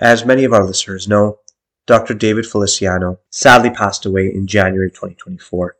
As 0.00 0.24
many 0.24 0.44
of 0.44 0.52
our 0.52 0.64
listeners 0.64 1.08
know, 1.08 1.40
Dr. 1.86 2.14
David 2.14 2.46
Feliciano 2.46 3.18
sadly 3.30 3.70
passed 3.70 4.06
away 4.06 4.32
in 4.32 4.46
January 4.46 4.90
2024. 4.90 5.76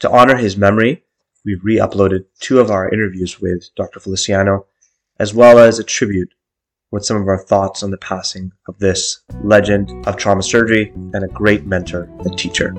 To 0.00 0.10
honor 0.10 0.36
his 0.36 0.56
memory, 0.56 1.04
we've 1.44 1.62
re 1.62 1.76
uploaded 1.76 2.24
two 2.40 2.58
of 2.58 2.70
our 2.70 2.88
interviews 2.88 3.42
with 3.42 3.68
Dr. 3.76 4.00
Feliciano, 4.00 4.64
as 5.18 5.34
well 5.34 5.58
as 5.58 5.78
a 5.78 5.84
tribute 5.84 6.32
with 6.90 7.04
some 7.04 7.20
of 7.20 7.28
our 7.28 7.38
thoughts 7.38 7.82
on 7.82 7.90
the 7.90 7.98
passing 7.98 8.52
of 8.66 8.78
this 8.78 9.20
legend 9.42 9.90
of 10.06 10.16
trauma 10.16 10.42
surgery 10.42 10.90
and 11.12 11.22
a 11.22 11.28
great 11.28 11.66
mentor 11.66 12.04
and 12.20 12.38
teacher. 12.38 12.74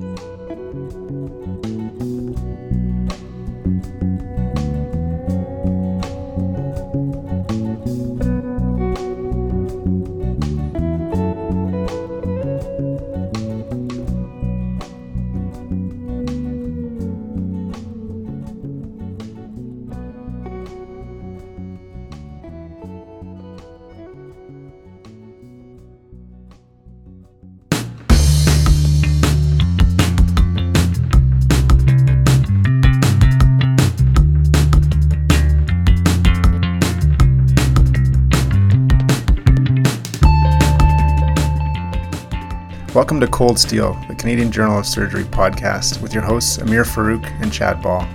Welcome 43.16 43.32
to 43.32 43.38
Cold 43.38 43.58
Steel, 43.58 43.98
the 44.10 44.16
Canadian 44.16 44.52
Journal 44.52 44.78
of 44.78 44.86
Surgery 44.86 45.24
podcast, 45.24 46.02
with 46.02 46.14
your 46.14 46.22
hosts 46.22 46.58
Ameer 46.58 46.84
Farooq 46.84 47.26
and 47.42 47.50
Chad 47.50 47.82
Ball. 47.82 48.06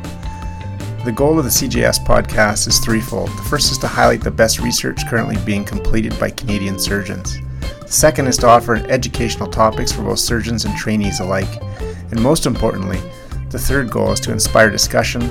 The 1.06 1.12
goal 1.12 1.38
of 1.38 1.46
the 1.46 1.50
CJS 1.50 2.04
podcast 2.04 2.68
is 2.68 2.80
threefold. 2.80 3.30
The 3.30 3.46
first 3.48 3.72
is 3.72 3.78
to 3.78 3.88
highlight 3.88 4.20
the 4.20 4.30
best 4.30 4.60
research 4.60 5.06
currently 5.08 5.38
being 5.46 5.64
completed 5.64 6.20
by 6.20 6.28
Canadian 6.28 6.78
surgeons. 6.78 7.38
The 7.80 7.90
second 7.90 8.26
is 8.26 8.36
to 8.36 8.46
offer 8.46 8.76
educational 8.76 9.48
topics 9.48 9.90
for 9.90 10.02
both 10.02 10.18
surgeons 10.18 10.66
and 10.66 10.76
trainees 10.76 11.20
alike. 11.20 11.62
And 12.10 12.22
most 12.22 12.44
importantly, 12.44 13.00
the 13.48 13.58
third 13.58 13.90
goal 13.90 14.12
is 14.12 14.20
to 14.20 14.32
inspire 14.32 14.68
discussion, 14.68 15.22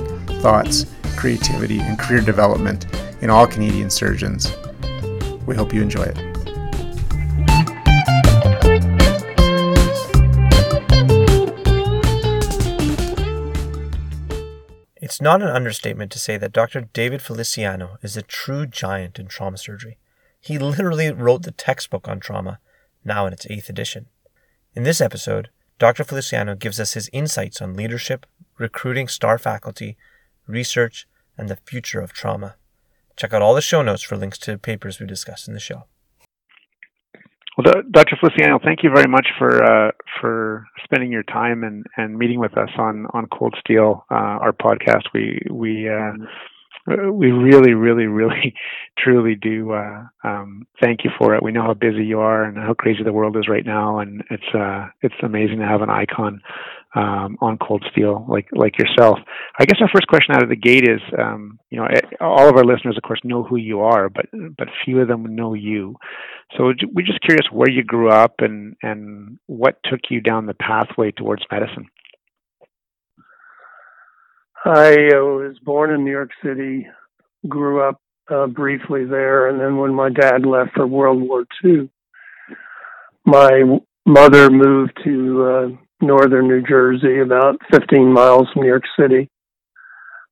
thoughts, 0.42 0.88
creativity, 1.16 1.80
and 1.80 2.00
career 2.00 2.22
development 2.22 2.88
in 3.22 3.30
all 3.30 3.46
Canadian 3.46 3.92
surgeons. 3.92 4.52
We 5.46 5.56
hope 5.56 5.76
you 5.76 5.84
enjoy 5.84 6.06
it. 6.06 6.39
It's 15.10 15.20
not 15.20 15.42
an 15.42 15.50
understatement 15.50 16.12
to 16.12 16.20
say 16.20 16.38
that 16.38 16.54
Dr. 16.54 16.82
David 16.82 17.24
Feliciano 17.24 17.98
is 18.04 18.16
a 18.16 18.22
true 18.22 18.68
giant 18.68 19.18
in 19.18 19.26
trauma 19.26 19.58
surgery. 19.58 19.98
He 20.40 20.60
literally 20.60 21.12
wrote 21.12 21.42
the 21.42 21.52
textbook 21.52 22.08
on 22.08 22.20
trauma, 22.20 22.60
now 23.04 23.26
in 23.26 23.34
its 23.34 23.48
eighth 23.50 23.70
edition. 23.70 24.06
In 24.76 24.84
this 24.84 25.02
episode, 25.02 25.50
Dr. 25.80 26.04
Feliciano 26.04 26.54
gives 26.54 26.80
us 26.80 26.94
his 26.94 27.10
insights 27.12 27.60
on 27.60 27.76
leadership, 27.76 28.28
recruiting 28.60 29.08
star 29.08 29.40
faculty, 29.40 29.98
research, 30.46 31.08
and 31.40 31.50
the 31.50 31.58
future 31.66 32.02
of 32.02 32.14
trauma. 32.14 32.54
Check 33.16 33.34
out 33.34 33.42
all 33.42 33.56
the 33.56 33.62
show 33.62 33.82
notes 33.82 34.04
for 34.04 34.16
links 34.16 34.38
to 34.38 34.60
papers 34.60 35.00
we 35.00 35.08
discussed 35.08 35.48
in 35.48 35.56
the 35.56 35.60
show. 35.60 35.86
Well, 37.60 37.74
Dr. 37.92 38.16
Feliciano, 38.18 38.58
thank 38.64 38.84
you 38.84 38.90
very 38.90 39.10
much 39.10 39.28
for 39.38 39.62
uh, 39.62 39.92
for 40.22 40.66
spending 40.82 41.12
your 41.12 41.24
time 41.24 41.66
and, 41.66 41.86
and 41.98 42.18
meeting 42.18 42.40
with 42.40 42.58
us 42.58 42.70
on 42.78 43.06
on 43.14 43.28
Cold 43.28 43.54
Steel, 43.60 44.06
uh, 44.10 44.14
our 44.14 44.54
podcast. 44.54 45.04
We 45.14 45.42
we 45.52 45.90
uh, 45.90 46.14
we 47.12 47.32
really, 47.32 47.74
really, 47.74 48.06
really, 48.06 48.54
truly 48.98 49.36
do 49.36 49.74
uh, 49.74 50.06
um, 50.24 50.68
thank 50.82 51.04
you 51.04 51.12
for 51.20 51.36
it. 51.36 51.44
We 51.44 51.52
know 51.52 51.64
how 51.64 51.74
busy 51.74 52.06
you 52.06 52.20
are 52.20 52.46
and 52.46 52.58
how 52.58 52.76
crazy 52.76 53.04
the 53.04 53.12
world 53.12 53.36
is 53.36 53.50
right 53.50 53.66
now, 53.66 54.00
and 54.00 54.24
it's 54.30 54.56
uh, 54.56 54.88
it's 55.02 55.16
amazing 55.22 55.60
to 55.60 55.66
have 55.66 55.82
an 55.82 55.90
icon 55.90 56.42
um, 56.96 57.38
on 57.40 57.58
cold 57.58 57.86
steel 57.92 58.26
like 58.28 58.48
like 58.52 58.80
yourself. 58.80 59.20
I 59.60 59.66
guess 59.66 59.78
our 59.82 59.90
first 59.94 60.08
question 60.08 60.36
out 60.36 60.44
of 60.44 60.50
the 60.50 60.56
gate 60.56 60.88
is, 60.88 61.02
um, 61.18 61.60
you 61.70 61.80
know, 61.80 61.86
eh, 61.86 62.02
all 62.20 62.50
of 62.50 62.56
our 62.56 62.64
listeners, 62.64 62.98
of 62.98 63.04
course, 63.04 63.20
know 63.24 63.44
who 63.44 63.58
you 63.58 63.82
are, 63.82 64.10
but 64.10 64.26
but 64.58 64.68
few 64.86 65.00
of 65.02 65.08
them 65.08 65.36
know 65.36 65.54
you. 65.54 65.96
So 66.58 66.74
we're 66.92 67.06
just 67.06 67.22
curious 67.22 67.46
where 67.52 67.70
you 67.70 67.84
grew 67.84 68.10
up 68.10 68.36
and 68.40 68.76
and 68.82 69.38
what 69.46 69.78
took 69.86 70.00
you 70.10 70.22
down 70.22 70.46
the 70.46 70.56
pathway 70.56 71.12
towards 71.12 71.44
medicine. 71.52 71.88
I 74.66 74.94
uh, 75.16 75.24
was 75.24 75.58
born 75.64 75.94
in 75.94 76.04
New 76.04 76.12
York 76.12 76.32
City, 76.44 76.88
grew 77.48 77.82
up 77.82 78.02
uh, 78.30 78.48
briefly 78.48 79.06
there, 79.06 79.48
and 79.48 79.60
then 79.60 79.78
when 79.78 79.94
my 79.94 80.10
dad 80.10 80.46
left 80.46 80.72
for 80.76 80.86
World 80.86 81.22
War 81.22 81.46
II, 81.64 81.90
my 83.26 83.80
mother 84.06 84.50
moved 84.50 85.00
to 85.04 85.44
uh, 85.44 85.89
northern 86.02 86.48
New 86.48 86.62
Jersey, 86.62 87.20
about 87.20 87.60
15 87.72 88.12
miles 88.12 88.48
from 88.54 88.64
New 88.64 88.70
York 88.70 88.84
City, 89.00 89.30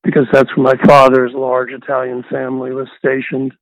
because 0.04 0.26
that's 0.32 0.50
where 0.56 0.76
my 0.76 0.86
father's 0.86 1.34
large 1.34 1.72
Italian 1.72 2.24
family 2.32 2.72
was 2.72 2.88
stationed. 2.98 3.54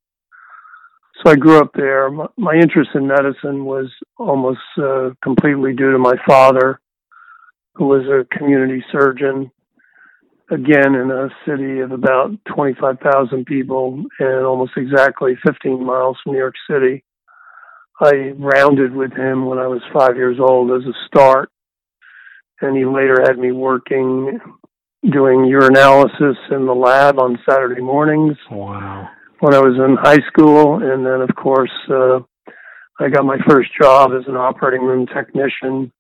So 1.24 1.32
I 1.32 1.36
grew 1.36 1.60
up 1.60 1.72
there. 1.74 2.10
My, 2.10 2.56
interest 2.56 2.92
in 2.94 3.08
medicine 3.08 3.66
was 3.66 3.88
almost 4.18 4.60
uh, 4.78 5.12
completely 5.24 5.74
due 5.74 5.92
to 5.92 5.98
my 5.98 6.16
father, 6.28 6.80
who 7.76 7.86
was 7.86 8.04
a 8.06 8.38
community 8.38 8.84
surgeon, 8.92 9.52
again 10.52 10.94
in 10.94 11.10
a 11.10 11.30
city 11.48 11.80
of 11.80 11.92
about 11.92 12.32
25,000 12.54 13.46
people 13.46 14.04
and 14.20 14.46
almost 14.46 14.74
exactly 14.78 15.36
15 15.46 15.84
miles 15.84 16.18
from 16.24 16.34
New 16.34 16.40
York 16.40 16.56
City. 16.70 17.04
I 18.00 18.34
rounded 18.38 18.94
with 18.94 19.14
him 19.14 19.46
when 19.46 19.58
I 19.58 19.68
was 19.68 19.82
five 19.94 20.18
years 20.18 20.38
old 20.40 20.70
as 20.72 20.88
a 20.88 20.94
start 21.08 21.50
and 22.62 22.78
he 22.78 22.86
later 22.86 23.22
had 23.22 23.38
me 23.38 23.52
working 23.52 24.40
doing 25.12 25.40
urinalysis 25.42 26.36
in 26.52 26.66
the 26.66 26.74
lab 26.74 27.20
on 27.20 27.38
Saturday 27.48 27.82
mornings. 27.82 28.38
Wow. 28.50 29.10
When 29.40 29.54
I 29.54 29.60
was 29.60 29.76
in 29.76 29.98
high 29.98 30.26
school, 30.28 30.82
and 30.82 31.06
then 31.06 31.22
of 31.22 31.36
course 31.36 31.72
uh, 31.90 32.20
I 33.00 33.10
got 33.10 33.26
my 33.26 33.38
first 33.48 33.70
job 33.80 34.12
as 34.18 34.28
an 34.28 34.38
operating 34.38 34.82
room 34.82 35.06
technician 35.06 35.92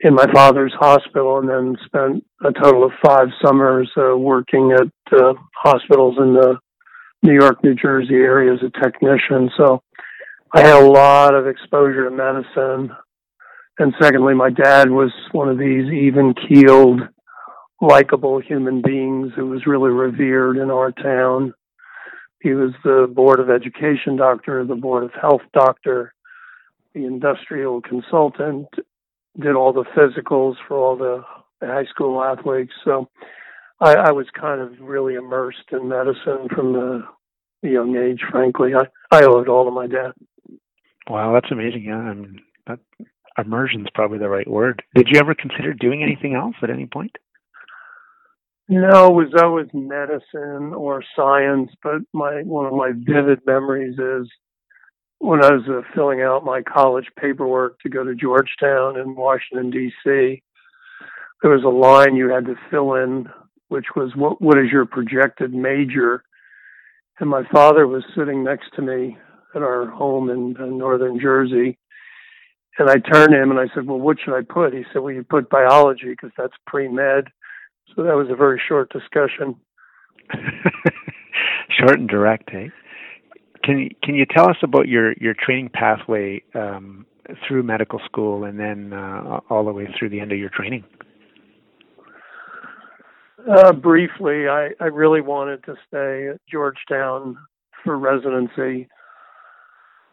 in 0.00 0.14
my 0.14 0.26
father's 0.32 0.74
hospital, 0.78 1.38
and 1.38 1.48
then 1.48 1.76
spent 1.86 2.24
a 2.44 2.52
total 2.52 2.84
of 2.84 2.90
five 3.04 3.28
summers 3.44 3.88
uh, 3.96 4.16
working 4.16 4.72
at 4.72 5.16
uh, 5.16 5.34
hospitals 5.54 6.16
in 6.18 6.34
the 6.34 6.58
New 7.22 7.34
York, 7.34 7.62
New 7.62 7.76
Jersey 7.76 8.16
area 8.16 8.52
as 8.52 8.58
a 8.62 8.82
technician. 8.82 9.48
So 9.56 9.80
I 10.52 10.60
had 10.60 10.82
a 10.82 10.90
lot 10.90 11.34
of 11.34 11.46
exposure 11.46 12.04
to 12.04 12.10
medicine 12.10 12.90
and 13.82 13.94
secondly, 14.00 14.34
my 14.34 14.50
dad 14.50 14.90
was 14.90 15.10
one 15.32 15.48
of 15.48 15.58
these 15.58 15.92
even 15.92 16.34
keeled, 16.34 17.00
likable 17.80 18.38
human 18.40 18.80
beings 18.80 19.32
who 19.34 19.46
was 19.46 19.66
really 19.66 19.90
revered 19.90 20.56
in 20.56 20.70
our 20.70 20.92
town. 20.92 21.52
He 22.40 22.54
was 22.54 22.72
the 22.84 23.12
Board 23.12 23.40
of 23.40 23.50
Education 23.50 24.16
doctor, 24.16 24.64
the 24.64 24.76
Board 24.76 25.02
of 25.04 25.10
Health 25.20 25.42
doctor, 25.52 26.14
the 26.94 27.04
industrial 27.04 27.80
consultant, 27.80 28.68
did 29.38 29.54
all 29.54 29.72
the 29.72 29.84
physicals 29.96 30.54
for 30.68 30.76
all 30.76 30.96
the 30.96 31.24
high 31.60 31.86
school 31.86 32.22
athletes. 32.22 32.72
So 32.84 33.08
I, 33.80 33.94
I 33.94 34.12
was 34.12 34.26
kind 34.38 34.60
of 34.60 34.80
really 34.80 35.14
immersed 35.14 35.72
in 35.72 35.88
medicine 35.88 36.48
from 36.54 36.72
the 36.72 37.68
young 37.68 37.96
age, 37.96 38.20
frankly. 38.30 38.72
I, 38.74 38.84
I 39.10 39.24
owe 39.24 39.40
it 39.40 39.48
all 39.48 39.64
to 39.64 39.70
my 39.70 39.88
dad. 39.88 40.12
Wow, 41.08 41.32
that's 41.32 41.50
amazing. 41.50 41.84
Yeah, 41.84 41.96
I 41.96 42.14
mean, 42.14 42.40
that 42.66 42.78
immersion 43.38 43.82
is 43.82 43.92
probably 43.94 44.18
the 44.18 44.28
right 44.28 44.48
word. 44.48 44.82
Did 44.94 45.08
you 45.10 45.18
ever 45.18 45.34
consider 45.34 45.72
doing 45.74 46.02
anything 46.02 46.34
else 46.34 46.54
at 46.62 46.70
any 46.70 46.86
point? 46.86 47.16
No, 48.68 49.08
it 49.08 49.14
was 49.14 49.34
always 49.42 49.68
medicine 49.74 50.72
or 50.72 51.02
science, 51.16 51.70
but 51.82 52.02
my 52.12 52.42
one 52.42 52.66
of 52.66 52.72
my 52.72 52.92
vivid 52.94 53.40
memories 53.44 53.98
is 53.98 54.30
when 55.18 55.44
I 55.44 55.52
was 55.52 55.62
uh, 55.68 55.82
filling 55.94 56.22
out 56.22 56.44
my 56.44 56.62
college 56.62 57.06
paperwork 57.20 57.78
to 57.80 57.88
go 57.88 58.02
to 58.02 58.14
Georgetown 58.14 58.98
in 58.98 59.14
Washington 59.14 59.70
D.C. 59.70 60.42
There 61.42 61.50
was 61.50 61.64
a 61.64 61.68
line 61.68 62.16
you 62.16 62.30
had 62.30 62.46
to 62.46 62.54
fill 62.70 62.94
in, 62.94 63.28
which 63.68 63.86
was 63.94 64.16
what 64.16 64.40
what 64.40 64.58
is 64.58 64.70
your 64.72 64.86
projected 64.86 65.52
major? 65.52 66.24
And 67.20 67.28
my 67.28 67.42
father 67.52 67.86
was 67.86 68.04
sitting 68.16 68.42
next 68.42 68.74
to 68.76 68.82
me 68.82 69.18
at 69.54 69.62
our 69.62 69.86
home 69.86 70.30
in, 70.30 70.56
in 70.58 70.78
northern 70.78 71.20
Jersey, 71.20 71.78
and 72.78 72.88
I 72.88 72.98
turned 72.98 73.32
to 73.32 73.42
him 73.42 73.50
and 73.50 73.60
I 73.60 73.72
said, 73.74 73.86
Well, 73.86 73.98
what 73.98 74.18
should 74.24 74.36
I 74.36 74.42
put? 74.42 74.72
He 74.72 74.84
said, 74.92 75.02
Well, 75.02 75.12
you 75.12 75.22
put 75.22 75.50
biology 75.50 76.10
because 76.10 76.30
that's 76.36 76.54
pre 76.66 76.88
med. 76.88 77.28
So 77.94 78.02
that 78.02 78.16
was 78.16 78.28
a 78.30 78.36
very 78.36 78.60
short 78.66 78.90
discussion. 78.92 79.56
short 81.78 81.98
and 81.98 82.08
direct, 82.08 82.50
eh? 82.54 82.68
can 83.62 83.78
you, 83.78 83.90
can 84.02 84.14
you 84.14 84.26
tell 84.26 84.48
us 84.48 84.56
about 84.62 84.88
your, 84.88 85.14
your 85.14 85.34
training 85.34 85.70
pathway 85.72 86.42
um, 86.54 87.06
through 87.46 87.62
medical 87.62 88.00
school 88.04 88.44
and 88.44 88.58
then 88.58 88.92
uh, 88.92 89.40
all 89.48 89.64
the 89.64 89.72
way 89.72 89.88
through 89.98 90.10
the 90.10 90.20
end 90.20 90.32
of 90.32 90.38
your 90.38 90.50
training? 90.50 90.84
Uh, 93.50 93.72
briefly, 93.72 94.48
I, 94.48 94.70
I 94.80 94.84
really 94.84 95.20
wanted 95.20 95.64
to 95.64 95.74
stay 95.88 96.28
at 96.28 96.40
Georgetown 96.50 97.36
for 97.82 97.98
residency. 97.98 98.88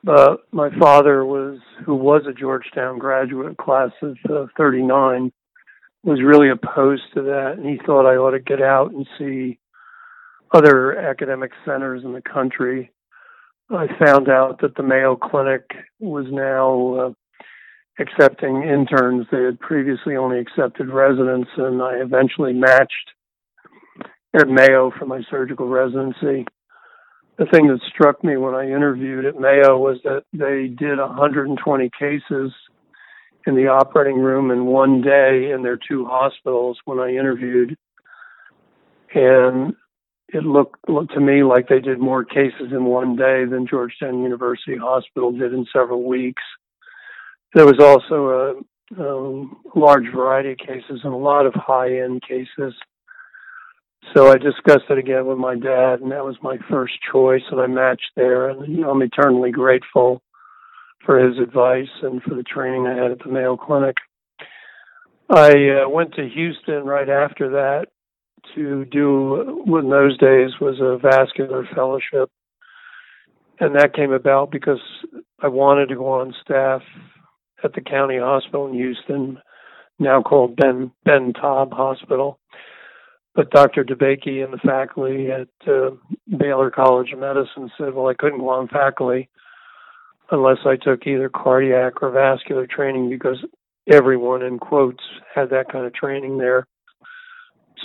But 0.03 0.41
my 0.51 0.69
father 0.79 1.25
was, 1.25 1.59
who 1.85 1.95
was 1.95 2.23
a 2.27 2.33
Georgetown 2.33 2.99
graduate, 2.99 3.57
class 3.57 3.91
of 4.01 4.17
uh, 4.29 4.45
39, 4.57 5.31
was 6.03 6.21
really 6.23 6.49
opposed 6.49 7.03
to 7.13 7.23
that, 7.23 7.55
and 7.57 7.65
he 7.65 7.79
thought 7.85 8.09
I 8.09 8.15
ought 8.15 8.31
to 8.31 8.39
get 8.39 8.61
out 8.61 8.91
and 8.91 9.05
see 9.17 9.59
other 10.53 10.97
academic 10.97 11.51
centers 11.65 12.03
in 12.03 12.13
the 12.13 12.21
country. 12.21 12.91
I 13.69 13.87
found 14.03 14.29
out 14.29 14.61
that 14.61 14.75
the 14.75 14.83
Mayo 14.83 15.15
Clinic 15.15 15.63
was 15.99 16.25
now 16.29 16.95
uh, 16.95 17.13
accepting 17.99 18.63
interns. 18.63 19.27
They 19.31 19.43
had 19.43 19.59
previously 19.59 20.15
only 20.15 20.39
accepted 20.39 20.89
residents, 20.89 21.49
and 21.57 21.81
I 21.81 21.95
eventually 21.95 22.53
matched 22.53 23.11
at 24.33 24.47
Mayo 24.47 24.91
for 24.97 25.05
my 25.05 25.21
surgical 25.29 25.67
residency. 25.67 26.45
The 27.39 27.45
thing 27.45 27.67
that 27.67 27.79
struck 27.87 28.21
me 28.21 28.35
when 28.35 28.53
I 28.53 28.65
interviewed 28.65 29.23
at 29.23 29.39
Mayo 29.39 29.77
was 29.77 29.97
that 30.03 30.23
they 30.33 30.67
did 30.67 30.99
120 30.99 31.89
cases 31.97 32.51
in 33.47 33.55
the 33.55 33.67
operating 33.67 34.19
room 34.19 34.51
in 34.51 34.65
one 34.65 35.01
day 35.01 35.51
in 35.51 35.63
their 35.63 35.77
two 35.77 36.05
hospitals 36.05 36.77
when 36.83 36.99
I 36.99 37.11
interviewed. 37.11 37.77
And 39.15 39.73
it 40.27 40.43
looked, 40.43 40.89
looked 40.89 41.13
to 41.13 41.21
me 41.21 41.43
like 41.43 41.69
they 41.69 41.79
did 41.79 41.97
more 41.97 42.25
cases 42.25 42.73
in 42.73 42.83
one 42.83 43.15
day 43.15 43.45
than 43.45 43.65
Georgetown 43.65 44.21
University 44.21 44.75
Hospital 44.75 45.31
did 45.31 45.53
in 45.53 45.65
several 45.71 46.03
weeks. 46.03 46.43
There 47.53 47.65
was 47.65 47.79
also 47.79 48.63
a, 48.99 49.01
a 49.01 49.45
large 49.79 50.11
variety 50.13 50.51
of 50.51 50.57
cases 50.57 50.99
and 51.05 51.13
a 51.13 51.17
lot 51.17 51.45
of 51.45 51.53
high 51.55 52.01
end 52.01 52.21
cases. 52.21 52.73
So 54.13 54.31
I 54.31 54.37
discussed 54.37 54.89
it 54.89 54.97
again 54.97 55.27
with 55.27 55.37
my 55.37 55.55
dad, 55.55 56.01
and 56.01 56.11
that 56.11 56.25
was 56.25 56.35
my 56.41 56.57
first 56.69 56.93
choice, 57.11 57.43
and 57.51 57.59
I 57.59 57.67
matched 57.67 58.11
there. 58.15 58.49
And 58.49 58.67
you 58.67 58.81
know, 58.81 58.91
I'm 58.91 59.01
eternally 59.01 59.51
grateful 59.51 60.21
for 61.05 61.19
his 61.19 61.37
advice 61.37 61.89
and 62.01 62.21
for 62.23 62.35
the 62.35 62.43
training 62.43 62.87
I 62.87 62.95
had 62.95 63.11
at 63.11 63.19
the 63.19 63.31
Mayo 63.31 63.55
Clinic. 63.55 63.97
I 65.29 65.83
uh, 65.83 65.89
went 65.89 66.15
to 66.15 66.27
Houston 66.27 66.85
right 66.85 67.07
after 67.07 67.49
that 67.51 67.87
to 68.55 68.85
do 68.85 69.61
what 69.65 69.83
in 69.83 69.89
those 69.89 70.17
days 70.17 70.51
was 70.59 70.79
a 70.81 70.97
vascular 70.97 71.67
fellowship. 71.75 72.31
And 73.59 73.75
that 73.75 73.93
came 73.93 74.11
about 74.11 74.51
because 74.51 74.79
I 75.41 75.49
wanted 75.49 75.89
to 75.89 75.95
go 75.95 76.07
on 76.07 76.33
staff 76.41 76.81
at 77.63 77.73
the 77.73 77.81
county 77.81 78.17
hospital 78.17 78.67
in 78.67 78.73
Houston, 78.73 79.37
now 79.99 80.21
called 80.21 80.55
Ben 80.55 80.91
Ben 81.03 81.33
Taub 81.33 81.73
Hospital. 81.73 82.39
But 83.39 83.51
Dr. 83.51 83.85
DeBakey 83.85 84.43
and 84.43 84.51
the 84.51 84.57
faculty 84.57 85.29
at 85.31 85.47
uh, 85.65 85.91
Baylor 86.37 86.69
College 86.69 87.13
of 87.13 87.19
Medicine 87.19 87.71
said, 87.77 87.93
"Well, 87.93 88.09
I 88.09 88.13
couldn't 88.13 88.39
go 88.39 88.49
on 88.49 88.67
faculty 88.67 89.29
unless 90.29 90.57
I 90.65 90.75
took 90.75 91.07
either 91.07 91.29
cardiac 91.29 92.03
or 92.03 92.11
vascular 92.11 92.67
training 92.67 93.09
because 93.09 93.37
everyone 93.89 94.41
in 94.41 94.59
quotes 94.59 95.01
had 95.33 95.51
that 95.51 95.71
kind 95.71 95.85
of 95.85 95.93
training 95.93 96.37
there." 96.37 96.67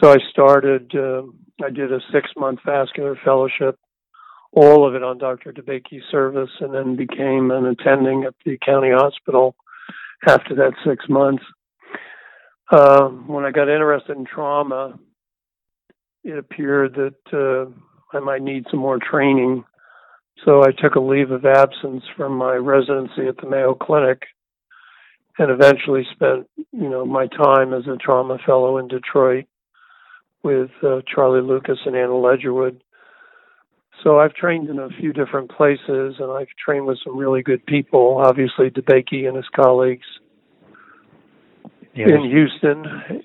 So 0.03 0.11
I 0.11 0.17
started. 0.29 0.93
Uh, 0.93 1.23
I 1.65 1.71
did 1.71 1.93
a 1.93 2.01
six-month 2.13 2.59
vascular 2.67 3.17
fellowship, 3.25 3.79
all 4.51 4.85
of 4.85 4.97
it 4.97 5.05
on 5.05 5.19
Dr. 5.19 5.53
DeBakey's 5.53 6.03
service, 6.11 6.51
and 6.59 6.75
then 6.75 6.97
became 6.97 7.53
an 7.53 7.67
attending 7.67 8.25
at 8.25 8.35
the 8.45 8.59
county 8.59 8.91
hospital 8.91 9.55
after 10.27 10.57
that 10.57 10.73
six 10.85 11.05
months. 11.09 11.45
Uh, 12.73 13.07
when 13.07 13.45
I 13.45 13.53
got 13.53 13.69
interested 13.69 14.17
in 14.17 14.25
trauma, 14.25 14.99
it 16.25 16.39
appeared 16.39 16.95
that 16.95 17.33
uh, 17.33 18.17
I 18.17 18.21
might 18.21 18.43
need 18.43 18.65
some 18.71 18.81
more 18.81 18.99
training. 18.99 19.65
So 20.45 20.63
I 20.63 20.73
took 20.73 20.95
a 20.95 21.01
leave 21.01 21.31
of 21.31 21.45
absence 21.45 22.03
from 22.17 22.33
my 22.37 22.55
residency 22.55 23.29
at 23.29 23.37
the 23.37 23.49
Mayo 23.49 23.75
Clinic 23.75 24.23
and 25.39 25.51
eventually 25.51 26.07
spent, 26.13 26.49
you 26.73 26.89
know, 26.89 27.05
my 27.05 27.27
time 27.27 27.73
as 27.73 27.87
a 27.87 27.97
trauma 27.97 28.39
fellow 28.45 28.79
in 28.79 28.89
Detroit 28.89 29.47
with 30.43 30.71
uh, 30.83 31.01
Charlie 31.13 31.41
Lucas 31.41 31.79
and 31.87 31.97
Anna 31.97 32.09
Ledgerwood. 32.09 32.81
So 34.03 34.19
I've 34.19 34.35
trained 34.35 34.69
in 34.69 34.79
a 34.79 34.89
few 34.89 35.13
different 35.13 35.51
places 35.51 36.17
and 36.19 36.31
I've 36.31 36.49
trained 36.63 36.87
with 36.87 36.99
some 37.05 37.17
really 37.17 37.43
good 37.43 37.65
people, 37.67 38.19
obviously 38.19 38.71
DeBakey 38.71 39.27
and 39.27 39.37
his 39.37 39.49
colleagues 39.55 40.07
in 41.95 42.29
Houston 42.29 43.25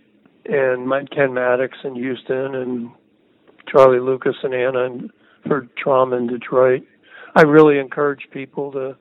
and 0.49 0.87
Mike 0.87 1.09
Ken 1.11 1.33
Mattox 1.33 1.77
in 1.83 1.95
Houston 1.95 2.55
and 2.55 2.89
Charlie 3.67 3.99
Lucas 3.99 4.35
and 4.43 4.53
Anna 4.53 4.85
and 4.85 5.11
for 5.47 5.67
trauma 5.77 6.17
in 6.17 6.27
Detroit. 6.27 6.83
I 7.35 7.43
really 7.43 7.77
encourage 7.77 8.27
people 8.31 8.71
to 8.71 8.97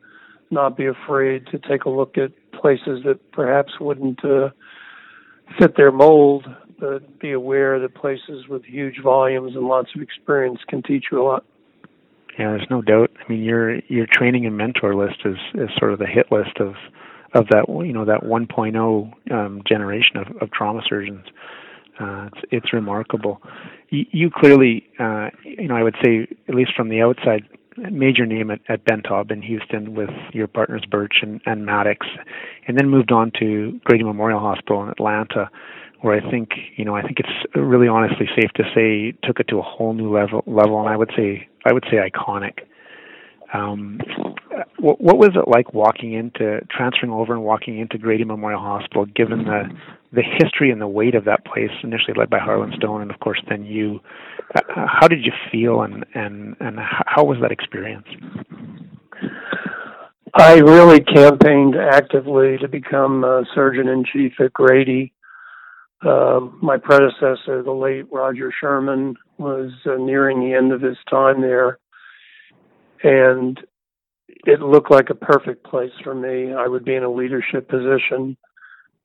not 0.51 0.77
be 0.77 0.87
afraid 0.87 1.47
to 1.49 1.59
take 1.59 1.85
a 1.85 1.91
look 1.91 2.17
at 2.19 2.33
places 2.53 3.01
that 3.05 3.19
perhaps 3.33 3.73
wouldn't 3.81 4.25
uh, 4.25 4.51
fit 5.59 5.77
their 5.77 5.93
mold, 5.93 6.47
but 6.79 7.19
be 7.19 7.33
aware 7.33 7.79
that 7.81 7.95
places 7.95 8.49
with 8.49 8.65
huge 8.65 9.01
volumes 9.03 9.55
and 9.55 9.67
lots 9.67 9.91
of 9.95 10.03
experience 10.03 10.61
can 10.69 10.83
teach 10.83 11.07
you 11.11 11.23
a 11.23 11.25
lot. 11.25 11.45
Yeah, 12.39 12.51
there's 12.51 12.67
no 12.71 12.83
doubt. 12.83 13.11
I 13.19 13.33
mean, 13.33 13.43
your 13.43 13.81
your 13.89 14.07
training 14.11 14.47
and 14.47 14.57
mentor 14.57 14.95
list 14.95 15.21
is 15.25 15.37
is 15.55 15.71
sort 15.77 15.93
of 15.93 15.99
the 15.99 16.07
hit 16.07 16.31
list 16.31 16.61
of 16.61 16.75
of 17.35 17.47
that 17.49 17.67
you 17.69 17.93
know 17.93 18.05
that 18.05 18.23
1.0 18.23 19.33
um, 19.33 19.63
generation 19.67 20.17
of, 20.17 20.29
of 20.41 20.51
trauma 20.51 20.83
surgeons. 20.89 21.27
Uh, 22.01 22.29
it's 22.33 22.47
it's 22.51 22.73
remarkable. 22.73 23.43
You, 23.89 24.07
you 24.13 24.31
clearly, 24.31 24.87
uh, 25.01 25.31
you 25.43 25.67
know, 25.67 25.77
I 25.77 25.83
would 25.83 25.97
say 26.05 26.29
at 26.49 26.55
least 26.55 26.71
from 26.77 26.91
the 26.91 27.03
outside, 27.03 27.43
major 27.91 28.27
name 28.27 28.51
at, 28.51 28.61
at 28.69 28.85
Ben 28.85 29.03
Taub 29.03 29.31
in 29.31 29.43
Houston 29.43 29.95
with 29.95 30.11
your 30.33 30.47
partners 30.47 30.85
Burch 30.89 31.17
and, 31.23 31.41
and 31.47 31.67
Mattox, 31.67 32.07
and 32.67 32.79
then 32.79 32.89
moved 32.89 33.13
on 33.13 33.33
to 33.41 33.81
Grady 33.85 34.05
Memorial 34.05 34.41
Hospital 34.41 34.83
in 34.85 34.91
Atlanta, 34.91 35.51
where 36.01 36.15
I 36.15 36.31
think 36.31 36.51
you 36.77 36.85
know 36.85 36.95
I 36.95 37.03
think 37.03 37.19
it's 37.19 37.57
really 37.57 37.89
honestly 37.89 38.29
safe 38.37 38.51
to 38.55 38.65
say 38.75 39.13
took 39.27 39.41
it 39.41 39.49
to 39.49 39.59
a 39.59 39.63
whole 39.63 39.93
new 39.93 40.13
level 40.13 40.45
level, 40.47 40.81
and 40.81 40.89
I 40.89 40.97
would 40.97 41.11
say 41.17 41.49
I 41.65 41.73
would 41.73 41.85
say 41.91 41.97
iconic. 41.97 42.61
Um, 43.53 43.99
what, 44.79 45.01
what 45.01 45.19
was 45.19 45.31
it 45.35 45.49
like 45.49 45.73
walking 45.73 46.13
into 46.13 46.61
transferring 46.71 47.13
over 47.13 47.33
and 47.33 47.43
walking 47.43 47.79
into 47.79 47.99
Grady 47.99 48.25
Memorial 48.25 48.61
Hospital, 48.61 49.07
given 49.07 49.45
the 49.45 49.63
the 50.11 50.23
history 50.23 50.71
and 50.71 50.81
the 50.81 50.89
weight 50.89 51.15
of 51.15 51.27
that 51.27 51.45
place, 51.45 51.71
initially 51.83 52.15
led 52.17 52.31
by 52.31 52.39
Harlan 52.39 52.73
Stone, 52.77 53.03
and 53.03 53.11
of 53.11 53.21
course 53.21 53.43
then 53.49 53.65
you? 53.65 54.01
Uh, 54.55 54.87
how 54.87 55.09
did 55.09 55.25
you 55.25 55.33
feel, 55.51 55.83
and 55.83 56.05
and 56.15 56.57
and 56.61 56.79
how 56.79 57.25
was 57.25 57.39
that 57.41 57.53
experience? 57.53 58.07
I 60.35 60.55
really 60.57 61.01
campaigned 61.01 61.75
actively 61.75 62.59
to 62.59 62.69
become 62.69 63.25
a 63.25 63.45
surgeon 63.55 63.89
in 63.89 64.05
chief 64.05 64.33
at 64.41 64.53
Grady. 64.53 65.13
Um, 66.07 66.59
my 66.63 66.77
predecessor, 66.77 67.63
the 67.63 67.73
late 67.73 68.07
Roger 68.13 68.53
Sherman, 68.61 69.17
was 69.39 69.73
uh, 69.85 69.97
nearing 69.97 70.41
the 70.41 70.55
end 70.55 70.73
of 70.73 70.81
his 70.81 70.97
time 71.11 71.41
there 71.41 71.79
and 73.03 73.59
it 74.47 74.61
looked 74.61 74.91
like 74.91 75.11
a 75.11 75.15
perfect 75.15 75.65
place 75.65 75.93
for 76.03 76.15
me. 76.15 76.53
I 76.53 76.67
would 76.67 76.85
be 76.85 76.95
in 76.95 77.03
a 77.03 77.13
leadership 77.13 77.69
position. 77.69 78.37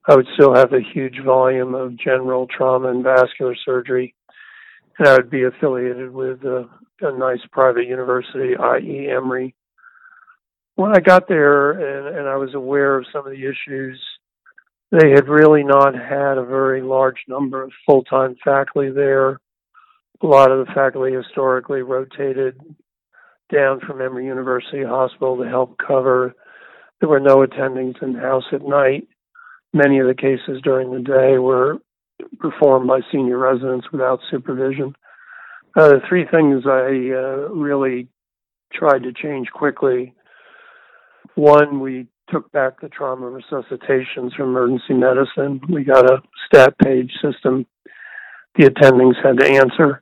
I 0.07 0.15
would 0.15 0.27
still 0.33 0.53
have 0.53 0.73
a 0.73 0.81
huge 0.93 1.19
volume 1.23 1.75
of 1.75 1.97
general 1.97 2.47
trauma 2.47 2.89
and 2.89 3.03
vascular 3.03 3.55
surgery, 3.55 4.13
and 4.99 5.07
I 5.07 5.13
would 5.13 5.29
be 5.29 5.43
affiliated 5.43 6.11
with 6.11 6.43
a, 6.43 6.67
a 7.01 7.17
nice 7.17 7.39
private 7.51 7.87
university, 7.87 8.55
i.e., 8.55 9.09
Emory. 9.09 9.55
When 10.75 10.95
I 10.95 10.99
got 10.99 11.27
there 11.27 11.71
and, 11.71 12.17
and 12.17 12.27
I 12.27 12.35
was 12.35 12.53
aware 12.53 12.97
of 12.97 13.05
some 13.13 13.25
of 13.25 13.31
the 13.31 13.45
issues, 13.45 14.01
they 14.91 15.11
had 15.11 15.27
really 15.27 15.63
not 15.63 15.95
had 15.95 16.37
a 16.37 16.45
very 16.45 16.81
large 16.81 17.23
number 17.27 17.63
of 17.63 17.71
full 17.85 18.03
time 18.03 18.35
faculty 18.43 18.89
there. 18.91 19.39
A 20.21 20.27
lot 20.27 20.51
of 20.51 20.65
the 20.65 20.73
faculty 20.73 21.13
historically 21.13 21.81
rotated 21.81 22.59
down 23.53 23.79
from 23.79 24.01
Emory 24.01 24.25
University 24.25 24.83
Hospital 24.83 25.37
to 25.37 25.47
help 25.47 25.77
cover. 25.77 26.33
There 26.99 27.09
were 27.09 27.19
no 27.19 27.45
attendings 27.45 28.01
in 28.01 28.15
house 28.15 28.45
at 28.51 28.61
night. 28.63 29.07
Many 29.73 29.99
of 29.99 30.07
the 30.07 30.13
cases 30.13 30.61
during 30.63 30.91
the 30.91 30.99
day 30.99 31.37
were 31.37 31.77
performed 32.39 32.87
by 32.87 33.01
senior 33.11 33.37
residents 33.37 33.87
without 33.91 34.19
supervision. 34.29 34.95
Uh, 35.75 35.89
the 35.89 36.01
three 36.07 36.25
things 36.29 36.63
I 36.65 37.11
uh, 37.15 37.49
really 37.53 38.07
tried 38.71 39.03
to 39.03 39.13
change 39.13 39.47
quickly. 39.51 40.13
One, 41.35 41.79
we 41.79 42.07
took 42.29 42.51
back 42.51 42.79
the 42.79 42.89
trauma 42.89 43.25
resuscitations 43.25 44.35
from 44.35 44.49
emergency 44.49 44.93
medicine. 44.93 45.61
We 45.69 45.83
got 45.83 46.09
a 46.09 46.21
stat 46.47 46.75
page 46.79 47.11
system 47.21 47.65
the 48.55 48.69
attendings 48.69 49.15
had 49.23 49.39
to 49.39 49.49
answer 49.49 50.01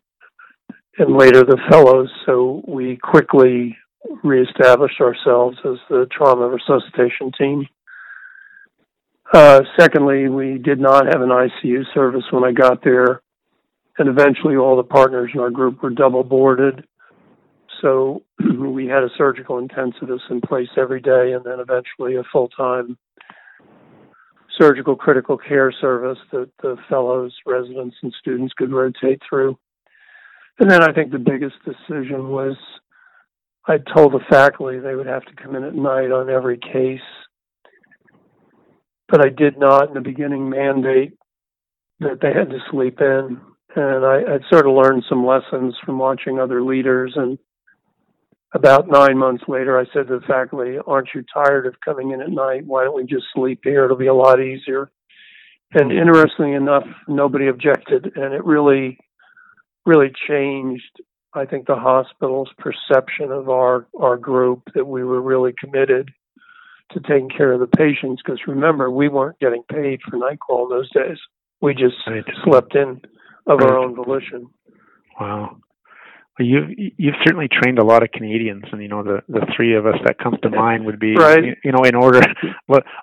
and 0.97 1.17
later 1.17 1.43
the 1.43 1.59
fellows. 1.69 2.09
So 2.25 2.63
we 2.67 2.97
quickly 2.97 3.77
reestablished 4.23 4.99
ourselves 4.99 5.57
as 5.65 5.77
the 5.89 6.07
trauma 6.11 6.47
resuscitation 6.47 7.31
team. 7.37 7.67
Uh, 9.33 9.61
secondly, 9.79 10.27
we 10.27 10.57
did 10.57 10.79
not 10.79 11.05
have 11.05 11.21
an 11.21 11.29
ICU 11.29 11.83
service 11.93 12.25
when 12.31 12.43
I 12.43 12.51
got 12.51 12.83
there, 12.83 13.21
and 13.97 14.09
eventually 14.09 14.57
all 14.57 14.75
the 14.75 14.83
partners 14.83 15.31
in 15.33 15.39
our 15.39 15.49
group 15.49 15.81
were 15.81 15.89
double 15.89 16.23
boarded. 16.23 16.83
So 17.81 18.23
we 18.59 18.87
had 18.87 19.03
a 19.03 19.09
surgical 19.17 19.65
intensivist 19.65 20.29
in 20.29 20.41
place 20.41 20.69
every 20.77 20.99
day, 20.99 21.31
and 21.33 21.45
then 21.45 21.59
eventually 21.59 22.15
a 22.15 22.23
full 22.31 22.49
time 22.49 22.97
surgical 24.59 24.95
critical 24.95 25.37
care 25.37 25.71
service 25.71 26.19
that 26.31 26.49
the 26.61 26.75
fellows, 26.89 27.33
residents, 27.45 27.95
and 28.03 28.13
students 28.19 28.53
could 28.53 28.71
rotate 28.71 29.21
through. 29.27 29.57
And 30.61 30.71
then 30.71 30.81
I 30.81 30.93
think 30.93 31.11
the 31.11 31.19
biggest 31.19 31.55
decision 31.65 32.29
was 32.29 32.55
I 33.67 33.77
told 33.93 34.13
the 34.13 34.21
faculty 34.29 34.79
they 34.79 34.95
would 34.95 35.07
have 35.07 35.25
to 35.25 35.35
come 35.35 35.55
in 35.55 35.63
at 35.63 35.75
night 35.75 36.11
on 36.11 36.29
every 36.29 36.57
case 36.57 37.01
but 39.11 39.23
I 39.23 39.29
did 39.29 39.59
not 39.59 39.89
in 39.89 39.93
the 39.93 40.01
beginning 40.01 40.49
mandate 40.49 41.17
that 41.99 42.19
they 42.21 42.33
had 42.33 42.49
to 42.49 42.59
sleep 42.71 43.01
in. 43.01 43.41
And 43.75 44.05
I, 44.05 44.33
I'd 44.33 44.49
sort 44.49 44.65
of 44.65 44.73
learned 44.73 45.03
some 45.07 45.25
lessons 45.25 45.75
from 45.85 45.99
watching 45.99 46.39
other 46.39 46.63
leaders. 46.63 47.13
And 47.15 47.37
about 48.53 48.87
nine 48.87 49.17
months 49.17 49.43
later, 49.47 49.77
I 49.77 49.83
said 49.93 50.07
to 50.07 50.19
the 50.19 50.25
faculty, 50.25 50.77
Aren't 50.87 51.09
you 51.13 51.23
tired 51.33 51.67
of 51.67 51.79
coming 51.83 52.11
in 52.11 52.21
at 52.21 52.29
night? 52.29 52.65
Why 52.65 52.83
don't 52.83 52.95
we 52.95 53.03
just 53.03 53.25
sleep 53.33 53.59
here? 53.63 53.85
It'll 53.85 53.97
be 53.97 54.07
a 54.07 54.13
lot 54.13 54.41
easier. 54.41 54.89
And 55.73 55.91
interestingly 55.91 56.53
enough, 56.53 56.85
nobody 57.07 57.47
objected. 57.47 58.11
And 58.15 58.33
it 58.33 58.43
really, 58.43 58.97
really 59.85 60.11
changed, 60.27 61.01
I 61.33 61.45
think, 61.45 61.67
the 61.67 61.75
hospital's 61.75 62.49
perception 62.57 63.31
of 63.31 63.49
our, 63.49 63.87
our 63.99 64.17
group 64.17 64.63
that 64.75 64.85
we 64.85 65.03
were 65.03 65.21
really 65.21 65.53
committed 65.59 66.11
to 66.93 66.99
taking 66.99 67.29
care 67.29 67.53
of 67.53 67.59
the 67.59 67.67
patients 67.67 68.21
because 68.23 68.39
remember 68.47 68.91
we 68.91 69.07
weren't 69.07 69.39
getting 69.39 69.63
paid 69.71 69.99
for 70.09 70.17
night 70.17 70.39
call 70.39 70.63
in 70.63 70.77
those 70.77 70.91
days. 70.91 71.17
We 71.61 71.73
just 71.73 71.95
right. 72.07 72.23
slept 72.43 72.75
in 72.75 73.01
of 73.47 73.59
right. 73.59 73.69
our 73.69 73.77
own 73.77 73.95
volition. 73.95 74.47
Wow. 75.19 75.57
Well, 76.39 76.47
you've 76.47 76.69
you've 76.97 77.15
certainly 77.25 77.49
trained 77.51 77.77
a 77.77 77.83
lot 77.83 78.03
of 78.03 78.11
Canadians, 78.11 78.63
and 78.71 78.81
you 78.81 78.87
know 78.87 79.03
the 79.03 79.21
the 79.27 79.45
three 79.55 79.75
of 79.75 79.85
us 79.85 79.95
that 80.05 80.17
come 80.17 80.37
to 80.41 80.49
mind 80.49 80.85
would 80.85 80.99
be 80.99 81.15
right. 81.17 81.43
you 81.63 81.71
know 81.71 81.83
in 81.83 81.95
order 81.95 82.21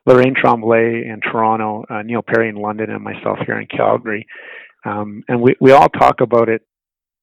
Lorraine 0.06 0.34
Tremblay 0.34 1.06
in 1.06 1.20
Toronto, 1.20 1.84
uh, 1.90 2.02
Neil 2.02 2.22
Parry 2.22 2.48
in 2.48 2.56
London, 2.56 2.90
and 2.90 3.02
myself 3.04 3.38
here 3.44 3.60
in 3.60 3.66
Calgary. 3.66 4.26
Um, 4.84 5.24
and 5.28 5.40
we 5.40 5.56
we 5.60 5.72
all 5.72 5.88
talk 5.88 6.20
about 6.20 6.48
it 6.48 6.62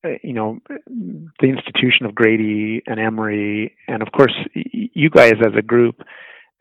Uh, 0.06 0.18
you 0.24 0.34
know 0.34 0.60
the 0.68 1.48
institution 1.48 2.06
of 2.06 2.14
Grady 2.14 2.82
and 2.86 3.00
Emory, 3.00 3.76
and 3.88 4.02
of 4.02 4.10
course 4.12 4.34
you 4.54 5.10
guys 5.10 5.34
as 5.42 5.54
a 5.58 5.62
group 5.62 6.02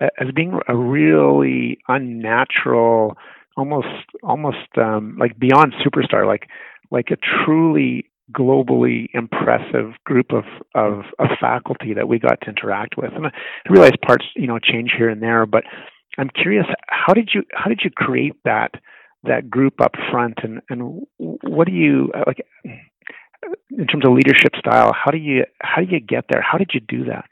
uh, 0.01 0.09
as 0.21 0.29
being 0.35 0.59
a 0.69 0.77
really 0.77 1.79
unnatural, 1.89 3.17
almost 3.57 3.89
almost 4.23 4.69
um, 4.79 5.17
like 5.19 5.39
beyond 5.39 5.75
superstar, 5.85 6.27
like 6.27 6.49
like 6.91 7.09
a 7.11 7.17
truly 7.45 8.11
globally 8.33 9.09
impressive 9.13 9.93
group 10.07 10.33
of, 10.33 10.45
of, 10.75 11.05
of 11.19 11.29
faculty 11.39 11.93
that 11.93 12.09
we 12.09 12.19
got 12.19 12.41
to 12.41 12.49
interact 12.49 12.97
with. 12.97 13.13
And 13.15 13.27
I 13.27 13.31
realize 13.69 13.93
parts 14.05 14.25
you 14.37 14.47
know 14.47 14.59
change 14.59 14.93
here 14.97 15.11
and 15.11 15.23
there, 15.23 15.45
but 15.47 15.65
I'm 16.19 16.31
curious 16.31 16.67
how 16.89 17.13
did 17.13 17.31
you 17.35 17.43
how 17.53 17.69
did 17.69 17.81
you 17.85 17.91
create 17.91 18.35
that 18.45 18.73
that 19.25 19.51
group 19.51 19.81
up 19.81 19.93
front 20.11 20.39
and 20.43 20.61
and 20.69 21.07
what 21.19 21.67
do 21.67 21.73
you 21.73 22.11
uh, 22.15 22.25
like 22.27 22.47
in 23.71 23.87
terms 23.87 24.05
of 24.05 24.13
leadership 24.13 24.53
style 24.59 24.93
how 24.93 25.11
do 25.11 25.19
you 25.19 25.45
how 25.61 25.83
do 25.83 25.89
you 25.91 26.01
get 26.01 26.25
there 26.31 26.43
how 26.43 26.59
did 26.59 26.71
you 26.75 26.81
do 26.81 27.05
that 27.05 27.27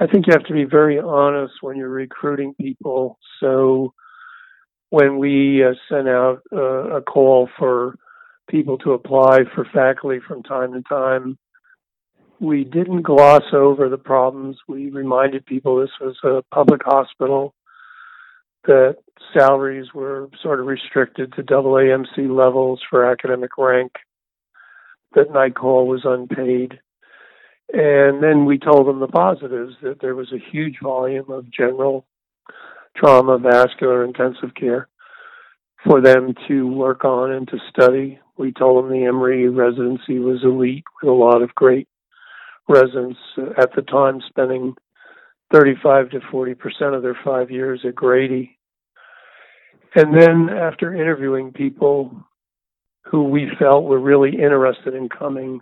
I 0.00 0.06
think 0.06 0.26
you 0.26 0.32
have 0.32 0.44
to 0.44 0.52
be 0.52 0.64
very 0.64 1.00
honest 1.00 1.54
when 1.60 1.76
you're 1.76 1.88
recruiting 1.88 2.54
people. 2.54 3.18
So 3.40 3.94
when 4.90 5.18
we 5.18 5.64
uh, 5.64 5.72
sent 5.90 6.08
out 6.08 6.42
uh, 6.52 6.98
a 6.98 7.02
call 7.02 7.48
for 7.58 7.96
people 8.48 8.78
to 8.78 8.92
apply 8.92 9.40
for 9.54 9.66
faculty 9.74 10.20
from 10.26 10.44
time 10.44 10.72
to 10.74 10.82
time, 10.88 11.36
we 12.40 12.62
didn't 12.62 13.02
gloss 13.02 13.42
over 13.52 13.88
the 13.88 13.98
problems. 13.98 14.56
We 14.68 14.90
reminded 14.90 15.44
people 15.46 15.80
this 15.80 15.90
was 16.00 16.16
a 16.22 16.42
public 16.54 16.82
hospital, 16.84 17.52
that 18.68 18.98
salaries 19.34 19.92
were 19.92 20.28
sort 20.40 20.60
of 20.60 20.66
restricted 20.66 21.32
to 21.34 21.42
AAMC 21.42 22.34
levels 22.34 22.80
for 22.88 23.04
academic 23.04 23.58
rank, 23.58 23.92
that 25.14 25.32
night 25.32 25.56
call 25.56 25.88
was 25.88 26.02
unpaid 26.04 26.78
and 27.72 28.22
then 28.22 28.46
we 28.46 28.58
told 28.58 28.86
them 28.86 29.00
the 29.00 29.08
positives 29.08 29.74
that 29.82 30.00
there 30.00 30.14
was 30.14 30.32
a 30.32 30.50
huge 30.50 30.78
volume 30.82 31.30
of 31.30 31.50
general 31.50 32.06
trauma, 32.96 33.38
vascular, 33.38 34.04
intensive 34.04 34.54
care 34.54 34.88
for 35.84 36.00
them 36.00 36.34
to 36.48 36.66
work 36.66 37.04
on 37.04 37.30
and 37.30 37.46
to 37.48 37.58
study. 37.68 38.18
We 38.38 38.52
told 38.52 38.82
them 38.82 38.90
the 38.90 39.04
Emory 39.04 39.48
residency 39.48 40.18
was 40.18 40.42
elite 40.44 40.84
with 41.02 41.10
a 41.10 41.14
lot 41.14 41.42
of 41.42 41.54
great 41.54 41.88
residents 42.68 43.18
uh, 43.36 43.50
at 43.58 43.74
the 43.76 43.82
time 43.82 44.20
spending 44.26 44.74
35 45.52 46.10
to 46.10 46.20
40 46.30 46.54
percent 46.54 46.94
of 46.94 47.02
their 47.02 47.18
five 47.22 47.50
years 47.50 47.80
at 47.86 47.94
Grady. 47.94 48.57
And 49.94 50.14
then 50.14 50.50
after 50.50 50.94
interviewing 50.94 51.52
people 51.52 52.12
who 53.04 53.24
we 53.24 53.48
felt 53.58 53.84
were 53.84 53.98
really 53.98 54.34
interested 54.36 54.94
in 54.94 55.08
coming 55.08 55.60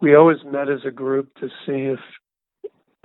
we 0.00 0.14
always 0.14 0.38
met 0.44 0.68
as 0.68 0.80
a 0.86 0.90
group 0.90 1.28
to 1.40 1.48
see 1.66 1.92
if 1.92 2.00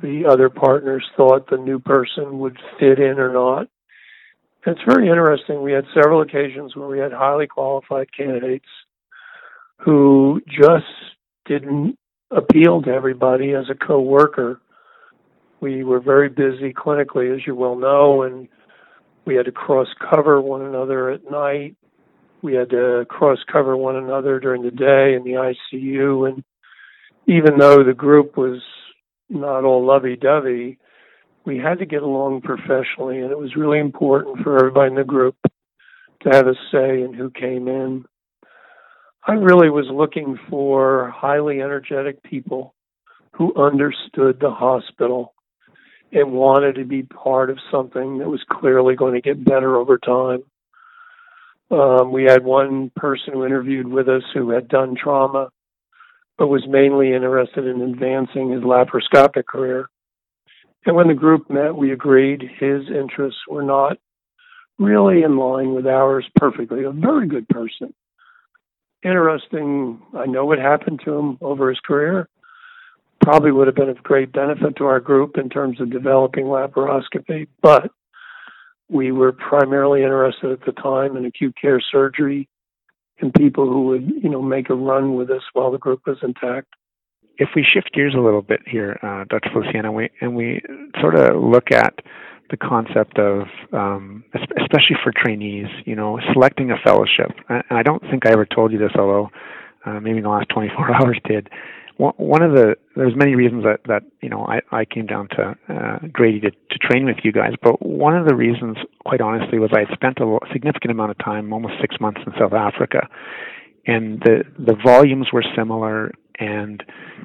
the 0.01 0.25
other 0.29 0.49
partners 0.49 1.05
thought 1.15 1.49
the 1.49 1.57
new 1.57 1.79
person 1.79 2.39
would 2.39 2.57
fit 2.79 2.99
in 2.99 3.19
or 3.19 3.31
not. 3.33 3.67
It's 4.65 4.81
very 4.87 5.07
interesting. 5.07 5.61
We 5.61 5.73
had 5.73 5.85
several 5.93 6.21
occasions 6.21 6.75
where 6.75 6.87
we 6.87 6.99
had 6.99 7.11
highly 7.11 7.47
qualified 7.47 8.07
candidates 8.15 8.65
who 9.77 10.41
just 10.47 10.85
didn't 11.45 11.97
appeal 12.31 12.81
to 12.81 12.89
everybody 12.89 13.53
as 13.53 13.65
a 13.69 13.75
co-worker. 13.75 14.59
We 15.59 15.83
were 15.83 15.99
very 15.99 16.29
busy 16.29 16.73
clinically, 16.73 17.33
as 17.35 17.45
you 17.45 17.55
well 17.55 17.75
know, 17.75 18.23
and 18.23 18.47
we 19.25 19.35
had 19.35 19.45
to 19.45 19.51
cross 19.51 19.87
cover 20.09 20.39
one 20.39 20.61
another 20.61 21.09
at 21.09 21.29
night. 21.29 21.75
We 22.41 22.53
had 22.53 22.69
to 22.69 23.05
cross 23.09 23.39
cover 23.51 23.75
one 23.75 23.95
another 23.95 24.39
during 24.39 24.61
the 24.61 24.71
day 24.71 25.15
in 25.15 25.23
the 25.23 25.53
ICU, 25.73 26.29
and 26.29 26.43
even 27.27 27.57
though 27.57 27.83
the 27.83 27.93
group 27.93 28.37
was 28.37 28.61
not 29.29 29.63
all 29.63 29.85
lovey 29.85 30.15
dovey, 30.15 30.77
we 31.43 31.57
had 31.57 31.79
to 31.79 31.85
get 31.85 32.03
along 32.03 32.41
professionally, 32.41 33.19
and 33.19 33.31
it 33.31 33.37
was 33.37 33.55
really 33.55 33.79
important 33.79 34.43
for 34.43 34.57
everybody 34.57 34.89
in 34.89 34.95
the 34.95 35.03
group 35.03 35.35
to 36.21 36.29
have 36.31 36.47
a 36.47 36.55
say 36.71 37.01
in 37.01 37.13
who 37.13 37.29
came 37.29 37.67
in. 37.67 38.05
I 39.27 39.33
really 39.33 39.69
was 39.69 39.87
looking 39.91 40.37
for 40.49 41.09
highly 41.15 41.61
energetic 41.61 42.21
people 42.23 42.75
who 43.31 43.53
understood 43.55 44.39
the 44.39 44.51
hospital 44.51 45.34
and 46.15 46.31
wanted 46.31 46.75
to 46.75 46.85
be 46.85 47.03
part 47.03 47.49
of 47.51 47.59
something 47.69 48.17
that 48.17 48.29
was 48.29 48.43
clearly 48.49 48.95
going 48.95 49.13
to 49.13 49.21
get 49.21 49.43
better 49.43 49.75
over 49.75 49.97
time. 49.99 50.43
Um, 51.69 52.11
we 52.11 52.23
had 52.23 52.43
one 52.43 52.91
person 52.95 53.33
who 53.33 53.45
interviewed 53.45 53.87
with 53.87 54.07
us 54.07 54.23
who 54.33 54.51
had 54.51 54.67
done 54.67 54.95
trauma 54.95 55.49
but 56.37 56.47
was 56.47 56.65
mainly 56.67 57.13
interested 57.13 57.65
in 57.65 57.81
advancing 57.81 58.51
his 58.51 58.61
laparoscopic 58.61 59.45
career. 59.45 59.89
And 60.85 60.95
when 60.95 61.07
the 61.07 61.13
group 61.13 61.49
met, 61.49 61.75
we 61.75 61.91
agreed 61.91 62.41
his 62.41 62.83
interests 62.89 63.39
were 63.49 63.63
not 63.63 63.97
really 64.77 65.23
in 65.23 65.37
line 65.37 65.73
with 65.73 65.87
ours 65.87 66.25
perfectly. 66.35 66.83
A 66.83 66.91
very 66.91 67.27
good 67.27 67.47
person. 67.47 67.93
Interesting, 69.03 70.01
I 70.13 70.25
know 70.25 70.45
what 70.45 70.59
happened 70.59 71.01
to 71.05 71.13
him 71.13 71.37
over 71.41 71.69
his 71.69 71.79
career. 71.79 72.27
Probably 73.21 73.51
would 73.51 73.67
have 73.67 73.75
been 73.75 73.89
of 73.89 74.03
great 74.03 74.31
benefit 74.31 74.75
to 74.77 74.85
our 74.85 74.99
group 74.99 75.37
in 75.37 75.49
terms 75.49 75.81
of 75.81 75.89
developing 75.91 76.45
laparoscopy, 76.45 77.47
but 77.61 77.91
we 78.89 79.11
were 79.11 79.31
primarily 79.31 80.03
interested 80.03 80.51
at 80.51 80.65
the 80.65 80.71
time 80.73 81.17
in 81.17 81.25
acute 81.25 81.55
care 81.59 81.81
surgery 81.91 82.47
and 83.19 83.33
people 83.33 83.65
who 83.65 83.85
would, 83.87 84.11
you 84.23 84.29
know, 84.29 84.41
make 84.41 84.69
a 84.69 84.75
run 84.75 85.15
with 85.15 85.31
us 85.31 85.41
while 85.53 85.71
the 85.71 85.77
group 85.77 86.01
was 86.05 86.17
intact. 86.21 86.67
If 87.37 87.49
we 87.55 87.63
shift 87.63 87.91
gears 87.93 88.13
a 88.15 88.21
little 88.21 88.41
bit 88.41 88.61
here, 88.65 88.99
uh, 89.01 89.25
Dr. 89.29 89.49
Feliciano, 89.51 89.91
we, 89.91 90.09
and 90.21 90.35
we 90.35 90.61
sort 91.01 91.15
of 91.15 91.41
look 91.41 91.71
at 91.71 91.95
the 92.49 92.57
concept 92.57 93.17
of, 93.17 93.47
um, 93.73 94.23
especially 94.33 94.95
for 95.03 95.11
trainees, 95.11 95.67
you 95.85 95.95
know, 95.95 96.19
selecting 96.33 96.71
a 96.71 96.77
fellowship. 96.83 97.31
And 97.49 97.63
I 97.71 97.83
don't 97.83 98.01
think 98.03 98.25
I 98.25 98.31
ever 98.31 98.45
told 98.45 98.71
you 98.71 98.77
this, 98.77 98.91
although 98.97 99.29
uh, 99.85 99.99
maybe 99.99 100.17
in 100.17 100.23
the 100.23 100.29
last 100.29 100.49
24 100.49 100.93
hours 101.01 101.19
did 101.25 101.49
one 101.97 102.41
of 102.41 102.51
the 102.51 102.75
there's 102.95 103.15
many 103.15 103.35
reasons 103.35 103.63
that 103.63 103.79
that 103.87 104.03
you 104.21 104.29
know 104.29 104.45
I, 104.45 104.61
I 104.71 104.85
came 104.85 105.05
down 105.05 105.29
to 105.29 105.55
uh, 105.69 105.99
Grady 106.11 106.41
to, 106.41 106.51
to 106.51 106.77
train 106.81 107.05
with 107.05 107.17
you 107.23 107.31
guys, 107.31 107.53
but 107.61 107.81
one 107.81 108.15
of 108.17 108.27
the 108.27 108.35
reasons, 108.35 108.77
quite 109.05 109.21
honestly, 109.21 109.59
was 109.59 109.71
I 109.73 109.79
had 109.79 109.89
spent 109.93 110.19
a 110.19 110.37
significant 110.51 110.91
amount 110.91 111.11
of 111.11 111.17
time, 111.19 111.53
almost 111.53 111.75
six 111.79 111.95
months 112.01 112.21
in 112.25 112.33
South 112.37 112.53
Africa, 112.53 113.07
and 113.87 114.19
the 114.21 114.43
the 114.59 114.75
volumes 114.83 115.27
were 115.31 115.43
similar, 115.55 116.11
and 116.37 116.83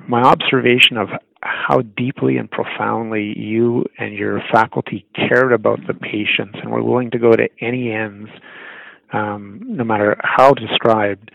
my 0.09 0.23
observation 0.23 0.97
of 0.97 1.09
how 1.43 1.81
deeply 1.81 2.37
and 2.37 2.51
profoundly 2.51 3.35
you 3.37 3.87
and 3.99 4.15
your 4.15 4.41
faculty 4.53 5.07
cared 5.15 5.53
about 5.53 5.81
the 5.87 5.95
patients 5.95 6.59
and 6.63 6.71
were 6.71 6.83
willing 6.83 7.11
to 7.11 7.19
go 7.19 7.33
to 7.33 7.49
any 7.61 7.91
ends, 7.91 8.29
um, 9.13 9.61
no 9.65 9.83
matter 9.83 10.17
how 10.23 10.53
described, 10.53 11.31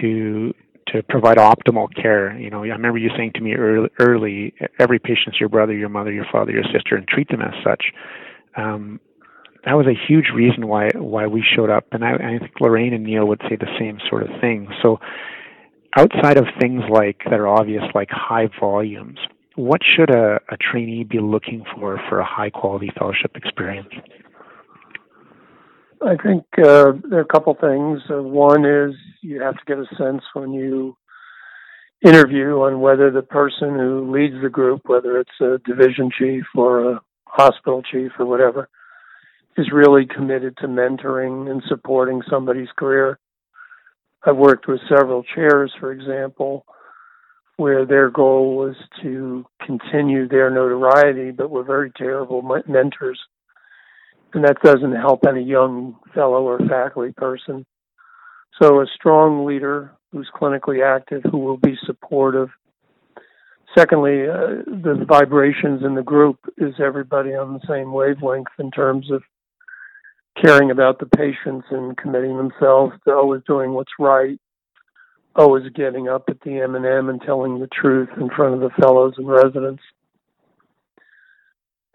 to 0.00 0.54
to 0.94 1.02
provide 1.02 1.38
optimal 1.38 1.88
care. 1.94 2.38
You 2.38 2.50
know, 2.50 2.62
I 2.62 2.68
remember 2.68 2.98
you 2.98 3.10
saying 3.16 3.32
to 3.34 3.40
me 3.40 3.54
early, 3.54 3.88
early 3.98 4.54
every 4.78 4.98
patient's 4.98 5.40
your 5.40 5.48
brother, 5.48 5.72
your 5.72 5.88
mother, 5.88 6.12
your 6.12 6.26
father, 6.30 6.52
your 6.52 6.62
sister, 6.72 6.94
and 6.96 7.06
treat 7.06 7.28
them 7.28 7.42
as 7.42 7.52
such. 7.64 7.84
Um, 8.56 9.00
that 9.64 9.74
was 9.74 9.86
a 9.86 10.06
huge 10.08 10.26
reason 10.34 10.68
why 10.68 10.90
why 10.94 11.26
we 11.26 11.42
showed 11.56 11.70
up, 11.70 11.86
and 11.92 12.04
I, 12.04 12.12
I 12.14 12.38
think 12.38 12.52
Lorraine 12.60 12.92
and 12.92 13.04
Neil 13.04 13.26
would 13.26 13.40
say 13.48 13.56
the 13.56 13.66
same 13.78 13.98
sort 14.08 14.22
of 14.22 14.28
thing. 14.40 14.68
So, 14.82 15.00
outside 15.96 16.36
of 16.36 16.44
things 16.60 16.82
like 16.90 17.22
that 17.24 17.40
are 17.40 17.48
obvious, 17.48 17.82
like 17.94 18.10
high 18.10 18.48
volumes, 18.60 19.18
what 19.56 19.80
should 19.96 20.10
a, 20.10 20.38
a 20.50 20.56
trainee 20.58 21.04
be 21.04 21.18
looking 21.18 21.64
for 21.74 21.98
for 22.08 22.20
a 22.20 22.24
high 22.24 22.50
quality 22.50 22.90
fellowship 22.96 23.32
experience? 23.36 23.88
I 26.06 26.16
think 26.16 26.44
uh, 26.58 26.92
there 27.08 27.20
are 27.20 27.22
a 27.22 27.32
couple 27.32 27.54
things. 27.54 28.00
Uh, 28.10 28.22
one 28.22 28.66
is 28.66 28.94
you 29.22 29.40
have 29.40 29.54
to 29.54 29.64
get 29.66 29.78
a 29.78 29.86
sense 29.96 30.22
when 30.34 30.52
you 30.52 30.96
interview 32.04 32.60
on 32.60 32.80
whether 32.80 33.10
the 33.10 33.22
person 33.22 33.78
who 33.78 34.12
leads 34.12 34.34
the 34.42 34.50
group, 34.50 34.82
whether 34.84 35.18
it's 35.18 35.40
a 35.40 35.58
division 35.66 36.10
chief 36.16 36.44
or 36.54 36.92
a 36.92 37.00
hospital 37.24 37.82
chief 37.82 38.12
or 38.18 38.26
whatever, 38.26 38.68
is 39.56 39.72
really 39.72 40.04
committed 40.04 40.56
to 40.58 40.66
mentoring 40.66 41.50
and 41.50 41.62
supporting 41.68 42.20
somebody's 42.28 42.68
career. 42.76 43.18
I've 44.26 44.36
worked 44.36 44.68
with 44.68 44.80
several 44.88 45.22
chairs, 45.22 45.72
for 45.80 45.90
example, 45.90 46.66
where 47.56 47.86
their 47.86 48.10
goal 48.10 48.56
was 48.56 48.74
to 49.02 49.46
continue 49.64 50.28
their 50.28 50.50
notoriety, 50.50 51.30
but 51.30 51.50
were 51.50 51.64
very 51.64 51.92
terrible 51.96 52.42
mentors. 52.66 53.20
And 54.34 54.44
that 54.44 54.60
doesn't 54.62 54.96
help 54.96 55.24
any 55.26 55.42
young 55.42 55.96
fellow 56.12 56.42
or 56.42 56.58
faculty 56.58 57.12
person. 57.12 57.64
So, 58.60 58.80
a 58.80 58.86
strong 58.94 59.44
leader 59.46 59.92
who's 60.12 60.30
clinically 60.34 60.84
active, 60.84 61.22
who 61.30 61.38
will 61.38 61.56
be 61.56 61.76
supportive. 61.86 62.50
Secondly, 63.76 64.28
uh, 64.28 64.62
the 64.66 65.04
vibrations 65.08 65.82
in 65.84 65.94
the 65.94 66.02
group 66.02 66.38
is 66.58 66.74
everybody 66.78 67.30
on 67.30 67.54
the 67.54 67.66
same 67.68 67.92
wavelength 67.92 68.48
in 68.58 68.70
terms 68.70 69.10
of 69.10 69.22
caring 70.40 70.70
about 70.70 70.98
the 70.98 71.06
patients 71.06 71.66
and 71.70 71.96
committing 71.96 72.36
themselves 72.36 72.92
to 73.04 73.14
always 73.14 73.42
doing 73.46 73.72
what's 73.72 73.92
right, 73.98 74.38
always 75.36 75.64
getting 75.74 76.08
up 76.08 76.24
at 76.28 76.40
the 76.42 76.60
M&M 76.60 77.08
and 77.08 77.20
telling 77.22 77.58
the 77.58 77.68
truth 77.68 78.08
in 78.20 78.30
front 78.30 78.54
of 78.54 78.60
the 78.60 78.70
fellows 78.80 79.14
and 79.16 79.28
residents. 79.28 79.82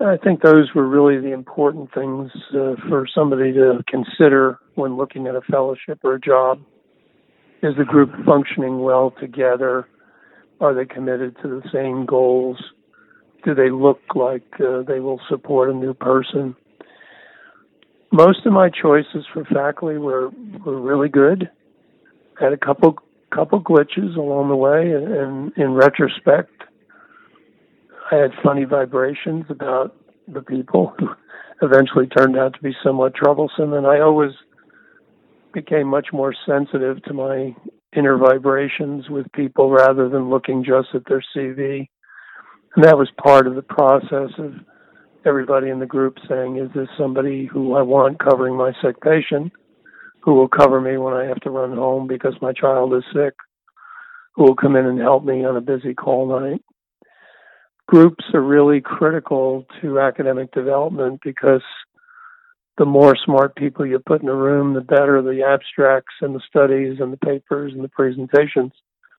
I 0.02 0.18
think 0.18 0.42
those 0.42 0.74
were 0.74 0.88
really 0.88 1.20
the 1.20 1.34
important 1.34 1.94
things 1.94 2.32
uh, 2.54 2.76
for 2.88 3.06
somebody 3.14 3.52
to 3.54 3.84
consider 3.88 4.60
when 4.76 4.96
looking 4.96 5.28
at 5.28 5.36
a 5.36 5.42
fellowship 5.42 6.00
or 6.04 6.16
a 6.16 6.20
job. 6.20 6.62
Is 7.62 7.76
the 7.78 7.84
group 7.84 8.12
functioning 8.26 8.80
well 8.80 9.14
together? 9.20 9.88
Are 10.62 10.74
they 10.74 10.86
committed 10.86 11.36
to 11.42 11.48
the 11.50 11.70
same 11.74 12.06
goals? 12.06 12.58
Do 13.44 13.54
they 13.54 13.70
look 13.70 14.00
like 14.16 14.44
uh, 14.60 14.84
they 14.84 15.02
will 15.02 15.20
support 15.28 15.70
a 15.70 15.74
new 15.74 15.94
person? 15.94 16.56
most 18.12 18.46
of 18.46 18.54
my 18.54 18.70
choices 18.70 19.26
for 19.34 19.46
faculty 19.46 19.98
were 19.98 20.30
were 20.66 20.80
really 20.80 21.10
good. 21.10 21.50
Had 22.40 22.54
a 22.54 22.58
couple 22.58 22.98
couple 23.32 23.62
glitches 23.62 24.16
along 24.16 24.50
the 24.50 24.56
way, 24.56 24.92
and 24.92 25.52
in 25.58 25.74
retrospect, 25.74 26.64
I 28.12 28.16
had 28.16 28.32
funny 28.44 28.64
vibrations 28.64 29.46
about 29.50 29.96
the 30.28 30.42
people 30.42 30.94
who 30.98 31.10
eventually 31.62 32.08
turned 32.08 32.38
out 32.38 32.54
to 32.54 32.62
be 32.62 32.76
somewhat 32.84 33.14
troublesome, 33.14 33.74
and 33.74 33.86
I 33.86 34.00
always 34.00 34.32
became 35.54 35.88
much 35.88 36.08
more 36.12 36.34
sensitive 36.46 37.04
to 37.04 37.14
my 37.14 37.56
inner 37.96 38.18
vibrations 38.18 39.10
with 39.10 39.32
people 39.34 39.70
rather 39.70 40.10
than 40.10 40.30
looking 40.30 40.64
just 40.64 40.90
at 40.94 41.04
their 41.08 41.24
CV. 41.36 41.88
And 42.76 42.86
that 42.86 42.98
was 42.98 43.10
part 43.22 43.48
of 43.48 43.56
the 43.56 43.62
process 43.62 44.32
of 44.38 44.54
everybody 45.26 45.70
in 45.70 45.80
the 45.80 45.86
group 45.86 46.18
saying, 46.28 46.58
is 46.58 46.70
this 46.74 46.88
somebody 46.98 47.46
who 47.46 47.76
I 47.76 47.82
want 47.82 48.20
covering 48.20 48.56
my 48.56 48.72
sick 48.82 49.02
patient, 49.02 49.52
who 50.22 50.34
will 50.34 50.48
cover 50.48 50.80
me 50.82 50.98
when 50.98 51.14
I 51.14 51.26
have 51.26 51.40
to 51.42 51.50
run 51.50 51.76
home 51.76 52.08
because 52.08 52.36
my 52.42 52.54
child 52.54 52.94
is 52.94 53.04
sick, 53.14 53.34
who 54.36 54.44
will 54.44 54.56
come 54.56 54.76
in 54.76 54.86
and 54.86 55.00
help 55.00 55.24
me 55.26 55.44
on 55.46 55.58
a 55.58 55.62
busy 55.62 55.94
call 55.94 56.28
night. 56.40 56.62
Groups 57.90 58.24
are 58.36 58.42
really 58.42 58.82
critical 58.82 59.66
to 59.82 60.00
academic 60.00 60.52
development 60.52 61.22
because 61.24 61.64
the 62.78 62.86
more 62.86 63.18
smart 63.26 63.56
people 63.56 63.84
you 63.84 63.98
put 63.98 64.22
in 64.22 64.30
a 64.30 64.36
room, 64.36 64.76
the 64.76 64.82
better 64.82 65.24
the 65.24 65.42
abstracts 65.42 66.14
and 66.22 66.36
the 66.36 66.42
studies 66.48 67.00
and 67.00 67.12
the 67.12 67.18
papers 67.18 67.74
and 67.74 67.84
the 67.84 67.90
presentations 67.90 68.74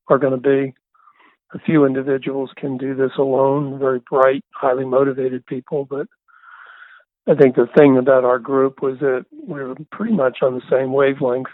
are 0.06 0.18
going 0.18 0.40
to 0.40 0.48
be 0.48 0.72
a 1.52 1.58
few 1.58 1.84
individuals 1.84 2.50
can 2.56 2.78
do 2.78 2.94
this 2.94 3.10
alone, 3.18 3.80
very 3.80 4.00
bright, 4.08 4.44
highly 4.52 4.84
motivated 4.84 5.44
people. 5.46 5.84
But 5.84 6.06
I 7.26 7.34
think 7.34 7.56
the 7.56 7.66
thing 7.76 7.98
about 7.98 8.24
our 8.24 8.38
group 8.38 8.82
was 8.82 9.00
that 9.00 9.26
we 9.32 9.64
were 9.64 9.74
pretty 9.90 10.14
much 10.14 10.38
on 10.42 10.54
the 10.54 10.62
same 10.70 10.92
wavelength. 10.92 11.50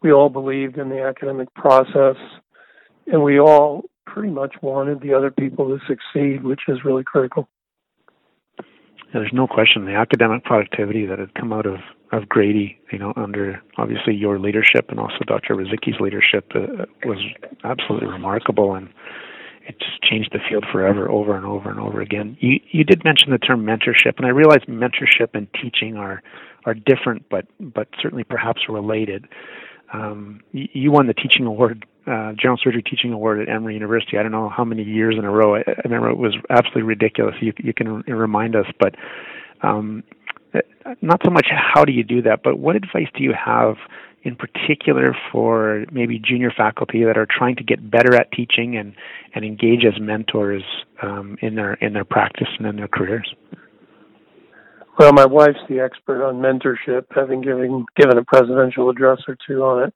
We 0.00 0.10
all 0.10 0.30
believed 0.30 0.78
in 0.78 0.88
the 0.88 1.02
academic 1.02 1.52
process, 1.52 2.16
and 3.06 3.22
we 3.22 3.38
all 3.38 3.84
pretty 4.06 4.30
much 4.30 4.54
wanted 4.62 5.00
the 5.00 5.14
other 5.14 5.30
people 5.30 5.68
to 5.68 5.78
succeed, 5.86 6.44
which 6.44 6.62
is 6.68 6.84
really 6.84 7.04
critical. 7.04 7.48
Yeah, 8.58 9.20
there's 9.20 9.32
no 9.32 9.46
question 9.46 9.84
the 9.84 9.94
academic 9.94 10.44
productivity 10.44 11.06
that 11.06 11.18
had 11.18 11.34
come 11.34 11.52
out 11.52 11.66
of 11.66 11.76
of 12.12 12.28
Grady, 12.28 12.78
you 12.92 12.98
know, 12.98 13.12
under 13.16 13.60
obviously 13.76 14.14
your 14.14 14.38
leadership 14.38 14.86
and 14.88 15.00
also 15.00 15.18
Dr. 15.26 15.56
Rozycki's 15.56 16.00
leadership 16.00 16.52
uh, 16.54 16.84
was 17.04 17.18
absolutely 17.64 18.08
remarkable, 18.08 18.74
and 18.74 18.88
it 19.66 19.78
just 19.80 20.00
changed 20.02 20.30
the 20.32 20.38
field 20.48 20.64
forever, 20.70 21.10
over 21.10 21.36
and 21.36 21.44
over 21.44 21.70
and 21.70 21.80
over 21.80 22.00
again. 22.00 22.36
You 22.40 22.60
you 22.70 22.84
did 22.84 23.04
mention 23.04 23.32
the 23.32 23.38
term 23.38 23.64
mentorship, 23.64 24.16
and 24.16 24.26
I 24.26 24.30
realize 24.30 24.60
mentorship 24.68 25.28
and 25.34 25.48
teaching 25.60 25.96
are 25.96 26.22
are 26.66 26.74
different, 26.74 27.28
but 27.30 27.46
but 27.60 27.88
certainly 28.00 28.24
perhaps 28.24 28.62
related. 28.68 29.26
Um, 29.94 30.40
you 30.52 30.90
won 30.90 31.06
the 31.06 31.14
teaching 31.14 31.46
award, 31.46 31.86
uh, 32.06 32.32
general 32.32 32.58
surgery 32.60 32.82
teaching 32.82 33.12
award 33.12 33.40
at 33.40 33.48
Emory 33.48 33.74
University. 33.74 34.18
I 34.18 34.22
don't 34.22 34.32
know 34.32 34.48
how 34.48 34.64
many 34.64 34.82
years 34.82 35.14
in 35.16 35.24
a 35.24 35.30
row. 35.30 35.54
I, 35.54 35.60
I 35.60 35.82
remember 35.84 36.10
it 36.10 36.18
was 36.18 36.34
absolutely 36.50 36.82
ridiculous. 36.82 37.36
You 37.40 37.52
you 37.58 37.72
can 37.72 38.02
remind 38.02 38.56
us, 38.56 38.66
but 38.80 38.96
um, 39.62 40.02
not 41.00 41.20
so 41.24 41.30
much 41.30 41.46
how 41.50 41.84
do 41.84 41.92
you 41.92 42.02
do 42.02 42.22
that, 42.22 42.42
but 42.42 42.58
what 42.58 42.74
advice 42.74 43.06
do 43.16 43.22
you 43.22 43.32
have 43.32 43.76
in 44.24 44.34
particular 44.34 45.16
for 45.30 45.84
maybe 45.92 46.18
junior 46.18 46.50
faculty 46.50 47.04
that 47.04 47.16
are 47.16 47.26
trying 47.30 47.54
to 47.56 47.62
get 47.62 47.90
better 47.90 48.14
at 48.14 48.32
teaching 48.32 48.76
and, 48.76 48.94
and 49.34 49.44
engage 49.44 49.84
as 49.84 50.00
mentors 50.00 50.64
um, 51.02 51.36
in 51.40 51.54
their 51.54 51.74
in 51.74 51.92
their 51.92 52.04
practice 52.04 52.48
and 52.58 52.66
in 52.66 52.76
their 52.76 52.88
careers? 52.88 53.32
Well, 54.96 55.12
my 55.12 55.26
wife's 55.26 55.58
the 55.68 55.80
expert 55.80 56.24
on 56.24 56.36
mentorship, 56.36 57.06
having 57.10 57.40
given 57.40 57.84
given 57.96 58.16
a 58.16 58.24
presidential 58.24 58.90
address 58.90 59.18
or 59.26 59.36
two 59.46 59.62
on 59.64 59.88
it. 59.88 59.94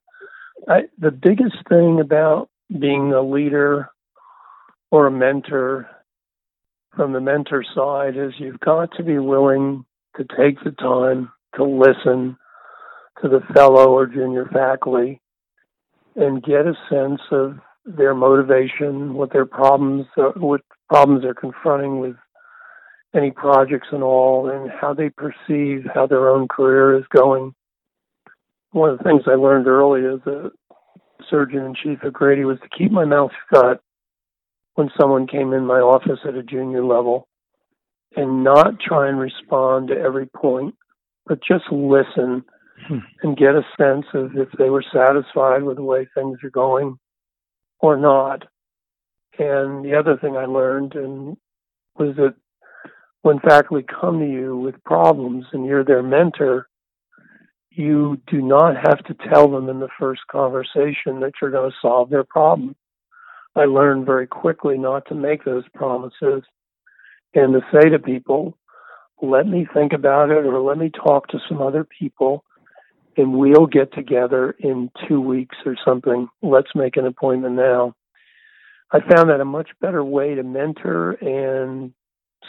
I, 0.68 0.80
the 0.98 1.12
biggest 1.12 1.56
thing 1.68 2.00
about 2.00 2.48
being 2.68 3.12
a 3.12 3.22
leader 3.22 3.90
or 4.90 5.06
a 5.06 5.10
mentor 5.10 5.88
from 6.96 7.12
the 7.12 7.20
mentor 7.20 7.64
side 7.76 8.16
is 8.16 8.32
you've 8.38 8.58
got 8.58 8.90
to 8.96 9.04
be 9.04 9.18
willing 9.18 9.84
to 10.16 10.24
take 10.36 10.62
the 10.64 10.72
time 10.72 11.30
to 11.54 11.62
listen 11.62 12.36
to 13.22 13.28
the 13.28 13.40
fellow 13.54 13.92
or 13.92 14.06
junior 14.06 14.46
faculty 14.52 15.20
and 16.16 16.42
get 16.42 16.66
a 16.66 16.74
sense 16.90 17.20
of 17.30 17.58
their 17.84 18.14
motivation, 18.14 19.14
what 19.14 19.32
their 19.32 19.46
problems, 19.46 20.06
what 20.36 20.62
problems 20.88 21.22
they're 21.22 21.34
confronting 21.34 22.00
with 22.00 22.16
any 23.14 23.30
projects 23.30 23.88
and 23.90 24.02
all, 24.02 24.50
and 24.50 24.70
how 24.70 24.94
they 24.94 25.10
perceive 25.10 25.86
how 25.92 26.06
their 26.06 26.28
own 26.28 26.48
career 26.48 26.98
is 26.98 27.04
going. 27.14 27.54
One 28.72 28.90
of 28.90 28.98
the 28.98 29.04
things 29.04 29.22
I 29.26 29.34
learned 29.34 29.66
early 29.66 30.04
as 30.04 30.26
a 30.26 30.50
surgeon 31.28 31.64
in 31.64 31.74
chief 31.74 31.98
at 32.04 32.12
Grady 32.12 32.44
was 32.44 32.58
to 32.60 32.68
keep 32.76 32.92
my 32.92 33.04
mouth 33.04 33.30
shut 33.52 33.82
when 34.74 34.90
someone 34.98 35.26
came 35.26 35.52
in 35.52 35.66
my 35.66 35.80
office 35.80 36.20
at 36.26 36.34
a 36.34 36.42
junior 36.42 36.84
level 36.84 37.26
and 38.16 38.44
not 38.44 38.80
try 38.80 39.08
and 39.08 39.18
respond 39.18 39.88
to 39.88 39.98
every 39.98 40.26
point, 40.26 40.74
but 41.26 41.40
just 41.42 41.64
listen 41.70 42.44
hmm. 42.86 42.98
and 43.22 43.36
get 43.36 43.54
a 43.54 43.66
sense 43.78 44.06
of 44.14 44.36
if 44.36 44.48
they 44.58 44.70
were 44.70 44.84
satisfied 44.92 45.62
with 45.62 45.76
the 45.76 45.82
way 45.82 46.06
things 46.14 46.38
are 46.42 46.50
going 46.50 46.98
or 47.80 47.96
not. 47.96 48.44
And 49.38 49.84
the 49.84 49.94
other 49.98 50.16
thing 50.16 50.36
I 50.36 50.46
learned 50.46 50.94
and 50.94 51.36
was 51.96 52.16
that 52.16 52.34
when 53.22 53.40
faculty 53.40 53.84
come 54.00 54.20
to 54.20 54.26
you 54.26 54.56
with 54.56 54.82
problems 54.84 55.44
and 55.52 55.66
you're 55.66 55.84
their 55.84 56.02
mentor, 56.02 56.68
you 57.70 58.20
do 58.26 58.40
not 58.40 58.74
have 58.76 59.04
to 59.04 59.16
tell 59.32 59.50
them 59.50 59.68
in 59.68 59.80
the 59.80 59.88
first 59.98 60.22
conversation 60.30 61.20
that 61.20 61.32
you're 61.40 61.50
going 61.50 61.70
to 61.70 61.76
solve 61.80 62.10
their 62.10 62.24
problem. 62.24 62.74
I 63.54 63.64
learned 63.64 64.06
very 64.06 64.26
quickly 64.26 64.78
not 64.78 65.06
to 65.08 65.14
make 65.14 65.44
those 65.44 65.64
promises 65.74 66.42
and 67.34 67.52
to 67.52 67.60
say 67.72 67.88
to 67.90 67.98
people, 67.98 68.56
let 69.20 69.46
me 69.46 69.66
think 69.74 69.92
about 69.92 70.30
it 70.30 70.44
or 70.46 70.60
let 70.60 70.78
me 70.78 70.90
talk 70.90 71.28
to 71.28 71.40
some 71.48 71.60
other 71.60 71.84
people 71.84 72.44
and 73.16 73.32
we'll 73.32 73.66
get 73.66 73.92
together 73.92 74.54
in 74.60 74.90
two 75.08 75.20
weeks 75.20 75.56
or 75.66 75.76
something. 75.84 76.28
Let's 76.40 76.74
make 76.74 76.96
an 76.96 77.06
appointment 77.06 77.56
now. 77.56 77.94
I 78.92 79.00
found 79.00 79.28
that 79.30 79.40
a 79.40 79.44
much 79.44 79.70
better 79.80 80.04
way 80.04 80.36
to 80.36 80.42
mentor 80.42 81.12
and 81.12 81.92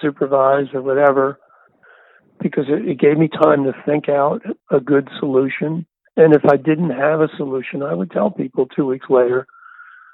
supervise 0.02 0.68
or 0.74 0.82
whatever 0.82 1.40
because 2.42 2.66
it, 2.68 2.88
it 2.88 3.00
gave 3.00 3.18
me 3.18 3.28
time 3.28 3.64
to 3.64 3.74
think 3.86 4.10
out 4.10 4.42
a 4.72 4.80
good 4.80 5.08
solution. 5.20 5.86
And 6.18 6.34
if 6.34 6.44
I 6.46 6.58
didn't 6.58 6.92
have 6.92 7.22
a 7.22 7.30
solution, 7.38 7.84
I 7.84 7.94
would 7.94 8.12
tell 8.12 8.32
people 8.32 8.66
two 8.66 8.86
weeks 8.86 9.08
later, 9.10 9.48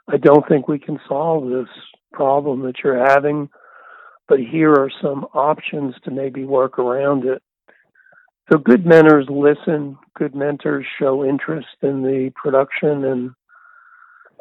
I 0.08 0.18
don't 0.18 0.48
think 0.48 0.68
we 0.68 0.80
can 0.80 1.00
solve 1.08 1.50
this 1.50 1.70
problem 2.14 2.62
that 2.64 2.76
you're 2.84 3.08
having, 3.08 3.50
but 4.28 4.40
here 4.40 4.72
are 4.72 4.92
some 5.02 5.26
options 5.34 5.96
to 6.04 6.12
maybe 6.12 6.46
work 6.46 6.78
around 6.78 7.26
it. 7.26 7.42
So 8.52 8.60
good 8.60 8.86
mentors 8.86 9.26
listen, 9.30 9.98
good 10.16 10.36
mentors 10.36 10.86
show 11.00 11.26
interest 11.26 11.68
in 11.82 12.04
the 12.04 12.32
production 12.36 13.04
and 13.04 13.32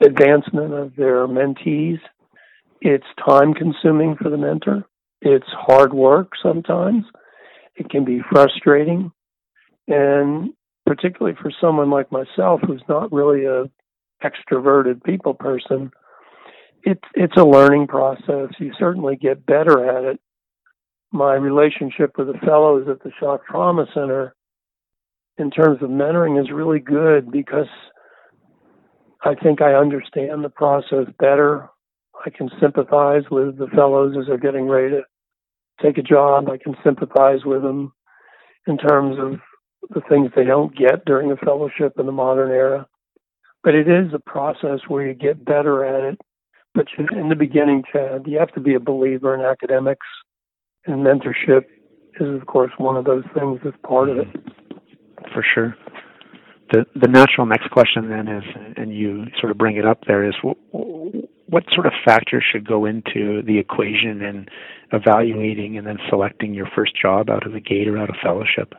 advancement 0.05 0.75
of 0.75 0.95
their 0.97 1.27
mentees. 1.27 2.01
It's 2.83 3.07
time 3.27 3.55
consuming 3.55 4.17
for 4.17 4.29
the 4.29 4.37
mentor. 4.37 4.85
It's 5.25 5.49
hard 5.49 5.95
work 5.95 6.33
sometimes. 6.43 7.05
It 7.77 7.89
can 7.89 8.05
be 8.05 8.21
frustrating. 8.31 9.11
And 9.89 10.53
particularly 10.87 11.37
for 11.41 11.51
someone 11.61 11.91
like 11.91 12.13
myself 12.13 12.61
who's 12.67 12.83
not 12.89 13.11
really 13.11 13.47
a 13.47 13.65
extroverted 14.23 15.03
people 15.03 15.33
person, 15.33 15.91
it's 16.83 17.03
it's 17.15 17.37
a 17.39 17.45
learning 17.45 17.87
process. 17.87 18.51
You 18.59 18.73
certainly 18.79 19.17
get 19.17 19.47
better 19.47 19.97
at 19.97 20.05
it. 20.05 20.21
My 21.11 21.35
relationship 21.35 22.19
with 22.19 22.27
the 22.27 22.39
fellows 22.45 22.87
at 22.91 23.03
the 23.03 23.11
Shock 23.19 23.47
Trauma 23.47 23.87
Center 23.95 24.35
in 25.39 25.51
terms 25.51 25.83
of 25.83 25.89
mentoring 25.89 26.41
is 26.41 26.51
really 26.53 26.81
good 26.81 27.31
because 27.31 27.69
I 29.23 29.35
think 29.35 29.63
I 29.63 29.73
understand 29.75 30.45
the 30.45 30.51
process 30.51 31.07
better. 31.19 31.71
I 32.27 32.31
can 32.31 32.51
sympathize 32.61 33.23
with 33.31 33.57
the 33.57 33.69
fellows 33.75 34.17
as 34.19 34.27
they're 34.27 34.39
getting 34.39 34.69
ready 34.69 34.91
to 34.91 35.03
take 35.83 35.99
a 35.99 36.03
job. 36.03 36.49
I 36.49 36.59
can 36.59 36.77
sympathize 36.85 37.45
with 37.45 37.63
them 37.63 37.93
in 38.67 38.79
terms 38.79 39.17
of 39.19 39.41
the 39.91 40.01
things 40.09 40.31
they 40.35 40.45
don't 40.45 40.77
get 40.77 41.05
during 41.05 41.31
a 41.31 41.37
fellowship 41.37 41.95
in 41.99 42.07
the 42.07 42.13
modern 42.13 42.51
era. 42.51 42.87
But 43.63 43.75
it 43.75 43.89
is 43.89 44.13
a 44.15 44.19
process 44.19 44.81
where 44.89 45.07
you 45.07 45.15
get 45.15 45.45
better 45.45 45.85
at 45.85 46.05
it. 46.05 46.21
But 46.75 46.87
in 47.13 47.29
the 47.29 47.37
beginning, 47.37 47.85
Chad, 47.93 48.27
you 48.27 48.39
have 48.39 48.53
to 48.55 48.61
be 48.61 48.75
a 48.75 48.81
believer 48.81 49.35
in 49.35 49.43
academics, 49.43 50.07
and 50.87 51.07
mentorship 51.07 51.67
is, 52.21 52.41
of 52.41 52.47
course, 52.47 52.73
one 52.79 52.97
of 52.97 53.05
those 53.05 53.25
things 53.33 53.61
that's 53.63 53.77
part 53.87 54.09
of 54.09 54.19
it. 54.19 54.27
For 55.33 55.45
sure. 55.55 55.77
The 56.73 56.85
the 56.97 57.09
natural 57.09 57.47
next 57.47 57.71
question 57.71 58.09
then 58.09 58.27
is, 58.27 58.45
and 58.77 58.93
you 58.93 59.27
sort 59.41 59.53
of 59.53 59.59
bring 59.59 59.77
it 59.77 59.87
up 59.87 60.01
there, 60.07 60.27
is 60.27 60.35
what 61.47 61.65
sort 61.75 61.87
of 61.87 61.93
factors 62.05 62.45
should 62.51 62.67
go 62.67 62.85
into 62.85 63.43
the 63.43 63.59
equation 63.59 64.23
in 64.23 64.47
evaluating 64.93 65.77
and 65.77 65.87
then 65.87 65.99
selecting 66.09 66.55
your 66.55 66.69
first 66.75 66.93
job 67.01 67.31
out 67.31 67.47
of 67.47 67.53
the 67.53 67.61
gate 67.61 67.89
or 67.89 67.99
out 67.99 68.09
of 68.09 68.17
fellowship? 68.23 68.75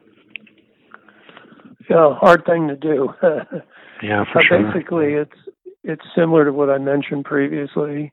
Yeah, 1.90 2.16
hard 2.20 2.46
thing 2.46 2.68
to 2.68 2.76
do. 2.76 3.10
yeah, 4.02 4.24
for 4.32 4.42
sure. 4.42 4.72
Basically, 4.72 5.14
it's 5.14 5.38
it's 5.84 6.06
similar 6.16 6.46
to 6.46 6.54
what 6.54 6.70
I 6.70 6.80
mentioned 6.80 7.26
previously. 7.26 8.12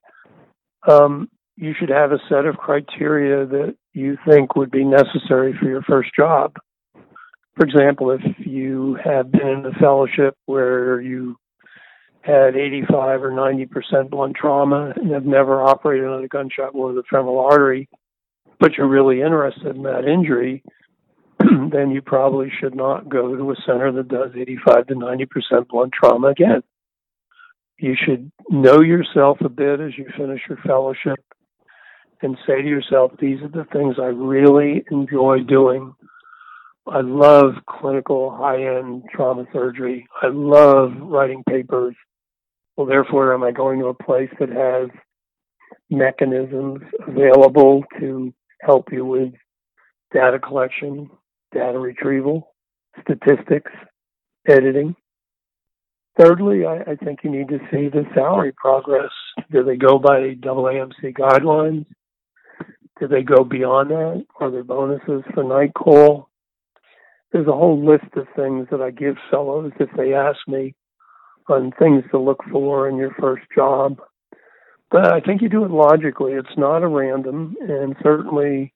Um, 0.89 1.31
you 1.57 1.73
should 1.79 1.89
have 1.89 2.13
a 2.13 2.19
set 2.29 2.45
of 2.45 2.57
criteria 2.57 3.47
that 3.47 3.77
you 3.95 4.19
think 4.29 4.57
would 4.57 4.71
be 4.71 4.85
necessary 4.85 5.55
for 5.59 5.69
your 5.69 5.83
first 5.83 6.11
job. 6.19 6.57
For 7.57 7.65
example, 7.67 8.11
if 8.11 8.21
you 8.39 8.99
have 9.05 9.31
been 9.31 9.47
in 9.47 9.67
a 9.67 9.79
fellowship 9.79 10.37
where 10.47 11.01
you 11.01 11.37
had 12.23 12.57
85 12.57 13.25
or 13.25 13.31
90% 13.33 14.11
blunt 14.11 14.37
trauma 14.37 14.93
and 14.97 15.11
have 15.11 15.27
never 15.27 15.63
operated 15.63 16.07
on 16.07 16.25
a 16.25 16.29
gunshot 16.29 16.75
wound 16.75 16.97
of 16.97 17.05
the 17.05 17.09
femoral 17.11 17.41
artery, 17.41 17.89
but 18.61 18.75
you're 18.77 18.89
really 18.89 19.21
interested 19.21 19.75
in 19.75 19.83
that 19.83 20.05
injury, 20.05 20.63
then 21.41 21.91
you 21.91 22.01
probably 22.01 22.51
should 22.61 22.77
not 22.77 23.09
go 23.09 23.37
to 23.37 23.51
a 23.51 23.57
center 23.67 23.91
that 23.93 24.09
does 24.09 24.31
85 24.37 24.87
to 24.87 24.95
90% 24.95 25.69
blunt 25.69 25.93
trauma 25.93 26.29
again. 26.29 26.63
You 27.79 27.97
should 27.97 28.31
know 28.49 28.81
yourself 28.81 29.39
a 29.41 29.49
bit 29.49 29.81
as 29.81 29.99
you 29.99 30.07
finish 30.17 30.43
your 30.49 30.59
fellowship 30.59 31.19
and 32.23 32.39
say 32.47 32.63
to 32.63 32.69
yourself, 32.69 33.11
these 33.19 33.43
are 33.43 33.49
the 33.49 33.67
things 33.73 33.97
I 34.01 34.07
really 34.07 34.85
enjoy 34.93 35.41
doing. 35.41 35.93
I 36.87 37.01
love 37.01 37.55
clinical 37.69 38.31
high 38.31 38.63
end 38.63 39.05
trauma 39.13 39.47
surgery. 39.53 40.07
I 40.21 40.29
love 40.29 40.93
writing 41.01 41.43
papers. 41.49 41.97
Well, 42.77 42.87
therefore, 42.87 43.35
am 43.35 43.43
I 43.43 43.53
going 43.53 43.81
to 43.81 43.87
a 43.87 43.95
place 43.95 44.31
that 44.41 44.49
has 44.49 44.89
mechanisms 45.91 46.81
available 47.07 47.85
to 48.01 48.33
help 48.63 48.91
you 48.91 49.05
with 49.05 49.33
data 50.13 50.39
collection, 50.39 51.11
data 51.53 51.79
retrieval, 51.79 52.55
statistics, 53.03 53.73
editing? 54.49 54.97
Thirdly, 56.19 56.65
I, 56.65 56.93
I 56.93 56.97
think 56.97 57.21
you 57.25 57.31
need 57.31 57.49
to 57.49 57.59
see 57.71 57.89
the 57.89 58.05
salary 58.15 58.53
progress. 58.53 59.11
Do 59.51 59.65
they 59.65 59.77
go 59.77 59.99
by 59.99 60.35
AAMC 60.35 61.17
guidelines? 61.17 61.87
Do 63.01 63.09
they 63.09 63.23
go 63.23 63.45
beyond 63.45 63.91
that? 63.91 64.25
Are 64.41 64.51
there 64.51 64.65
bonuses 64.65 65.23
for 65.35 65.43
night 65.43 65.73
call? 65.75 66.29
There's 67.33 67.49
a 67.49 67.53
whole 67.53 67.85
list 67.85 68.15
of 68.17 68.27
things 68.37 68.69
that 68.71 68.83
I 68.83 68.91
give 68.91 69.17
fellows 69.31 69.73
if 69.81 69.89
they 69.97 70.13
ask 70.13 70.39
me 70.47 70.75
on 71.49 71.73
things 71.79 72.05
to 72.11 72.19
look 72.19 72.43
for 72.51 72.89
in 72.89 72.97
your 72.97 73.15
first 73.21 73.45
job. 73.55 74.01
But 74.91 75.13
I 75.13 75.21
think 75.21 75.41
you 75.41 75.49
do 75.49 75.65
it 75.65 75.71
logically. 75.71 76.33
It's 76.33 76.57
not 76.57 76.83
a 76.83 76.89
random, 76.89 77.57
and 77.61 77.97
certainly 78.03 78.75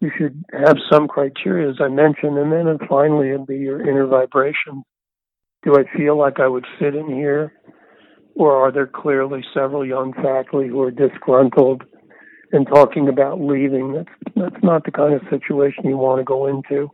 you 0.00 0.10
should 0.16 0.44
have 0.52 0.76
some 0.90 1.08
criteria, 1.08 1.68
as 1.68 1.76
I 1.80 1.88
mentioned. 1.88 2.38
And 2.38 2.52
then 2.52 2.68
and 2.68 2.80
finally, 2.88 3.30
it'd 3.30 3.46
be 3.46 3.58
your 3.58 3.80
inner 3.80 4.06
vibration. 4.06 4.84
Do 5.64 5.74
I 5.74 5.84
feel 5.96 6.16
like 6.16 6.38
I 6.38 6.46
would 6.46 6.66
fit 6.78 6.94
in 6.94 7.08
here? 7.08 7.52
Or 8.36 8.54
are 8.54 8.70
there 8.70 8.86
clearly 8.86 9.42
several 9.54 9.84
young 9.84 10.12
faculty 10.12 10.68
who 10.68 10.82
are 10.82 10.90
disgruntled 10.90 11.82
and 12.52 12.66
talking 12.66 13.08
about 13.08 13.40
leaving? 13.40 13.94
That's, 13.94 14.34
that's 14.36 14.62
not 14.62 14.84
the 14.84 14.92
kind 14.92 15.14
of 15.14 15.22
situation 15.30 15.86
you 15.86 15.96
want 15.96 16.20
to 16.20 16.24
go 16.24 16.46
into. 16.46 16.90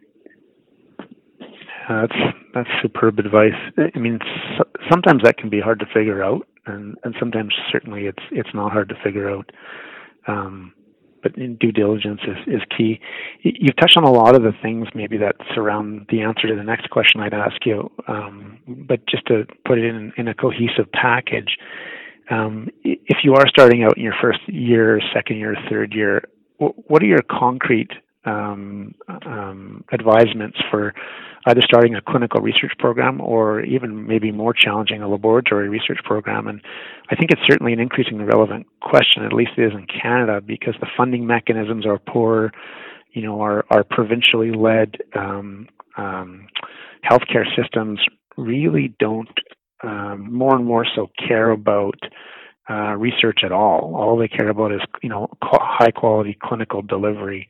Uh, 1.89 2.07
that's 2.07 2.37
that's 2.55 2.69
superb 2.81 3.19
advice. 3.19 3.59
I 3.95 3.99
mean, 3.99 4.19
so, 4.57 4.65
sometimes 4.91 5.23
that 5.25 5.37
can 5.37 5.51
be 5.51 5.61
hard 5.61 5.81
to 5.81 5.87
figure 5.87 6.23
out, 6.23 6.47
and 6.67 6.97
and 7.05 7.15
sometimes 7.19 7.55
certainly 7.71 8.07
it's 8.07 8.23
it's 8.31 8.51
not 8.55 8.73
hard 8.73 8.89
to 8.91 8.95
figure 9.03 9.31
out. 9.31 9.51
Um, 10.27 10.73
but 11.23 11.35
due 11.37 11.73
diligence 11.73 12.21
is, 12.27 12.55
is 12.55 12.63
key. 12.77 13.01
You've 13.43 13.77
touched 13.77 13.97
on 13.97 14.05
a 14.05 14.11
lot 14.11 14.35
of 14.35 14.43
the 14.43 14.53
things 14.61 14.89
maybe 14.95 15.17
that 15.19 15.37
surround 15.55 16.07
the 16.11 16.21
answer 16.21 16.49
to 16.49 16.57
the 16.57 16.65
next 16.65 16.91
question 16.91 17.21
I'd 17.21 17.33
ask 17.33 17.65
you. 17.65 17.91
Um, 18.09 18.59
but 18.67 19.07
just 19.07 19.27
to 19.27 19.47
put 19.65 19.79
it 19.79 19.85
in, 19.85 20.13
in 20.17 20.29
a 20.29 20.35
cohesive 20.35 20.91
package, 20.93 21.57
um, 22.31 22.69
if 22.85 23.19
you 23.23 23.35
are 23.35 23.47
starting 23.49 23.85
out 23.85 23.97
in 23.97 24.03
your 24.03 24.15
first 24.21 24.41
year, 24.49 25.01
second 25.15 25.37
year, 25.37 25.55
third 25.71 25.93
year, 25.93 26.23
what 26.59 27.03
are 27.03 27.07
your 27.07 27.23
concrete 27.31 27.91
um, 28.25 28.95
um, 29.27 29.85
advisements 29.93 30.59
for 30.71 30.95
either 31.47 31.61
starting 31.63 31.95
a 31.95 32.01
clinical 32.01 32.41
research 32.41 32.73
program 32.79 33.21
or 33.21 33.63
even 33.63 34.07
maybe 34.07 34.31
more 34.31 34.53
challenging, 34.53 35.03
a 35.03 35.09
laboratory 35.09 35.69
research 35.69 35.99
program. 36.05 36.47
And 36.47 36.61
I 37.11 37.17
think 37.17 37.31
it's 37.31 37.43
certainly 37.49 37.73
an 37.73 37.81
increasingly 37.81 38.25
relevant 38.25 38.67
question, 38.81 39.25
at 39.25 39.33
least 39.33 39.53
it 39.57 39.65
is 39.65 39.73
in 39.73 39.87
Canada, 39.87 40.41
because 40.41 40.75
the 40.81 40.87
funding 40.97 41.27
mechanisms 41.27 41.85
are 41.87 41.99
poor. 41.99 42.53
You 43.13 43.23
know, 43.23 43.41
our, 43.41 43.65
our 43.71 43.85
provincially 43.85 44.53
led 44.53 44.99
um, 45.15 45.69
um, 45.97 46.47
healthcare 47.09 47.45
systems 47.57 48.01
really 48.37 48.95
don't, 48.99 49.29
um, 49.83 50.33
more 50.33 50.55
and 50.55 50.65
more 50.65 50.87
so, 50.95 51.11
care 51.19 51.51
about 51.51 51.99
uh, 52.71 52.95
research 52.97 53.41
at 53.45 53.53
all. 53.53 53.95
All 53.97 54.17
they 54.17 54.29
care 54.29 54.49
about 54.49 54.73
is, 54.73 54.81
you 55.03 55.09
know, 55.09 55.29
high 55.43 55.91
quality 55.91 56.39
clinical 56.41 56.81
delivery 56.81 57.49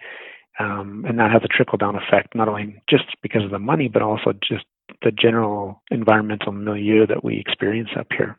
um, 0.59 1.05
and 1.09 1.19
that 1.19 1.31
has 1.31 1.43
a 1.45 1.49
trickle 1.49 1.79
down 1.79 1.97
effect, 1.97 2.35
not 2.35 2.49
only 2.49 2.83
just 2.89 3.05
because 3.23 3.45
of 3.45 3.51
the 3.51 3.59
money, 3.59 3.89
but 3.89 4.03
also 4.03 4.33
just 4.33 4.65
the 5.03 5.11
general 5.11 5.83
environmental 5.91 6.53
milieu 6.53 7.07
that 7.07 7.25
we 7.25 7.39
experience 7.39 7.91
up 7.99 8.09
here. 8.17 8.37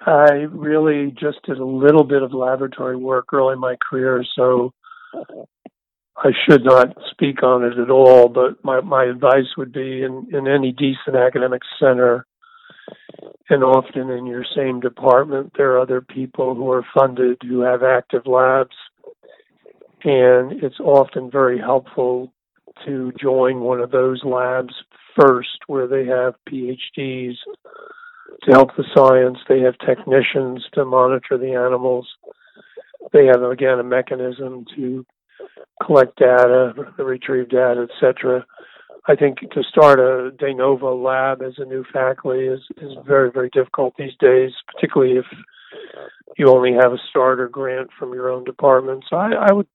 I 0.00 0.46
really 0.50 1.10
just 1.10 1.42
did 1.44 1.58
a 1.58 1.64
little 1.64 2.04
bit 2.04 2.22
of 2.22 2.32
laboratory 2.32 2.96
work 2.96 3.32
early 3.32 3.54
in 3.54 3.60
my 3.60 3.76
career, 3.90 4.24
so 4.36 4.72
I 6.16 6.30
should 6.48 6.64
not 6.64 6.96
speak 7.10 7.42
on 7.42 7.64
it 7.64 7.78
at 7.78 7.90
all. 7.90 8.28
But 8.28 8.64
my, 8.64 8.80
my 8.80 9.04
advice 9.04 9.56
would 9.56 9.72
be 9.72 10.02
in, 10.02 10.28
in 10.32 10.46
any 10.46 10.72
decent 10.72 11.16
academic 11.16 11.62
center, 11.78 12.26
And 13.50 13.64
often 13.64 14.10
in 14.10 14.26
your 14.26 14.44
same 14.56 14.80
department, 14.80 15.52
there 15.56 15.72
are 15.72 15.80
other 15.80 16.00
people 16.00 16.54
who 16.54 16.70
are 16.70 16.84
funded 16.94 17.38
who 17.42 17.60
have 17.60 17.82
active 17.82 18.26
labs. 18.26 18.76
And 20.04 20.62
it's 20.62 20.80
often 20.80 21.30
very 21.30 21.58
helpful 21.58 22.32
to 22.86 23.12
join 23.20 23.60
one 23.60 23.80
of 23.80 23.90
those 23.90 24.22
labs 24.24 24.74
first 25.18 25.58
where 25.66 25.86
they 25.86 26.06
have 26.06 26.34
PhDs 26.48 27.34
to 28.44 28.52
help 28.52 28.70
the 28.76 28.84
science. 28.94 29.38
They 29.48 29.60
have 29.60 29.78
technicians 29.78 30.64
to 30.74 30.84
monitor 30.84 31.36
the 31.38 31.54
animals. 31.54 32.08
They 33.12 33.26
have, 33.26 33.42
again, 33.42 33.80
a 33.80 33.84
mechanism 33.84 34.64
to 34.76 35.04
collect 35.84 36.18
data, 36.18 36.72
retrieve 36.98 37.48
data, 37.48 37.86
etc. 37.90 38.44
I 39.06 39.16
think 39.16 39.38
to 39.38 39.62
start 39.62 39.98
a 39.98 40.30
de 40.32 40.54
novo 40.54 40.94
lab 40.94 41.42
as 41.42 41.54
a 41.56 41.64
new 41.64 41.84
faculty 41.92 42.46
is, 42.46 42.60
is 42.76 42.92
very, 43.06 43.30
very 43.30 43.48
difficult 43.50 43.94
these 43.96 44.12
days, 44.20 44.50
particularly 44.66 45.16
if 45.16 45.24
you 46.36 46.48
only 46.48 46.72
have 46.74 46.92
a 46.92 46.98
starter 47.08 47.48
grant 47.48 47.88
from 47.98 48.12
your 48.12 48.30
own 48.30 48.44
department. 48.44 49.04
So 49.08 49.16
I, 49.16 49.30
I 49.48 49.52
would, 49.52 49.66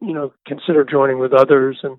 you 0.00 0.12
know, 0.12 0.32
consider 0.46 0.84
joining 0.84 1.18
with 1.18 1.32
others 1.32 1.78
and 1.82 1.98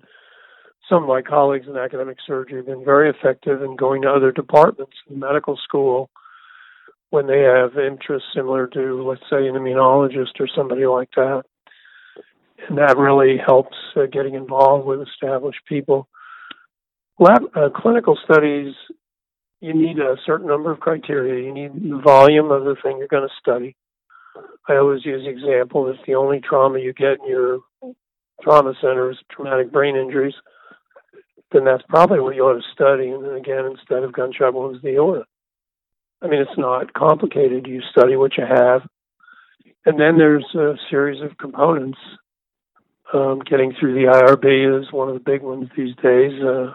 some 0.88 1.02
of 1.02 1.08
my 1.08 1.22
colleagues 1.22 1.66
in 1.68 1.76
academic 1.76 2.16
surgery 2.26 2.56
have 2.56 2.66
been 2.66 2.84
very 2.84 3.10
effective 3.10 3.62
in 3.62 3.76
going 3.76 4.02
to 4.02 4.08
other 4.10 4.32
departments 4.32 4.94
in 5.10 5.18
medical 5.18 5.56
school 5.56 6.08
when 7.10 7.26
they 7.26 7.40
have 7.40 7.78
interests 7.78 8.28
similar 8.34 8.66
to, 8.68 9.02
let's 9.06 9.22
say, 9.30 9.46
an 9.46 9.54
immunologist 9.54 10.40
or 10.40 10.48
somebody 10.54 10.86
like 10.86 11.10
that. 11.16 11.42
And 12.68 12.78
that 12.78 12.96
really 12.96 13.36
helps 13.38 13.76
uh, 13.96 14.06
getting 14.10 14.34
involved 14.34 14.86
with 14.86 15.06
established 15.06 15.60
people. 15.66 16.08
Lab 17.18 17.42
uh, 17.54 17.68
clinical 17.74 18.18
studies, 18.24 18.74
you 19.60 19.74
need 19.74 19.98
a 19.98 20.16
certain 20.24 20.46
number 20.46 20.70
of 20.70 20.80
criteria. 20.80 21.44
You 21.44 21.52
need 21.52 21.74
the 21.74 22.00
volume 22.02 22.50
of 22.50 22.64
the 22.64 22.76
thing 22.82 22.98
you're 22.98 23.08
going 23.08 23.28
to 23.28 23.34
study. 23.40 23.76
I 24.68 24.76
always 24.76 25.04
use 25.04 25.24
the 25.24 25.30
example 25.30 25.88
if 25.88 25.96
the 26.06 26.14
only 26.14 26.40
trauma 26.40 26.78
you 26.78 26.92
get 26.92 27.20
in 27.20 27.28
your 27.28 27.60
trauma 28.42 28.74
center 28.80 29.10
is 29.10 29.16
traumatic 29.30 29.72
brain 29.72 29.96
injuries, 29.96 30.34
then 31.52 31.64
that's 31.64 31.82
probably 31.88 32.20
what 32.20 32.34
you 32.34 32.42
ought 32.42 32.54
to 32.54 32.72
study. 32.72 33.08
And 33.08 33.24
then 33.24 33.34
again, 33.34 33.64
instead 33.64 34.02
of 34.02 34.12
gunshot 34.12 34.54
wounds, 34.54 34.82
the 34.82 34.96
aorta. 34.96 35.24
I 36.20 36.28
mean, 36.28 36.40
it's 36.40 36.58
not 36.58 36.92
complicated. 36.92 37.66
You 37.66 37.80
study 37.90 38.16
what 38.16 38.36
you 38.36 38.44
have. 38.44 38.82
And 39.86 39.98
then 39.98 40.18
there's 40.18 40.44
a 40.54 40.74
series 40.90 41.22
of 41.22 41.38
components. 41.38 41.98
Um, 43.14 43.40
getting 43.48 43.72
through 43.72 43.94
the 43.94 44.12
IRB 44.12 44.82
is 44.82 44.92
one 44.92 45.08
of 45.08 45.14
the 45.14 45.20
big 45.20 45.40
ones 45.42 45.70
these 45.74 45.96
days. 46.02 46.42
Uh, 46.42 46.74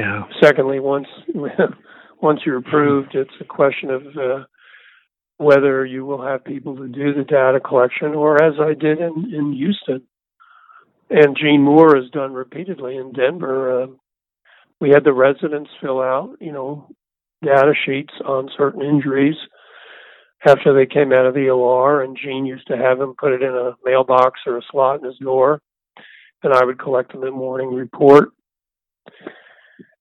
yeah. 0.00 0.22
Secondly, 0.42 0.80
once 0.80 1.08
once 2.22 2.40
you're 2.46 2.56
approved, 2.56 3.14
it's 3.14 3.34
a 3.40 3.44
question 3.44 3.90
of 3.90 4.02
uh, 4.16 4.44
whether 5.38 5.84
you 5.84 6.04
will 6.04 6.22
have 6.22 6.44
people 6.44 6.76
to 6.76 6.88
do 6.88 7.12
the 7.12 7.24
data 7.24 7.60
collection, 7.60 8.14
or 8.14 8.42
as 8.42 8.54
I 8.58 8.74
did 8.74 8.98
in, 8.98 9.34
in 9.34 9.52
Houston, 9.52 10.02
and 11.10 11.36
Gene 11.36 11.62
Moore 11.62 11.96
has 11.96 12.10
done 12.10 12.32
repeatedly 12.32 12.96
in 12.96 13.12
Denver. 13.12 13.82
Uh, 13.82 13.86
we 14.80 14.90
had 14.90 15.04
the 15.04 15.12
residents 15.12 15.70
fill 15.80 16.00
out, 16.00 16.36
you 16.40 16.52
know, 16.52 16.88
data 17.42 17.72
sheets 17.84 18.12
on 18.24 18.50
certain 18.56 18.82
injuries 18.82 19.36
after 20.46 20.74
they 20.74 20.86
came 20.86 21.12
out 21.12 21.26
of 21.26 21.34
the 21.34 21.48
OR, 21.48 22.02
and 22.02 22.16
Gene 22.16 22.46
used 22.46 22.66
to 22.68 22.76
have 22.76 22.98
them 22.98 23.14
put 23.18 23.32
it 23.32 23.42
in 23.42 23.54
a 23.54 23.74
mailbox 23.84 24.40
or 24.46 24.58
a 24.58 24.62
slot 24.70 25.00
in 25.00 25.06
his 25.06 25.18
door, 25.18 25.60
and 26.42 26.52
I 26.52 26.64
would 26.64 26.78
collect 26.78 27.12
them 27.12 27.22
in 27.22 27.30
the 27.30 27.36
morning 27.36 27.74
report 27.74 28.30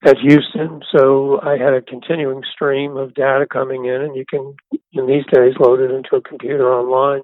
at 0.03 0.17
Houston. 0.19 0.81
So 0.95 1.39
I 1.41 1.57
had 1.57 1.73
a 1.73 1.81
continuing 1.81 2.43
stream 2.53 2.97
of 2.97 3.13
data 3.13 3.45
coming 3.51 3.85
in, 3.85 4.01
and 4.01 4.15
you 4.15 4.25
can, 4.27 4.55
in 4.93 5.07
these 5.07 5.25
days, 5.31 5.53
load 5.59 5.79
it 5.79 5.91
into 5.91 6.15
a 6.15 6.21
computer 6.21 6.73
online. 6.73 7.21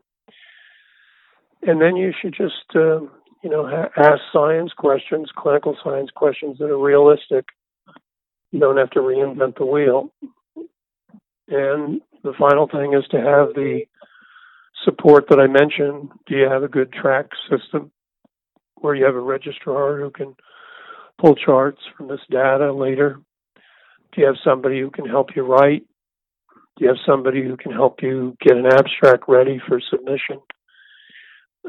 And 1.63 1.79
then 1.79 1.95
you 1.95 2.11
should 2.19 2.33
just 2.33 2.75
uh, 2.75 3.01
you 3.41 3.49
know, 3.49 3.67
ha- 3.67 3.89
ask 3.97 4.21
science 4.31 4.71
questions, 4.77 5.29
clinical 5.35 5.75
science 5.83 6.09
questions 6.15 6.57
that 6.59 6.69
are 6.69 6.77
realistic. 6.77 7.45
You 8.51 8.59
don't 8.59 8.77
have 8.77 8.91
to 8.91 8.99
reinvent 8.99 9.57
the 9.57 9.65
wheel. 9.65 10.11
And 11.47 12.01
the 12.23 12.33
final 12.37 12.67
thing 12.67 12.93
is 12.93 13.03
to 13.11 13.17
have 13.17 13.53
the 13.55 13.81
support 14.85 15.25
that 15.29 15.39
I 15.39 15.47
mentioned. 15.47 16.09
Do 16.27 16.35
you 16.35 16.47
have 16.49 16.63
a 16.63 16.67
good 16.67 16.93
track 16.93 17.27
system 17.49 17.91
where 18.75 18.95
you 18.95 19.05
have 19.05 19.15
a 19.15 19.19
registrar 19.19 19.97
who 19.97 20.11
can 20.11 20.35
pull 21.21 21.35
charts 21.35 21.79
from 21.95 22.07
this 22.07 22.19
data 22.29 22.73
later? 22.73 23.21
Do 24.11 24.21
you 24.21 24.27
have 24.27 24.35
somebody 24.43 24.79
who 24.79 24.89
can 24.89 25.05
help 25.05 25.35
you 25.35 25.43
write? 25.43 25.83
Do 26.75 26.85
you 26.85 26.87
have 26.87 26.97
somebody 27.05 27.43
who 27.43 27.55
can 27.55 27.71
help 27.71 28.01
you 28.01 28.35
get 28.41 28.57
an 28.57 28.65
abstract 28.65 29.25
ready 29.27 29.61
for 29.67 29.79
submission? 29.89 30.39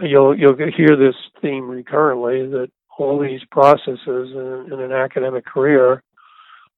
you'll 0.01 0.37
you'll 0.39 0.57
hear 0.57 0.97
this 0.97 1.17
theme 1.41 1.69
recurrently 1.69 2.47
that 2.47 2.71
all 2.99 3.19
these 3.19 3.41
processes 3.51 3.99
in, 4.07 4.69
in 4.73 4.81
an 4.81 4.93
academic 4.93 5.45
career 5.45 6.03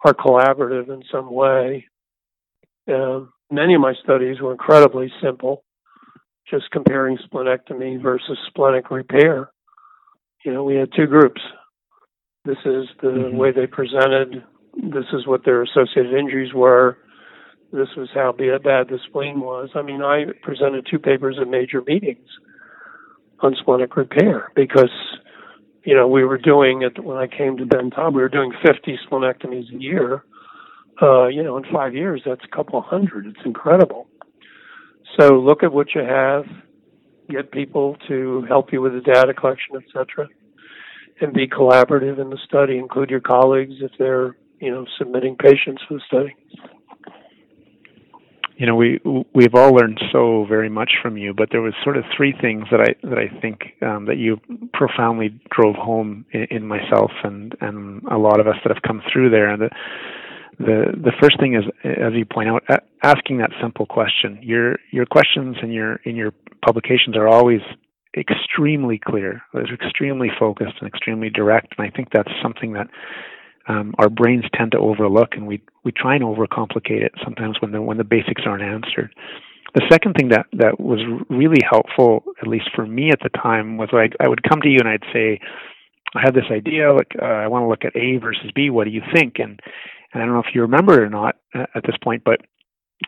are 0.05 0.15
collaborative 0.15 0.89
in 0.89 1.03
some 1.11 1.33
way. 1.33 1.87
Um, 2.89 3.33
many 3.51 3.75
of 3.75 3.81
my 3.81 3.95
studies 4.03 4.41
were 4.41 4.53
incredibly 4.53 5.13
simple, 5.23 5.65
just 6.49 6.71
comparing 6.71 7.19
splenectomy 7.19 8.01
versus 8.03 8.39
splenic 8.49 8.91
repair. 8.91 9.51
You 10.45 10.53
know, 10.53 10.65
we 10.65 10.77
had 10.77 10.91
two 10.95 11.07
groups. 11.07 11.41
This 12.45 12.59
is 12.67 12.87
the 13.01 13.09
mm-hmm. 13.09 13.37
way 13.37 13.53
they 13.53 13.67
presented. 13.67 14.45
This 14.77 15.07
is 15.13 15.27
what 15.27 15.45
their 15.45 15.63
associated 15.63 16.13
injuries 16.13 16.53
were. 16.53 16.99
This 17.73 17.89
was 17.97 18.09
how 18.15 18.33
bad 18.33 18.89
the 18.89 18.99
spleen 19.07 19.41
was. 19.41 19.71
I 19.75 19.83
mean, 19.83 20.03
I 20.03 20.27
presented 20.43 20.87
two 20.89 20.99
papers 20.99 21.39
at 21.41 21.49
major 21.49 21.83
meetings 21.83 22.29
on 23.41 23.57
splenic 23.61 23.97
repair 23.97 24.53
because 24.55 24.93
you 25.85 25.95
know 25.95 26.07
we 26.07 26.25
were 26.25 26.39
doing 26.39 26.83
it 26.83 27.03
when 27.03 27.17
I 27.17 27.27
came 27.27 27.57
to 27.57 27.67
Ben 27.67 27.91
Taub 27.91 28.15
we 28.15 28.23
were 28.23 28.29
doing 28.29 28.53
50 28.65 28.99
splenectomies 29.11 29.75
a 29.75 29.81
year. 29.81 30.25
Uh, 31.03 31.27
you 31.27 31.43
know, 31.43 31.57
in 31.57 31.65
five 31.73 31.95
years, 31.95 32.23
that's 32.25 32.45
a 32.45 32.57
couple 32.57 32.81
hundred. 32.81 33.27
It's 33.27 33.45
incredible. 33.45 34.07
So 35.19 35.35
look 35.35 35.63
at 35.63 35.73
what 35.73 35.95
you 35.95 36.03
have, 36.03 36.45
get 37.29 37.51
people 37.51 37.97
to 38.07 38.45
help 38.49 38.73
you 38.73 38.81
with 38.81 38.93
the 38.93 39.01
data 39.01 39.35
collection, 39.35 39.77
etc., 39.77 40.29
and 41.21 41.33
be 41.33 41.47
collaborative 41.47 42.21
in 42.21 42.31
the 42.31 42.39
study. 42.45 42.79
Include 42.79 43.11
your 43.11 43.21
colleagues 43.21 43.75
if 43.81 43.93
they're 43.99 44.37
you 44.61 44.71
know 44.71 44.87
submitting 44.99 45.37
patients 45.37 45.83
for 45.87 45.95
the 45.95 46.01
study 46.07 46.35
you 48.57 48.67
know 48.67 48.77
we 48.77 49.01
we've 49.35 49.55
all 49.55 49.73
learned 49.73 50.01
so 50.13 50.47
very 50.49 50.69
much 50.69 50.93
from 51.03 51.17
you 51.17 51.35
but 51.35 51.49
there 51.51 51.61
was 51.61 51.75
sort 51.83 51.97
of 51.97 52.05
three 52.17 52.35
things 52.41 52.65
that 52.71 52.81
i 52.81 53.07
that 53.07 53.19
i 53.19 53.29
think 53.41 53.75
um, 53.83 54.07
that 54.07 54.17
you 54.17 54.41
profoundly 54.73 55.39
drove 55.51 55.75
home 55.75 56.25
in, 56.33 56.47
in, 56.51 56.67
myself 56.67 57.11
and 57.25 57.57
and 57.61 58.03
a 58.11 58.19
lot 58.19 58.41
of 58.41 58.47
us 58.47 58.57
that 58.65 58.73
have 58.75 58.83
come 58.83 59.03
through 59.13 59.31
there 59.31 59.49
and 59.49 59.63
the 59.63 59.71
the 60.59 60.85
the 61.03 61.13
first 61.21 61.39
thing 61.41 61.55
is 61.55 61.65
as 61.85 62.13
you 62.15 62.25
point 62.25 62.49
out 62.49 62.63
asking 63.03 63.39
that 63.39 63.51
simple 63.61 63.87
question 63.87 64.39
your 64.41 64.77
your 64.93 65.07
questions 65.07 65.57
and 65.61 65.73
your 65.73 65.97
in 66.05 66.15
your 66.15 66.33
publications 66.65 67.17
are 67.17 67.29
always 67.29 67.61
extremely 68.17 68.99
clear 68.99 69.43
they're 69.53 69.75
extremely 69.75 70.31
focused 70.39 70.75
and 70.81 70.89
extremely 70.89 71.31
direct 71.31 71.75
and 71.77 71.87
i 71.87 71.91
think 71.91 72.09
that's 72.13 72.31
something 72.43 72.73
that 72.73 72.89
um, 73.67 73.95
our 73.99 74.09
brains 74.11 74.45
tend 74.55 74.73
to 74.73 74.79
overlook, 74.79 75.31
and 75.33 75.47
we 75.47 75.63
we 75.85 75.93
try 75.93 76.15
and 76.15 76.25
overcomplicate 76.25 77.03
it 77.03 77.13
sometimes 77.23 77.57
when 77.61 77.73
the 77.73 77.81
when 77.81 77.97
the 77.97 78.05
basics 78.05 78.43
aren't 78.45 78.63
answered. 78.63 79.15
The 79.75 79.87
second 79.91 80.15
thing 80.15 80.29
that 80.29 80.47
that 80.53 80.79
was 80.79 81.01
really 81.31 81.63
helpful, 81.69 82.25
at 82.41 82.47
least 82.47 82.71
for 82.75 82.87
me 82.87 83.11
at 83.11 83.21
the 83.23 83.31
time, 83.31 83.77
was 83.77 83.89
like 83.93 84.15
I 84.21 84.29
would 84.29 84.43
come 84.43 84.61
to 84.63 84.69
you 84.69 84.79
and 84.81 84.89
I'd 84.89 85.05
say, 85.13 85.41
I 86.15 86.21
have 86.23 86.35
this 86.35 86.51
idea, 86.51 86.93
like 86.93 87.13
uh, 87.21 87.25
I 87.25 87.49
want 87.49 87.65
to 87.65 87.69
look 87.69 87.85
at 87.85 87.97
A 87.97 88.19
versus 88.19 88.51
B. 88.55 88.71
What 88.71 88.85
do 88.85 88.91
you 88.91 89.03
think? 89.15 89.39
And 89.39 89.59
and 90.13 90.23
I 90.23 90.27
don't 90.27 90.35
know 90.35 90.43
if 90.47 90.55
you 90.55 90.63
remember 90.63 90.95
it 90.95 91.07
or 91.07 91.11
not 91.11 91.37
uh, 91.55 91.67
at 91.75 91.85
this 91.85 91.97
point, 92.03 92.23
but 92.25 92.41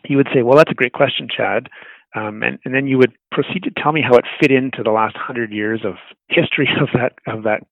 you 0.05 0.17
would 0.17 0.27
say, 0.33 0.41
well, 0.41 0.57
that's 0.57 0.71
a 0.71 0.75
great 0.75 0.93
question, 0.93 1.27
Chad. 1.35 1.69
Um, 2.15 2.41
and, 2.41 2.57
and 2.65 2.73
then 2.73 2.87
you 2.87 2.97
would 2.97 3.13
proceed 3.31 3.63
to 3.63 3.71
tell 3.81 3.91
me 3.91 4.01
how 4.01 4.15
it 4.15 4.25
fit 4.39 4.51
into 4.51 4.81
the 4.83 4.91
last 4.91 5.15
hundred 5.17 5.51
years 5.51 5.81
of 5.83 5.95
history 6.29 6.69
of 6.81 6.89
that 6.93 7.13
of 7.27 7.43
that 7.43 7.63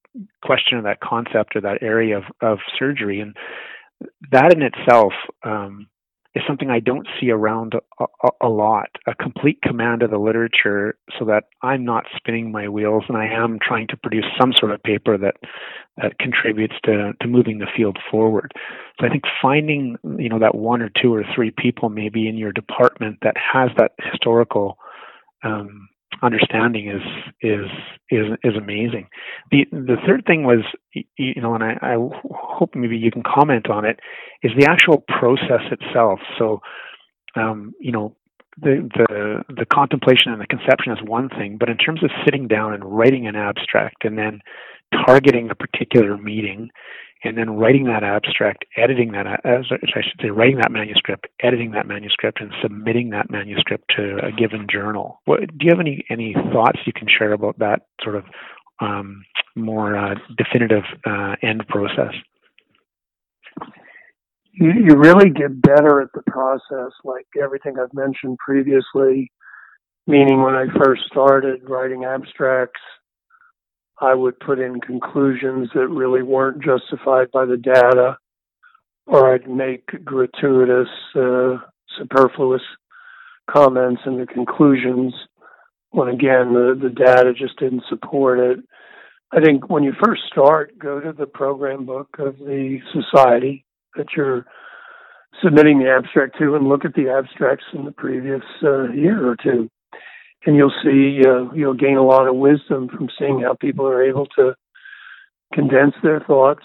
question 0.43 0.77
or 0.77 0.81
that 0.83 0.99
concept 0.99 1.55
or 1.55 1.61
that 1.61 1.81
area 1.81 2.17
of, 2.17 2.23
of 2.41 2.59
surgery. 2.77 3.19
And 3.19 3.35
that 4.31 4.53
in 4.53 4.61
itself 4.61 5.13
um, 5.43 5.87
is 6.35 6.43
something 6.45 6.69
I 6.69 6.81
don't 6.81 7.07
see 7.19 7.31
around 7.31 7.73
a, 7.73 8.05
a, 8.23 8.29
a, 8.41 8.49
lot. 8.49 8.89
A 9.07 9.15
complete 9.15 9.61
command 9.61 10.03
of 10.03 10.11
the 10.11 10.17
literature, 10.17 10.97
so 11.17 11.25
that 11.25 11.45
I'm 11.61 11.85
not 11.85 12.05
spinning 12.15 12.51
my 12.51 12.67
wheels 12.67 13.05
and 13.07 13.17
I 13.17 13.27
am 13.27 13.57
trying 13.61 13.87
to 13.87 13.97
produce 13.97 14.25
some 14.39 14.53
sort 14.53 14.71
of 14.71 14.83
paper 14.83 15.17
that 15.17 15.35
that 15.97 16.19
contributes 16.19 16.75
to 16.83 17.13
to 17.21 17.27
moving 17.27 17.59
the 17.59 17.67
field 17.75 17.97
forward. 18.11 18.51
So 18.99 19.07
I 19.07 19.09
think 19.09 19.23
finding 19.41 19.97
you 20.19 20.29
know 20.29 20.39
that 20.39 20.55
one 20.55 20.81
or 20.81 20.91
two 21.01 21.13
or 21.13 21.23
three 21.33 21.51
people 21.51 21.89
maybe 21.89 22.27
in 22.27 22.37
your 22.37 22.51
department 22.51 23.19
that 23.21 23.35
has 23.37 23.69
that 23.77 23.93
historical 24.11 24.77
um, 25.43 25.87
understanding 26.21 26.89
is 26.89 27.01
is 27.41 27.69
is 28.09 28.37
is 28.43 28.55
amazing. 28.55 29.07
The 29.51 29.65
the 29.71 29.97
third 30.05 30.25
thing 30.25 30.43
was 30.43 30.63
you 31.17 31.41
know, 31.41 31.55
and 31.55 31.63
I, 31.63 31.77
I 31.81 31.95
hope 32.31 32.75
maybe 32.75 32.97
you 32.97 33.11
can 33.11 33.23
comment 33.23 33.69
on 33.69 33.85
it, 33.85 33.99
is 34.43 34.51
the 34.57 34.67
actual 34.69 35.03
process 35.07 35.61
itself. 35.71 36.19
So, 36.37 36.61
um, 37.35 37.73
you 37.79 37.91
know, 37.91 38.15
the 38.61 38.89
the 38.95 39.43
the 39.53 39.65
contemplation 39.65 40.31
and 40.31 40.41
the 40.41 40.47
conception 40.47 40.93
is 40.93 40.99
one 41.03 41.29
thing, 41.29 41.57
but 41.59 41.69
in 41.69 41.77
terms 41.77 42.03
of 42.03 42.09
sitting 42.23 42.47
down 42.47 42.73
and 42.73 42.83
writing 42.85 43.27
an 43.27 43.35
abstract 43.35 44.05
and 44.05 44.17
then 44.17 44.41
targeting 45.05 45.49
a 45.49 45.55
particular 45.55 46.17
meeting 46.17 46.69
and 47.23 47.37
then 47.37 47.57
writing 47.57 47.85
that 47.85 48.03
abstract, 48.03 48.65
editing 48.77 49.11
that, 49.13 49.25
as 49.43 49.65
I 49.71 50.01
should 50.01 50.21
say, 50.21 50.29
writing 50.29 50.57
that 50.57 50.71
manuscript, 50.71 51.27
editing 51.41 51.71
that 51.71 51.87
manuscript, 51.87 52.39
and 52.39 52.51
submitting 52.61 53.09
that 53.09 53.31
manuscript 53.31 53.85
to 53.97 54.19
a 54.23 54.31
given 54.31 54.67
journal. 54.71 55.21
What, 55.25 55.39
do 55.39 55.65
you 55.65 55.71
have 55.71 55.79
any 55.79 56.05
any 56.09 56.33
thoughts 56.53 56.79
you 56.85 56.93
can 56.93 57.07
share 57.07 57.33
about 57.33 57.57
that 57.59 57.87
sort 58.03 58.15
of 58.15 58.25
um, 58.79 59.25
more 59.55 59.97
uh, 59.97 60.15
definitive 60.37 60.83
uh, 61.05 61.35
end 61.41 61.67
process? 61.67 62.13
You, 64.53 64.71
you 64.71 64.95
really 64.95 65.31
get 65.31 65.61
better 65.61 66.01
at 66.01 66.09
the 66.13 66.21
process, 66.27 66.91
like 67.03 67.25
everything 67.41 67.75
I've 67.81 67.93
mentioned 67.93 68.37
previously. 68.37 69.31
Meaning, 70.07 70.43
when 70.43 70.53
I 70.53 70.67
first 70.77 71.01
started 71.07 71.67
writing 71.67 72.03
abstracts, 72.03 72.79
I 73.99 74.13
would 74.13 74.39
put 74.39 74.59
in 74.59 74.81
conclusions 74.81 75.69
that 75.73 75.87
really 75.87 76.21
weren't 76.21 76.63
justified 76.63 77.31
by 77.31 77.45
the 77.45 77.57
data, 77.57 78.17
or 79.05 79.33
I'd 79.33 79.49
make 79.49 80.03
gratuitous, 80.03 80.89
uh, 81.15 81.57
superfluous 81.97 82.61
comments 83.49 84.01
in 84.05 84.17
the 84.17 84.25
conclusions 84.25 85.13
when 85.91 86.09
again 86.09 86.53
the, 86.53 86.77
the 86.79 86.89
data 86.89 87.33
just 87.33 87.57
didn't 87.57 87.83
support 87.87 88.39
it. 88.39 88.59
I 89.31 89.39
think 89.39 89.69
when 89.69 89.83
you 89.83 89.93
first 90.03 90.23
start, 90.31 90.77
go 90.77 90.99
to 90.99 91.13
the 91.13 91.25
program 91.25 91.85
book 91.85 92.09
of 92.19 92.37
the 92.37 92.79
society 92.91 93.65
that 93.95 94.07
you're 94.15 94.45
submitting 95.43 95.79
the 95.79 95.89
abstract 95.89 96.37
to 96.39 96.55
and 96.55 96.67
look 96.67 96.85
at 96.85 96.95
the 96.95 97.09
abstracts 97.09 97.65
in 97.73 97.85
the 97.85 97.91
previous 97.91 98.43
uh, 98.63 98.91
year 98.91 99.27
or 99.27 99.35
two 99.41 99.69
and 100.45 100.55
you'll 100.55 100.73
see 100.83 101.21
uh, 101.27 101.51
you'll 101.53 101.73
gain 101.73 101.97
a 101.97 102.05
lot 102.05 102.27
of 102.27 102.35
wisdom 102.35 102.87
from 102.89 103.09
seeing 103.17 103.41
how 103.41 103.55
people 103.55 103.87
are 103.87 104.03
able 104.03 104.27
to 104.37 104.55
condense 105.53 105.95
their 106.03 106.19
thoughts, 106.19 106.63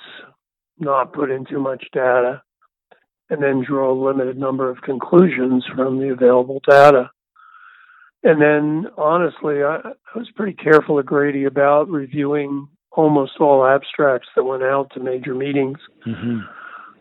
not 0.78 1.12
put 1.12 1.30
in 1.30 1.44
too 1.46 1.60
much 1.60 1.84
data, 1.92 2.42
and 3.30 3.42
then 3.42 3.64
draw 3.66 3.92
a 3.92 4.02
limited 4.06 4.36
number 4.36 4.68
of 4.68 4.82
conclusions 4.82 5.64
from 5.74 5.98
the 5.98 6.10
available 6.10 6.60
data. 6.68 7.10
And 8.22 8.40
then, 8.40 8.86
honestly, 8.98 9.62
I, 9.62 9.76
I 9.76 10.18
was 10.18 10.28
pretty 10.34 10.52
careful 10.52 10.98
at 10.98 11.06
Grady 11.06 11.44
about 11.44 11.88
reviewing 11.88 12.68
almost 12.92 13.32
all 13.40 13.64
abstracts 13.64 14.28
that 14.36 14.44
went 14.44 14.62
out 14.62 14.90
to 14.92 15.00
major 15.00 15.34
meetings. 15.34 15.78
Mm-hmm. 16.06 16.40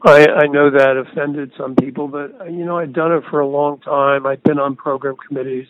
I, 0.05 0.27
I 0.27 0.47
know 0.47 0.69
that 0.69 0.95
offended 0.95 1.51
some 1.57 1.75
people, 1.75 2.07
but 2.07 2.49
you 2.49 2.63
know 2.63 2.77
I'd 2.77 2.93
done 2.93 3.11
it 3.11 3.23
for 3.29 3.41
a 3.41 3.47
long 3.47 3.81
time. 3.81 4.25
I'd 4.25 4.43
been 4.43 4.59
on 4.59 4.77
program 4.77 5.15
committees. 5.27 5.67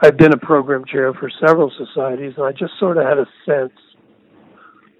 I've 0.00 0.16
been 0.16 0.32
a 0.32 0.38
program 0.38 0.84
chair 0.84 1.12
for 1.12 1.30
several 1.44 1.72
societies, 1.76 2.34
and 2.36 2.46
I 2.46 2.52
just 2.52 2.72
sort 2.78 2.98
of 2.98 3.04
had 3.04 3.18
a 3.18 3.26
sense 3.44 3.72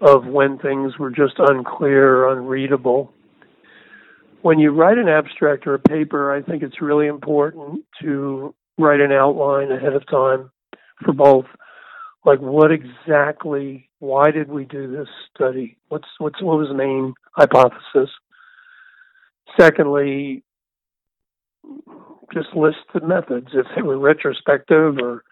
of 0.01 0.27
when 0.27 0.59
things 0.59 0.99
were 0.99 1.11
just 1.11 1.35
unclear 1.39 2.25
or 2.25 2.33
unreadable. 2.33 3.13
When 4.43 4.59
you 4.59 4.71
write 4.71 4.99
an 4.99 5.09
abstract 5.09 5.67
or 5.67 5.75
a 5.75 5.79
paper, 5.79 6.33
I 6.33 6.43
think 6.43 6.63
it's 6.63 6.81
really 6.81 7.07
important 7.07 7.85
to 8.03 8.55
write 8.77 9.01
an 9.01 9.13
outline 9.13 9.71
ahead 9.71 9.95
of 9.95 10.07
time 10.09 10.51
for 11.05 11.13
both. 11.13 11.47
Like, 12.25 12.41
what 12.41 12.71
exactly? 12.73 13.89
Why 14.01 14.31
did 14.31 14.49
we 14.49 14.65
do 14.65 14.91
this 14.91 15.09
study? 15.35 15.77
What's 15.89 16.09
what's 16.19 16.43
what 16.43 16.59
was 16.59 16.69
the 16.69 16.75
main 16.75 17.15
hypothesis? 17.33 18.11
Secondly, 19.59 20.43
just 22.33 22.55
list 22.55 22.79
the 22.93 23.01
methods 23.01 23.49
if 23.53 23.67
they 23.75 23.83
were 23.83 23.99
retrospective 23.99 24.99
or 24.99 25.25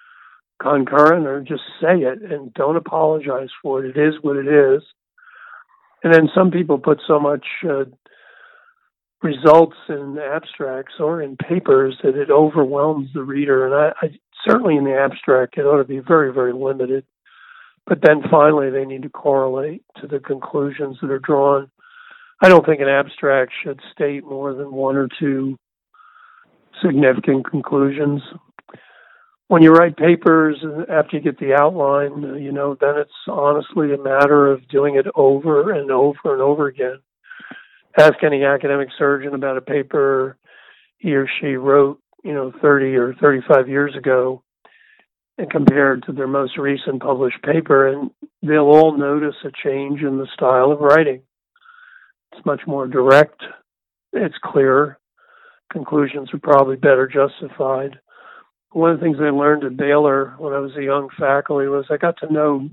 concurrent 0.61 1.27
or 1.27 1.41
just 1.41 1.63
say 1.81 1.99
it 1.99 2.23
and 2.23 2.53
don't 2.55 2.77
apologize 2.77 3.51
for 3.63 3.85
it. 3.85 3.97
It 3.97 4.09
is 4.09 4.15
what 4.23 4.37
it 4.37 4.49
is. 4.49 4.83
And 6.03 6.15
then 6.15 6.29
some 6.35 6.51
people 6.51 6.79
put 6.79 7.01
so 7.07 7.19
much 7.19 7.45
uh, 7.69 7.85
results 9.23 9.77
in 9.89 10.19
abstracts 10.19 10.95
or 11.01 11.21
in 11.21 11.37
papers 11.37 11.97
that 12.03 12.17
it 12.17 12.31
overwhelms 12.31 13.09
the 13.13 13.23
reader. 13.23 13.67
And 13.67 13.75
I, 13.75 14.07
I 14.07 14.19
certainly 14.47 14.77
in 14.77 14.85
the 14.85 14.97
abstract, 14.97 15.59
it 15.59 15.63
ought 15.63 15.79
to 15.79 15.85
be 15.85 15.99
very, 15.99 16.33
very 16.33 16.53
limited. 16.53 17.05
But 17.87 18.01
then 18.03 18.23
finally, 18.31 18.71
they 18.71 18.85
need 18.85 19.03
to 19.03 19.09
correlate 19.09 19.83
to 20.01 20.07
the 20.07 20.19
conclusions 20.19 20.99
that 21.01 21.11
are 21.11 21.19
drawn. 21.19 21.71
I 22.43 22.49
don't 22.49 22.67
think 22.67 22.81
an 22.81 22.89
abstract 22.89 23.53
should 23.63 23.81
state 23.93 24.25
more 24.25 24.55
than 24.55 24.73
one 24.73 24.97
or 24.97 25.09
two 25.19 25.59
significant 26.85 27.49
conclusions. 27.51 28.23
When 29.49 29.63
you 29.63 29.73
write 29.73 29.97
papers 29.97 30.57
after 30.91 31.17
you 31.17 31.21
get 31.23 31.39
the 31.39 31.55
outline, 31.55 32.43
you 32.43 32.53
know, 32.53 32.77
then 32.81 32.95
it's 32.97 33.11
honestly 33.29 33.93
a 33.95 33.99
matter 33.99 34.51
of 34.51 34.67
doing 34.69 34.97
it 34.97 35.07
over 35.15 35.73
and 35.73 35.91
over 35.91 36.33
and 36.33 36.43
over 36.43 36.67
again. 36.67 36.99
Ask 37.99 38.23
any 38.25 38.45
academic 38.45 38.89
surgeon 38.99 39.35
about 39.35 39.57
a 39.57 39.61
paper 39.61 40.37
he 40.99 41.15
or 41.15 41.29
she 41.41 41.55
wrote, 41.55 42.01
you 42.25 42.35
know, 42.35 42.53
30 42.61 42.97
or 42.97 43.15
35 43.15 43.69
years 43.69 43.95
ago 43.97 44.43
and 45.39 45.51
compared 45.51 46.03
to 46.05 46.13
their 46.13 46.27
most 46.27 46.57
recent 46.57 47.03
published 47.03 47.43
paper, 47.43 47.89
and 47.89 48.11
they'll 48.43 48.61
all 48.63 48.97
notice 48.97 49.35
a 49.45 49.51
change 49.65 50.01
in 50.01 50.19
the 50.19 50.27
style 50.33 50.73
of 50.73 50.81
writing. 50.81 51.23
It's 52.33 52.47
much 52.47 52.63
more 52.67 52.87
direct, 52.87 53.43
it's 54.13 54.35
clearer, 54.43 54.99
conclusions 55.73 56.33
are 56.33 56.39
probably 56.39 56.77
better 56.77 57.07
justified. 57.07 57.99
One 58.73 58.91
of 58.91 59.01
the 59.01 59.05
things 59.05 59.19
I 59.21 59.31
learned 59.31 59.65
at 59.65 59.77
Baylor 59.77 60.35
when 60.39 60.53
I 60.53 60.59
was 60.59 60.77
a 60.77 60.83
young 60.83 61.09
faculty 61.19 61.67
was 61.67 61.87
I 61.91 61.97
got 61.97 62.19
to 62.19 62.33
know 62.33 62.69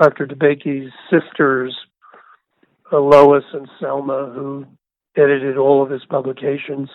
Dr. 0.00 0.26
DeBakey's 0.26 0.92
sisters, 1.10 1.76
uh, 2.92 2.98
Lois 2.98 3.44
and 3.52 3.68
Selma, 3.80 4.32
who 4.34 4.66
edited 5.16 5.56
all 5.56 5.82
of 5.82 5.90
his 5.90 6.04
publications. 6.08 6.88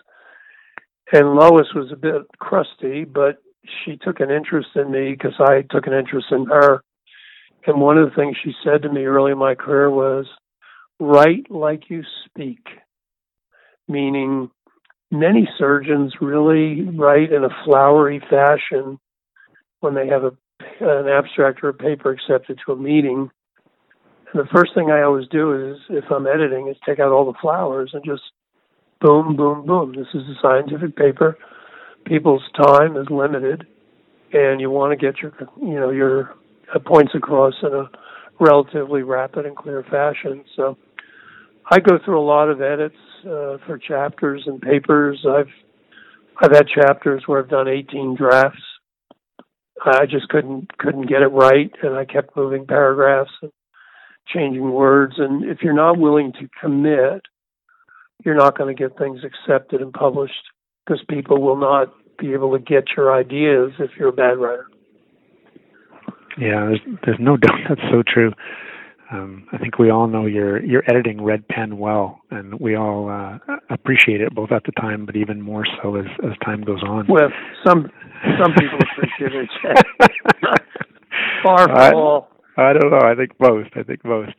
And 1.12 1.36
Lois 1.36 1.68
was 1.76 1.92
a 1.92 1.98
bit 1.98 2.24
crusty, 2.40 3.04
but 3.04 3.38
she 3.86 3.98
took 3.98 4.20
an 4.20 4.32
interest 4.32 4.70
in 4.76 4.92
me 4.92 5.12
because 5.12 5.36
I 5.40 5.64
took 5.70 5.88
an 5.88 5.94
interest 5.94 6.28
in 6.32 6.46
her. 6.46 6.84
And 7.66 7.80
one 7.80 7.98
of 7.98 8.10
the 8.10 8.16
things 8.16 8.36
she 8.44 8.54
said 8.64 8.82
to 8.82 8.92
me 8.92 9.06
early 9.06 9.32
in 9.32 9.38
my 9.38 9.56
career 9.56 9.90
was, 9.90 10.26
write 11.00 11.50
like 11.50 11.90
you 11.90 12.04
speak, 12.26 12.66
meaning 13.88 14.50
many 15.14 15.48
surgeons 15.58 16.14
really 16.20 16.82
write 16.82 17.32
in 17.32 17.44
a 17.44 17.64
flowery 17.64 18.20
fashion 18.30 19.00
when 19.80 19.94
they 19.94 20.08
have 20.08 20.24
a, 20.24 20.32
an 20.82 21.08
abstract 21.08 21.64
or 21.64 21.70
a 21.70 21.74
paper 21.74 22.12
accepted 22.12 22.60
to 22.66 22.74
a 22.74 22.76
meeting. 22.76 23.30
And 24.32 24.44
the 24.44 24.50
first 24.52 24.74
thing 24.74 24.90
I 24.90 25.04
always 25.04 25.28
do 25.28 25.72
is, 25.72 25.78
if 25.90 26.06
I'm 26.10 26.26
editing, 26.26 26.68
is 26.68 26.78
take 26.86 27.00
out 27.00 27.12
all 27.12 27.32
the 27.32 27.38
flowers 27.40 27.92
and 27.94 28.04
just 28.04 28.24
boom, 29.00 29.36
boom, 29.36 29.66
boom. 29.66 29.94
This 29.96 30.08
is 30.14 30.28
a 30.28 30.36
scientific 30.42 30.96
paper. 30.96 31.38
People's 32.06 32.44
time 32.58 32.98
is 32.98 33.08
limited, 33.10 33.68
and 34.34 34.60
you 34.60 34.72
want 34.72 34.92
to 34.92 35.06
get 35.06 35.22
your, 35.22 35.32
you 35.62 35.80
know, 35.80 35.92
your 35.92 36.34
points 36.86 37.14
across 37.14 37.54
in 37.62 37.74
a 37.74 37.90
relatively 38.40 39.04
rapid 39.04 39.46
and 39.46 39.56
clear 39.56 39.84
fashion. 39.84 40.44
So 40.56 40.78
I 41.70 41.80
go 41.80 42.00
through 42.04 42.20
a 42.20 42.26
lot 42.26 42.50
of 42.50 42.62
edits 42.62 42.96
uh, 43.26 43.58
for 43.66 43.78
chapters 43.78 44.44
and 44.46 44.62
papers. 44.62 45.26
I've 45.28 45.48
I've 46.42 46.52
had 46.52 46.68
chapters 46.68 47.24
where 47.26 47.40
I've 47.40 47.50
done 47.50 47.68
18 47.68 48.16
drafts. 48.16 48.62
I 49.86 50.06
just 50.06 50.30
couldn't 50.30 50.78
couldn't 50.78 51.10
get 51.10 51.22
it 51.22 51.28
right, 51.28 51.72
and 51.82 51.96
I 51.96 52.06
kept 52.06 52.36
moving 52.36 52.66
paragraphs 52.66 53.32
and 53.42 53.52
changing 54.34 54.72
words. 54.72 55.16
And 55.18 55.44
if 55.44 55.60
you're 55.62 55.74
not 55.74 55.98
willing 55.98 56.32
to 56.34 56.50
commit, 56.62 57.24
you're 58.24 58.36
not 58.36 58.58
going 58.58 58.74
to 58.74 58.82
get 58.82 58.98
things 58.98 59.20
accepted 59.24 59.82
and 59.82 59.94
published 59.94 60.34
because 60.86 61.04
people 61.10 61.42
will 61.42 61.58
not 61.58 61.94
be 62.18 62.34
able 62.34 62.58
to 62.58 62.64
get 62.64 62.86
your 62.96 63.14
ideas 63.14 63.72
if 63.80 63.92
you're 63.98 64.10
a 64.10 64.14
bad 64.14 64.38
writer. 64.38 64.68
Yeah, 66.38 66.66
there's 66.66 66.80
there's 67.06 67.20
no 67.20 67.38
doubt 67.38 67.60
that's 67.70 67.82
so 67.92 68.04
true 68.06 68.32
um, 69.14 69.48
I 69.52 69.58
think 69.58 69.78
we 69.78 69.92
all 69.92 70.08
know 70.08 70.26
you're 70.26 70.64
you're 70.66 70.84
editing 70.90 71.22
red 71.22 71.48
pen 71.48 71.78
well, 71.78 72.20
and 72.32 72.60
we 72.60 72.76
all 72.76 73.10
uh, 73.10 73.38
appreciate 73.70 74.22
it 74.22 74.34
both 74.34 74.52
at 74.52 74.64
the 74.66 74.72
time, 74.74 75.06
but 75.06 75.16
even 75.16 75.42
more 75.42 75.66
so 75.82 75.96
as 75.96 76.06
as 76.24 76.38
time 76.44 76.62
goes 76.62 76.82
on. 76.84 77.06
Well, 77.08 77.30
some 77.66 77.92
some 78.42 78.54
people 78.54 78.80
appreciate 78.92 79.34
it. 79.34 79.50
Far 81.44 81.68
from 81.68 81.78
I, 81.78 81.92
all. 81.92 82.30
I 82.58 82.74
don't 82.74 82.90
know. 82.90 83.02
I 83.04 83.16
think 83.16 83.32
most. 83.40 83.70
I 83.76 83.84
think 83.84 84.04
most. 84.04 84.34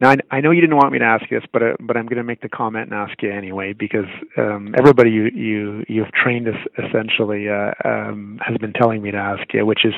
Now, 0.00 0.10
I, 0.10 0.16
I, 0.30 0.40
know 0.40 0.50
you 0.50 0.60
didn't 0.60 0.76
want 0.76 0.92
me 0.92 0.98
to 0.98 1.04
ask 1.04 1.28
this, 1.30 1.44
but 1.52 1.62
uh, 1.62 1.76
but 1.80 1.96
I'm 1.96 2.06
going 2.06 2.16
to 2.16 2.24
make 2.24 2.40
the 2.40 2.48
comment 2.48 2.90
and 2.90 2.94
ask 2.94 3.22
you 3.22 3.30
anyway 3.30 3.74
because 3.74 4.08
um, 4.38 4.74
everybody 4.76 5.10
you 5.10 5.24
you 5.34 5.84
you've 5.86 6.12
trained 6.12 6.48
us 6.48 6.56
essentially 6.78 7.48
uh, 7.48 7.72
um, 7.84 8.40
has 8.44 8.56
been 8.58 8.72
telling 8.72 9.02
me 9.02 9.10
to 9.10 9.18
ask 9.18 9.42
you, 9.52 9.64
which 9.66 9.84
is 9.84 9.94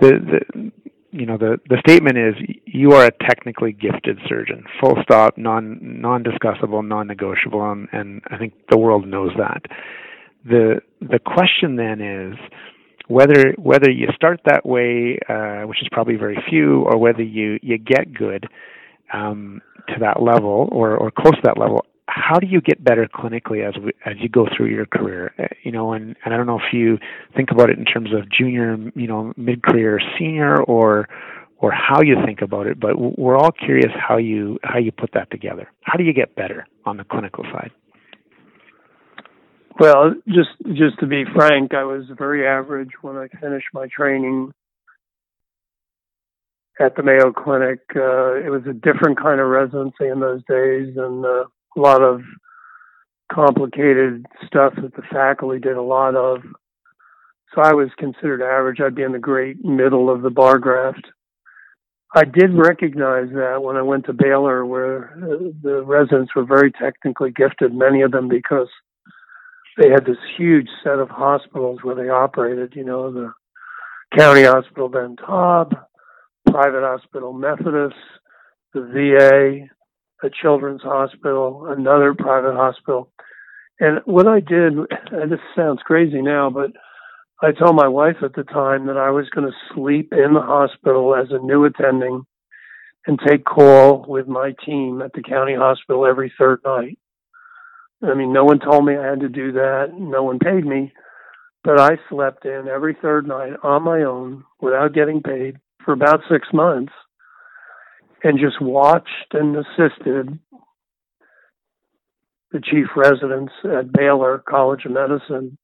the 0.00 0.12
the 0.12 0.72
you 1.14 1.26
know 1.26 1.38
the 1.38 1.60
the 1.68 1.78
statement 1.86 2.18
is 2.18 2.34
you 2.66 2.92
are 2.92 3.06
a 3.06 3.12
technically 3.28 3.72
gifted 3.72 4.18
surgeon, 4.28 4.64
full 4.80 4.96
stop, 5.02 5.38
non 5.38 5.78
non 5.80 6.24
discussable, 6.24 6.86
non 6.86 7.06
negotiable, 7.06 7.70
and, 7.70 7.88
and 7.92 8.20
I 8.30 8.36
think 8.36 8.54
the 8.68 8.78
world 8.78 9.06
knows 9.06 9.30
that. 9.38 9.62
the 10.44 10.80
The 11.00 11.20
question 11.20 11.76
then 11.76 12.00
is 12.00 12.34
whether 13.06 13.52
whether 13.58 13.90
you 13.90 14.08
start 14.16 14.40
that 14.46 14.66
way, 14.66 15.18
uh, 15.28 15.62
which 15.68 15.80
is 15.82 15.88
probably 15.92 16.16
very 16.16 16.42
few, 16.50 16.82
or 16.82 16.98
whether 16.98 17.22
you 17.22 17.60
you 17.62 17.78
get 17.78 18.12
good 18.12 18.48
um, 19.12 19.62
to 19.88 19.94
that 20.00 20.20
level 20.20 20.68
or 20.72 20.96
or 20.96 21.12
close 21.12 21.34
to 21.36 21.42
that 21.44 21.58
level. 21.58 21.86
How 22.06 22.38
do 22.38 22.46
you 22.46 22.60
get 22.60 22.84
better 22.84 23.08
clinically 23.08 23.66
as 23.66 23.74
we, 23.82 23.92
as 24.04 24.14
you 24.18 24.28
go 24.28 24.46
through 24.54 24.66
your 24.66 24.86
career? 24.86 25.32
Uh, 25.38 25.46
you 25.62 25.72
know, 25.72 25.92
and, 25.92 26.16
and 26.24 26.34
I 26.34 26.36
don't 26.36 26.46
know 26.46 26.58
if 26.58 26.72
you 26.72 26.98
think 27.34 27.50
about 27.50 27.70
it 27.70 27.78
in 27.78 27.84
terms 27.84 28.10
of 28.12 28.30
junior, 28.30 28.76
you 28.94 29.06
know, 29.06 29.32
mid 29.36 29.62
career, 29.62 30.00
senior, 30.18 30.62
or 30.62 31.08
or 31.58 31.72
how 31.72 32.02
you 32.02 32.16
think 32.26 32.42
about 32.42 32.66
it. 32.66 32.78
But 32.78 32.96
we're 32.98 33.36
all 33.36 33.52
curious 33.52 33.90
how 33.96 34.18
you 34.18 34.58
how 34.62 34.78
you 34.78 34.92
put 34.92 35.12
that 35.14 35.30
together. 35.30 35.68
How 35.80 35.96
do 35.96 36.04
you 36.04 36.12
get 36.12 36.34
better 36.34 36.66
on 36.84 36.98
the 36.98 37.04
clinical 37.04 37.44
side? 37.44 37.70
Well, 39.80 40.14
just 40.28 40.50
just 40.74 40.98
to 41.00 41.06
be 41.06 41.24
frank, 41.34 41.74
I 41.74 41.84
was 41.84 42.04
very 42.16 42.46
average 42.46 42.90
when 43.02 43.16
I 43.16 43.28
finished 43.40 43.68
my 43.72 43.86
training 43.86 44.52
at 46.78 46.96
the 46.96 47.02
Mayo 47.02 47.32
Clinic. 47.32 47.80
Uh, 47.94 48.34
it 48.34 48.50
was 48.50 48.62
a 48.68 48.72
different 48.72 49.18
kind 49.20 49.40
of 49.40 49.48
residency 49.48 50.06
in 50.06 50.20
those 50.20 50.42
days, 50.48 50.96
and 50.96 51.24
uh, 51.24 51.44
a 51.76 51.80
lot 51.80 52.02
of 52.02 52.20
complicated 53.32 54.26
stuff 54.46 54.74
that 54.76 54.94
the 54.94 55.02
faculty 55.10 55.58
did 55.58 55.76
a 55.76 55.82
lot 55.82 56.14
of. 56.14 56.42
So 57.54 57.62
I 57.62 57.72
was 57.72 57.88
considered 57.98 58.42
average. 58.42 58.80
I'd 58.80 58.94
be 58.94 59.02
in 59.02 59.12
the 59.12 59.18
great 59.18 59.64
middle 59.64 60.10
of 60.10 60.22
the 60.22 60.30
bar 60.30 60.58
graft. 60.58 61.06
I 62.16 62.24
did 62.24 62.54
recognize 62.54 63.28
that 63.30 63.62
when 63.62 63.76
I 63.76 63.82
went 63.82 64.06
to 64.06 64.12
Baylor, 64.12 64.64
where 64.64 65.14
uh, 65.16 65.50
the 65.62 65.82
residents 65.84 66.34
were 66.34 66.44
very 66.44 66.70
technically 66.70 67.32
gifted, 67.32 67.74
many 67.74 68.02
of 68.02 68.12
them 68.12 68.28
because 68.28 68.68
they 69.76 69.90
had 69.90 70.04
this 70.04 70.18
huge 70.36 70.68
set 70.84 71.00
of 71.00 71.08
hospitals 71.08 71.80
where 71.82 71.96
they 71.96 72.08
operated, 72.08 72.74
you 72.76 72.84
know, 72.84 73.12
the 73.12 73.32
county 74.16 74.44
hospital 74.44 74.88
Ben 74.88 75.16
Taub, 75.16 75.72
private 76.48 76.82
hospital 76.82 77.32
Methodist, 77.32 77.96
the 78.74 78.82
VA, 78.82 79.73
a 80.24 80.30
children's 80.30 80.82
hospital, 80.82 81.66
another 81.66 82.14
private 82.14 82.54
hospital. 82.54 83.10
And 83.78 84.00
what 84.06 84.26
I 84.26 84.40
did, 84.40 84.72
and 85.12 85.30
this 85.30 85.40
sounds 85.54 85.80
crazy 85.84 86.22
now, 86.22 86.48
but 86.50 86.70
I 87.42 87.52
told 87.52 87.76
my 87.76 87.88
wife 87.88 88.16
at 88.22 88.34
the 88.34 88.44
time 88.44 88.86
that 88.86 88.96
I 88.96 89.10
was 89.10 89.28
going 89.30 89.46
to 89.46 89.74
sleep 89.74 90.12
in 90.12 90.32
the 90.32 90.40
hospital 90.40 91.14
as 91.14 91.26
a 91.30 91.44
new 91.44 91.64
attending 91.64 92.24
and 93.06 93.18
take 93.26 93.44
call 93.44 94.06
with 94.08 94.26
my 94.26 94.54
team 94.64 95.02
at 95.02 95.12
the 95.12 95.22
county 95.22 95.54
hospital 95.54 96.06
every 96.06 96.32
third 96.38 96.60
night. 96.64 96.98
I 98.02 98.14
mean, 98.14 98.32
no 98.32 98.44
one 98.44 98.60
told 98.60 98.86
me 98.86 98.96
I 98.96 99.10
had 99.10 99.20
to 99.20 99.28
do 99.28 99.52
that. 99.52 99.92
No 99.98 100.22
one 100.22 100.38
paid 100.38 100.64
me, 100.64 100.92
but 101.62 101.80
I 101.80 101.98
slept 102.08 102.46
in 102.46 102.68
every 102.68 102.96
third 103.00 103.26
night 103.26 103.54
on 103.62 103.82
my 103.82 104.02
own 104.02 104.44
without 104.60 104.94
getting 104.94 105.22
paid 105.22 105.56
for 105.84 105.92
about 105.92 106.20
six 106.30 106.48
months 106.52 106.92
and 108.24 108.38
just 108.38 108.60
watched 108.60 109.32
and 109.32 109.54
assisted 109.54 110.38
the 112.50 112.60
chief 112.60 112.86
residents 112.96 113.52
at 113.64 113.92
Baylor 113.92 114.42
College 114.48 114.86
of 114.86 114.92
Medicine. 114.92 115.58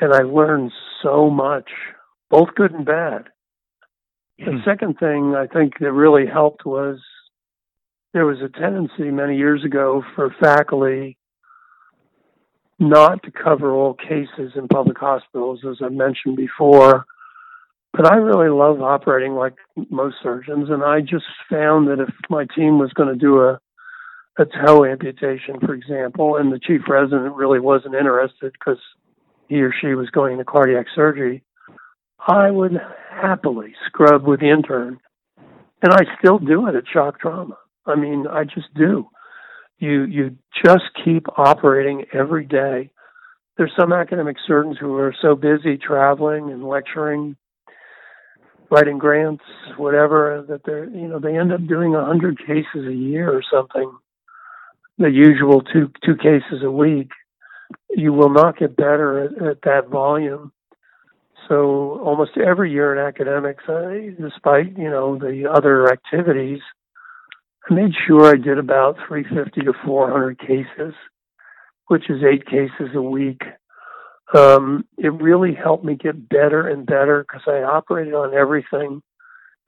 And 0.00 0.12
I 0.12 0.22
learned 0.22 0.70
so 1.02 1.30
much, 1.30 1.70
both 2.30 2.54
good 2.54 2.72
and 2.72 2.84
bad. 2.84 3.24
The 4.38 4.52
hmm. 4.52 4.58
second 4.64 4.98
thing 4.98 5.34
I 5.34 5.46
think 5.46 5.78
that 5.80 5.90
really 5.90 6.26
helped 6.26 6.64
was 6.64 7.00
there 8.12 8.26
was 8.26 8.38
a 8.42 8.48
tendency 8.48 9.10
many 9.10 9.36
years 9.36 9.64
ago 9.64 10.04
for 10.14 10.34
faculty 10.40 11.16
not 12.78 13.22
to 13.24 13.32
cover 13.32 13.72
all 13.72 13.94
cases 13.94 14.52
in 14.54 14.68
public 14.68 14.98
hospitals, 14.98 15.60
as 15.68 15.78
I 15.82 15.88
mentioned 15.88 16.36
before. 16.36 17.06
But 17.92 18.10
I 18.10 18.16
really 18.16 18.50
love 18.50 18.80
operating 18.80 19.34
like 19.34 19.54
most 19.90 20.16
surgeons, 20.22 20.68
and 20.70 20.82
I 20.82 21.00
just 21.00 21.24
found 21.50 21.88
that 21.88 22.00
if 22.00 22.12
my 22.30 22.46
team 22.54 22.78
was 22.78 22.92
going 22.92 23.08
to 23.08 23.18
do 23.18 23.40
a 23.40 23.60
a 24.40 24.44
toe 24.44 24.84
amputation, 24.84 25.58
for 25.58 25.74
example, 25.74 26.36
and 26.36 26.52
the 26.52 26.60
chief 26.60 26.82
resident 26.88 27.34
really 27.34 27.58
wasn't 27.58 27.96
interested 27.96 28.52
because 28.52 28.78
he 29.48 29.60
or 29.62 29.74
she 29.80 29.94
was 29.94 30.10
going 30.10 30.38
to 30.38 30.44
cardiac 30.44 30.86
surgery, 30.94 31.42
I 32.20 32.48
would 32.52 32.80
happily 33.10 33.74
scrub 33.86 34.24
with 34.24 34.38
the 34.38 34.50
intern. 34.50 35.00
And 35.82 35.92
I 35.92 36.04
still 36.20 36.38
do 36.38 36.68
it 36.68 36.76
at 36.76 36.84
shock 36.86 37.18
trauma. 37.18 37.58
I 37.84 37.96
mean, 37.96 38.28
I 38.28 38.44
just 38.44 38.72
do 38.74 39.08
you 39.78 40.04
you 40.04 40.36
just 40.64 40.84
keep 41.04 41.26
operating 41.36 42.04
every 42.12 42.44
day. 42.44 42.90
There's 43.56 43.72
some 43.78 43.92
academic 43.92 44.36
surgeons 44.46 44.76
who 44.78 44.94
are 44.96 45.14
so 45.20 45.34
busy 45.34 45.76
traveling 45.76 46.50
and 46.50 46.64
lecturing, 46.64 47.36
writing 48.70 48.98
grants, 48.98 49.44
whatever, 49.76 50.44
that 50.48 50.62
they're 50.64 50.86
you 50.86 51.08
know 51.08 51.18
they 51.18 51.36
end 51.36 51.52
up 51.52 51.66
doing 51.66 51.94
a 51.94 52.04
hundred 52.04 52.38
cases 52.38 52.86
a 52.86 52.94
year 52.94 53.30
or 53.30 53.42
something. 53.50 53.90
The 54.98 55.10
usual 55.10 55.62
two 55.62 55.90
two 56.04 56.16
cases 56.16 56.62
a 56.62 56.70
week. 56.70 57.10
You 57.90 58.12
will 58.12 58.30
not 58.30 58.58
get 58.58 58.76
better 58.76 59.24
at, 59.24 59.42
at 59.42 59.62
that 59.62 59.88
volume. 59.88 60.52
So 61.48 62.00
almost 62.04 62.32
every 62.36 62.70
year 62.70 62.92
in 62.92 62.98
academics, 62.98 63.64
I, 63.68 64.14
despite 64.20 64.76
you 64.76 64.90
know 64.90 65.18
the 65.18 65.50
other 65.50 65.90
activities, 65.90 66.60
I 67.68 67.74
made 67.74 67.92
sure 68.06 68.26
I 68.26 68.36
did 68.36 68.58
about 68.58 68.96
350 69.06 69.62
to 69.62 69.72
400 69.84 70.38
cases, 70.38 70.94
which 71.86 72.10
is 72.10 72.22
eight 72.22 72.46
cases 72.46 72.94
a 72.94 73.02
week. 73.02 73.42
Um, 74.34 74.84
it 74.98 75.12
really 75.12 75.54
helped 75.54 75.84
me 75.84 75.94
get 75.94 76.28
better 76.28 76.68
and 76.68 76.84
better 76.84 77.24
because 77.24 77.42
I 77.46 77.62
operated 77.62 78.14
on 78.14 78.34
everything 78.34 79.02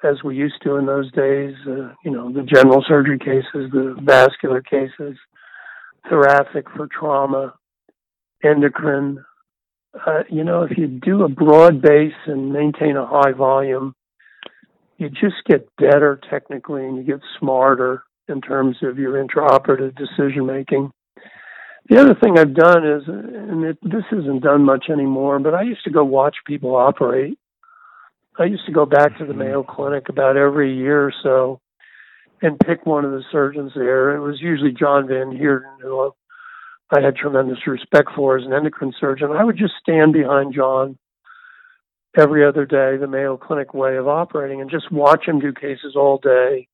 as 0.03 0.23
we 0.23 0.37
used 0.37 0.63
to 0.63 0.77
in 0.77 0.87
those 0.87 1.11
days. 1.13 1.55
Uh, 1.67 1.93
you 2.05 2.11
know, 2.11 2.33
the 2.33 2.43
general 2.43 2.85
surgery 2.87 3.19
cases, 3.19 3.71
the 3.73 3.97
vascular 4.03 4.61
cases, 4.61 5.17
thoracic 6.09 6.67
for 6.77 6.89
trauma, 6.89 7.55
endocrine. 8.45 9.25
Uh, 10.07 10.23
you 10.29 10.45
know, 10.45 10.63
if 10.63 10.77
you 10.77 10.87
do 10.87 11.25
a 11.25 11.29
broad 11.29 11.81
base 11.83 12.13
and 12.27 12.53
maintain 12.53 12.97
a 12.97 13.07
high 13.07 13.33
volume, 13.33 13.95
you 14.99 15.09
just 15.09 15.37
get 15.49 15.69
better 15.77 16.21
technically 16.31 16.85
and 16.85 16.97
you 16.97 17.03
get 17.03 17.21
smarter 17.39 18.05
in 18.29 18.41
terms 18.41 18.77
of 18.83 18.99
your 18.99 19.23
intraoperative 19.25 19.97
decision 19.97 20.47
making. 20.47 20.93
The 21.91 22.01
other 22.01 22.15
thing 22.15 22.39
I've 22.39 22.55
done 22.55 22.87
is, 22.87 23.03
and 23.09 23.65
it, 23.65 23.79
this 23.83 24.05
isn't 24.13 24.45
done 24.45 24.65
much 24.65 24.87
anymore, 24.89 25.41
but 25.41 25.55
I 25.55 25.63
used 25.63 25.83
to 25.85 25.91
go 25.91 26.05
watch 26.05 26.37
people 26.47 26.77
operate. 26.77 27.37
I 28.39 28.45
used 28.45 28.65
to 28.67 28.73
go 28.73 28.87
back 28.87 29.19
to 29.19 29.27
the 29.27 29.33
mm-hmm. 29.33 29.41
Mayo 29.41 29.63
Clinic 29.65 30.09
about 30.09 30.37
every 30.37 30.73
year 30.77 31.05
or 31.05 31.13
so 31.21 31.61
and 32.43 32.61
pick 32.61 32.87
one 32.87 33.05
of 33.05 33.11
the 33.11 33.25
surgeons 33.33 33.73
there. 33.75 34.15
It 34.15 34.21
was 34.21 34.41
usually 34.41 34.71
John 34.71 35.09
Van 35.09 35.37
Heerden, 35.37 35.81
who 35.83 36.13
I 36.93 37.01
had 37.01 37.17
tremendous 37.17 37.67
respect 37.67 38.11
for 38.15 38.39
as 38.39 38.47
an 38.47 38.53
endocrine 38.53 38.95
surgeon. 38.99 39.33
I 39.33 39.43
would 39.43 39.59
just 39.59 39.75
stand 39.81 40.13
behind 40.13 40.55
John 40.55 40.97
every 42.17 42.47
other 42.47 42.67
day, 42.67 42.99
the 42.99 43.09
Mayo 43.09 43.37
Clinic 43.37 43.75
way 43.75 43.97
of 43.97 44.07
operating, 44.07 44.61
and 44.61 44.71
just 44.71 44.93
watch 44.93 45.27
him 45.27 45.41
do 45.41 45.53
cases 45.53 45.97
all 45.97 46.19
day 46.19 46.69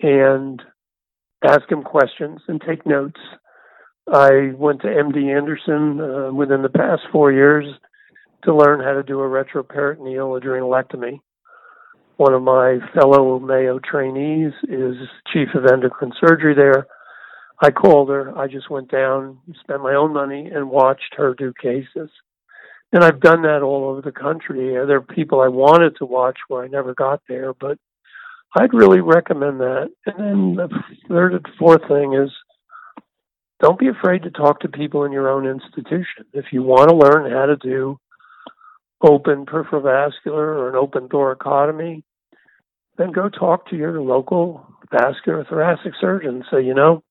and 0.00 0.62
ask 1.46 1.70
him 1.70 1.82
questions 1.82 2.40
and 2.48 2.62
take 2.62 2.86
notes. 2.86 3.20
I 4.12 4.52
went 4.56 4.82
to 4.82 4.88
MD 4.88 5.36
Anderson 5.36 6.00
uh, 6.00 6.32
within 6.32 6.62
the 6.62 6.68
past 6.68 7.02
four 7.10 7.32
years 7.32 7.66
to 8.44 8.54
learn 8.54 8.80
how 8.80 8.92
to 8.92 9.02
do 9.02 9.20
a 9.20 9.24
retroperitoneal 9.24 10.40
adrenalectomy. 10.40 11.20
One 12.16 12.32
of 12.32 12.42
my 12.42 12.78
fellow 12.94 13.38
Mayo 13.38 13.78
trainees 13.78 14.52
is 14.68 14.96
chief 15.32 15.48
of 15.54 15.66
endocrine 15.66 16.12
surgery 16.20 16.54
there. 16.54 16.86
I 17.60 17.70
called 17.70 18.08
her. 18.10 18.36
I 18.38 18.46
just 18.46 18.70
went 18.70 18.90
down, 18.90 19.38
spent 19.60 19.82
my 19.82 19.94
own 19.94 20.12
money, 20.12 20.46
and 20.46 20.70
watched 20.70 21.14
her 21.16 21.34
do 21.34 21.52
cases 21.60 22.10
and 22.92 23.04
I've 23.04 23.20
done 23.20 23.42
that 23.42 23.62
all 23.62 23.84
over 23.90 24.00
the 24.00 24.12
country. 24.12 24.70
There 24.74 24.96
are 24.96 25.02
people 25.02 25.40
I 25.40 25.48
wanted 25.48 25.96
to 25.96 26.06
watch 26.06 26.38
where 26.48 26.64
I 26.64 26.68
never 26.68 26.94
got 26.94 27.20
there, 27.28 27.52
but 27.52 27.78
I'd 28.56 28.72
really 28.72 29.00
recommend 29.00 29.60
that. 29.60 29.90
And 30.06 30.18
then 30.18 30.54
the 30.56 30.68
third 31.08 31.34
and 31.34 31.46
fourth 31.58 31.82
thing 31.88 32.14
is 32.14 32.30
don't 33.60 33.78
be 33.78 33.88
afraid 33.88 34.22
to 34.22 34.30
talk 34.30 34.60
to 34.60 34.68
people 34.68 35.04
in 35.04 35.12
your 35.12 35.28
own 35.28 35.46
institution. 35.46 36.26
If 36.32 36.46
you 36.52 36.62
want 36.62 36.90
to 36.90 36.96
learn 36.96 37.30
how 37.30 37.46
to 37.46 37.56
do 37.56 37.98
open 39.02 39.46
peripheral 39.46 39.82
vascular 39.82 40.54
or 40.54 40.68
an 40.68 40.76
open 40.76 41.08
thoracotomy, 41.08 42.02
then 42.98 43.12
go 43.12 43.28
talk 43.28 43.68
to 43.68 43.76
your 43.76 44.00
local 44.00 44.66
vascular 44.90 45.44
thoracic 45.44 45.92
surgeon, 46.00 46.36
and 46.36 46.44
say, 46.50 46.62
you 46.62 46.74
know, 46.74 47.02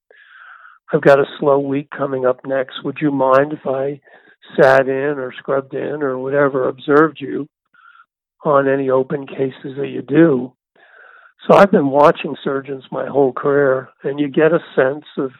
I've 0.93 1.01
got 1.01 1.19
a 1.19 1.25
slow 1.39 1.59
week 1.59 1.89
coming 1.95 2.25
up 2.25 2.45
next. 2.45 2.83
Would 2.83 2.97
you 3.01 3.11
mind 3.11 3.53
if 3.53 3.65
I 3.65 4.01
sat 4.59 4.87
in 4.87 5.19
or 5.19 5.33
scrubbed 5.37 5.73
in 5.73 6.03
or 6.03 6.17
whatever, 6.17 6.67
observed 6.67 7.17
you 7.19 7.47
on 8.43 8.67
any 8.67 8.89
open 8.89 9.25
cases 9.25 9.75
that 9.77 9.89
you 9.89 10.01
do? 10.01 10.53
So 11.47 11.57
I've 11.57 11.71
been 11.71 11.89
watching 11.89 12.35
surgeons 12.43 12.83
my 12.91 13.07
whole 13.07 13.33
career, 13.33 13.89
and 14.03 14.19
you 14.19 14.27
get 14.27 14.53
a 14.53 14.59
sense 14.75 15.05
of 15.17 15.31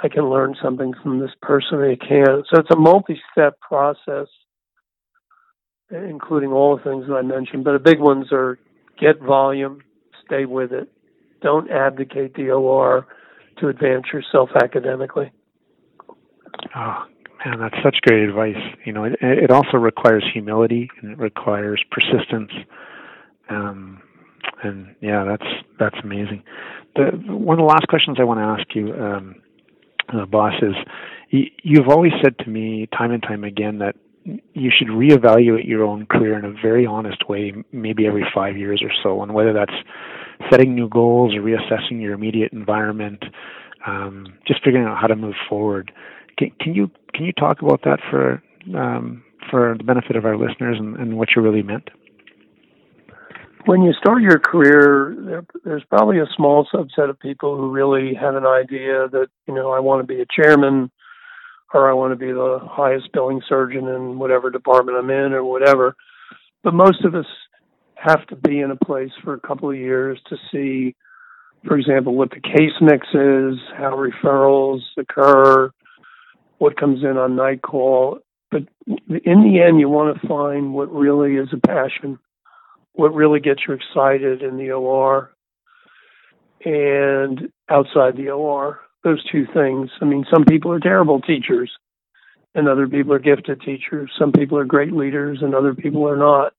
I 0.00 0.08
can 0.08 0.30
learn 0.30 0.54
something 0.62 0.94
from 1.02 1.18
this 1.18 1.30
person 1.42 1.80
I 1.80 1.96
can. 1.96 2.44
So 2.50 2.60
it's 2.60 2.70
a 2.72 2.76
multi-step 2.76 3.60
process, 3.60 4.26
including 5.90 6.50
all 6.50 6.76
the 6.76 6.82
things 6.82 7.06
that 7.08 7.14
I 7.14 7.22
mentioned. 7.22 7.64
But 7.64 7.72
the 7.72 7.78
big 7.78 8.00
ones 8.00 8.26
are 8.32 8.58
get 8.98 9.20
volume, 9.20 9.82
stay 10.24 10.44
with 10.44 10.72
it, 10.72 10.90
don't 11.42 11.70
abdicate 11.70 12.34
the 12.34 12.50
OR 12.50 13.06
to 13.58 13.68
advance 13.68 14.04
yourself 14.12 14.50
academically. 14.62 15.30
Oh 16.74 17.04
man, 17.44 17.58
that's 17.60 17.76
such 17.82 17.96
great 18.02 18.28
advice. 18.28 18.56
You 18.84 18.92
know, 18.92 19.04
it, 19.04 19.16
it 19.20 19.50
also 19.50 19.76
requires 19.76 20.24
humility 20.32 20.88
and 21.00 21.12
it 21.12 21.18
requires 21.18 21.82
persistence. 21.90 22.50
Um, 23.50 24.00
and 24.62 24.94
yeah, 25.00 25.24
that's 25.24 25.50
that's 25.78 25.96
amazing. 26.02 26.42
The 26.94 27.10
one 27.26 27.58
of 27.58 27.62
the 27.62 27.68
last 27.68 27.88
questions 27.88 28.18
I 28.20 28.24
want 28.24 28.38
to 28.38 28.44
ask 28.44 28.74
you, 28.74 28.94
um, 28.94 29.36
uh, 30.08 30.26
boss, 30.26 30.54
is 30.62 30.74
you've 31.30 31.88
always 31.88 32.12
said 32.22 32.38
to 32.38 32.50
me 32.50 32.88
time 32.96 33.10
and 33.12 33.22
time 33.22 33.44
again 33.44 33.78
that 33.78 33.96
you 34.54 34.70
should 34.76 34.88
reevaluate 34.88 35.66
your 35.66 35.84
own 35.84 36.06
career 36.06 36.38
in 36.38 36.44
a 36.44 36.52
very 36.62 36.86
honest 36.86 37.28
way, 37.28 37.52
maybe 37.72 38.06
every 38.06 38.24
five 38.34 38.56
years 38.56 38.82
or 38.82 38.90
so, 39.02 39.22
and 39.22 39.34
whether 39.34 39.52
that's 39.52 39.74
setting 40.50 40.74
new 40.74 40.88
goals 40.88 41.34
or 41.34 41.40
reassessing 41.40 42.00
your 42.00 42.12
immediate 42.12 42.52
environment, 42.52 43.24
um, 43.86 44.26
just 44.46 44.62
figuring 44.64 44.86
out 44.86 44.98
how 45.00 45.06
to 45.06 45.16
move 45.16 45.34
forward. 45.48 45.92
Can, 46.38 46.50
can, 46.60 46.74
you 46.74 46.90
can 47.14 47.24
you 47.24 47.32
talk 47.32 47.62
about 47.62 47.82
that 47.84 47.98
for 48.10 48.42
um, 48.76 49.24
for 49.50 49.74
the 49.76 49.84
benefit 49.84 50.16
of 50.16 50.24
our 50.24 50.36
listeners 50.36 50.76
and, 50.78 50.96
and 50.96 51.18
what 51.18 51.30
you 51.34 51.42
really 51.42 51.62
meant? 51.62 51.90
When 53.66 53.82
you 53.82 53.92
start 53.94 54.22
your 54.22 54.38
career, 54.38 55.14
there, 55.18 55.44
there's 55.64 55.84
probably 55.84 56.18
a 56.18 56.26
small 56.36 56.66
subset 56.72 57.10
of 57.10 57.18
people 57.20 57.56
who 57.56 57.70
really 57.70 58.14
have 58.14 58.34
an 58.34 58.46
idea 58.46 59.08
that, 59.08 59.28
you 59.46 59.54
know, 59.54 59.70
I 59.70 59.80
want 59.80 60.00
to 60.00 60.06
be 60.06 60.20
a 60.20 60.26
chairman 60.26 60.90
or 61.72 61.88
I 61.88 61.94
want 61.94 62.12
to 62.12 62.16
be 62.16 62.32
the 62.32 62.58
highest 62.62 63.12
billing 63.12 63.40
surgeon 63.48 63.88
in 63.88 64.18
whatever 64.18 64.50
department 64.50 64.98
I'm 64.98 65.10
in 65.10 65.32
or 65.32 65.44
whatever. 65.44 65.96
But 66.62 66.74
most 66.74 67.04
of 67.04 67.14
us 67.14 67.26
have 67.94 68.26
to 68.26 68.36
be 68.36 68.60
in 68.60 68.70
a 68.70 68.76
place 68.76 69.12
for 69.22 69.34
a 69.34 69.40
couple 69.40 69.70
of 69.70 69.76
years 69.76 70.20
to 70.28 70.36
see, 70.50 70.94
for 71.66 71.76
example, 71.78 72.14
what 72.14 72.30
the 72.30 72.40
case 72.40 72.72
mix 72.80 73.06
is, 73.08 73.58
how 73.76 73.96
referrals 73.96 74.80
occur, 74.98 75.70
what 76.58 76.78
comes 76.78 77.02
in 77.02 77.16
on 77.16 77.36
night 77.36 77.62
call. 77.62 78.18
But 78.50 78.64
in 78.86 79.42
the 79.44 79.62
end, 79.66 79.80
you 79.80 79.88
want 79.88 80.20
to 80.20 80.28
find 80.28 80.74
what 80.74 80.92
really 80.92 81.36
is 81.36 81.48
a 81.52 81.66
passion 81.66 82.18
what 82.94 83.14
really 83.14 83.40
gets 83.40 83.62
you 83.66 83.74
excited 83.74 84.42
in 84.42 84.56
the 84.56 84.70
OR 84.72 85.32
and 86.64 87.50
outside 87.68 88.16
the 88.16 88.30
OR. 88.30 88.80
Those 89.04 89.24
two 89.30 89.46
things. 89.52 89.90
I 90.00 90.04
mean, 90.04 90.24
some 90.32 90.44
people 90.44 90.70
are 90.72 90.80
terrible 90.80 91.20
teachers 91.20 91.70
and 92.54 92.68
other 92.68 92.86
people 92.86 93.14
are 93.14 93.18
gifted 93.18 93.60
teachers. 93.62 94.10
Some 94.18 94.32
people 94.32 94.58
are 94.58 94.64
great 94.64 94.92
leaders 94.92 95.38
and 95.42 95.54
other 95.54 95.74
people 95.74 96.08
are 96.08 96.16
not. 96.16 96.52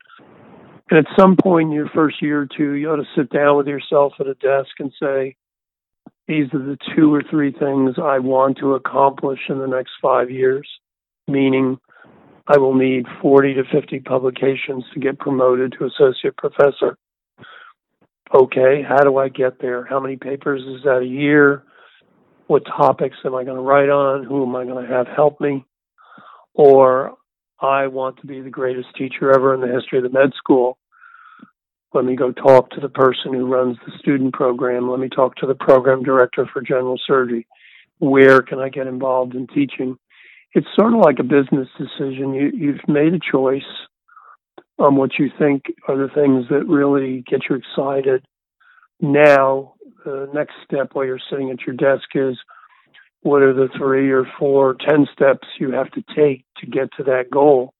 And 0.89 0.99
at 0.99 1.19
some 1.19 1.37
point 1.37 1.69
in 1.69 1.73
your 1.73 1.89
first 1.89 2.21
year 2.21 2.41
or 2.41 2.47
two, 2.47 2.73
you 2.73 2.91
ought 2.91 2.97
to 2.97 3.07
sit 3.15 3.29
down 3.29 3.57
with 3.57 3.67
yourself 3.67 4.13
at 4.19 4.27
a 4.27 4.33
desk 4.35 4.71
and 4.79 4.91
say, 5.01 5.35
these 6.27 6.47
are 6.53 6.59
the 6.59 6.77
two 6.95 7.13
or 7.13 7.23
three 7.29 7.51
things 7.51 7.95
I 8.01 8.19
want 8.19 8.57
to 8.57 8.75
accomplish 8.75 9.39
in 9.49 9.59
the 9.59 9.67
next 9.67 9.91
five 10.01 10.29
years, 10.29 10.67
meaning 11.27 11.79
I 12.47 12.57
will 12.57 12.75
need 12.75 13.05
40 13.21 13.53
to 13.55 13.63
50 13.71 13.99
publications 14.01 14.83
to 14.93 14.99
get 14.99 15.19
promoted 15.19 15.75
to 15.77 15.85
associate 15.85 16.35
professor. 16.37 16.97
Okay, 18.33 18.81
how 18.87 19.03
do 19.03 19.17
I 19.17 19.29
get 19.29 19.61
there? 19.61 19.85
How 19.85 19.99
many 19.99 20.17
papers 20.17 20.61
is 20.61 20.83
that 20.83 21.01
a 21.03 21.05
year? 21.05 21.63
What 22.47 22.63
topics 22.65 23.15
am 23.23 23.35
I 23.35 23.43
going 23.43 23.55
to 23.55 23.61
write 23.61 23.89
on? 23.89 24.25
Who 24.25 24.43
am 24.43 24.55
I 24.55 24.65
going 24.65 24.85
to 24.85 24.91
have 24.91 25.07
help 25.07 25.39
me? 25.39 25.65
Or 26.53 27.13
I 27.61 27.87
want 27.87 28.17
to 28.17 28.27
be 28.27 28.41
the 28.41 28.49
greatest 28.49 28.89
teacher 28.97 29.31
ever 29.31 29.53
in 29.53 29.61
the 29.61 29.73
history 29.73 29.99
of 29.99 30.03
the 30.03 30.09
med 30.09 30.33
school. 30.35 30.77
Let 31.93 32.05
me 32.05 32.15
go 32.15 32.31
talk 32.31 32.71
to 32.71 32.81
the 32.81 32.89
person 32.89 33.33
who 33.33 33.45
runs 33.45 33.77
the 33.85 33.97
student 33.99 34.33
program. 34.33 34.89
Let 34.89 34.99
me 34.99 35.09
talk 35.09 35.35
to 35.37 35.47
the 35.47 35.55
program 35.55 36.03
director 36.03 36.49
for 36.51 36.61
general 36.61 36.99
surgery. 37.05 37.47
Where 37.99 38.41
can 38.41 38.59
I 38.59 38.69
get 38.69 38.87
involved 38.87 39.35
in 39.35 39.47
teaching? 39.47 39.97
It's 40.53 40.67
sort 40.75 40.93
of 40.93 40.99
like 40.99 41.19
a 41.19 41.23
business 41.23 41.67
decision. 41.77 42.33
You 42.33 42.51
you've 42.53 42.87
made 42.87 43.13
a 43.13 43.19
choice 43.19 43.63
on 44.77 44.95
what 44.95 45.17
you 45.17 45.29
think 45.37 45.65
are 45.87 45.97
the 45.97 46.13
things 46.13 46.45
that 46.49 46.67
really 46.67 47.23
get 47.29 47.41
you 47.49 47.55
excited. 47.55 48.25
Now, 48.99 49.73
the 50.05 50.29
next 50.33 50.53
step 50.63 50.91
while 50.93 51.05
you're 51.05 51.19
sitting 51.29 51.51
at 51.51 51.61
your 51.61 51.75
desk 51.75 52.09
is 52.15 52.37
what 53.21 53.41
are 53.41 53.53
the 53.53 53.69
three 53.77 54.11
or 54.11 54.25
four, 54.37 54.75
ten 54.87 55.07
steps 55.11 55.47
you 55.59 55.71
have 55.71 55.89
to 55.91 56.03
take 56.15 56.45
to 56.57 56.67
get 56.67 56.89
to 56.97 57.03
that 57.03 57.29
goal. 57.31 57.73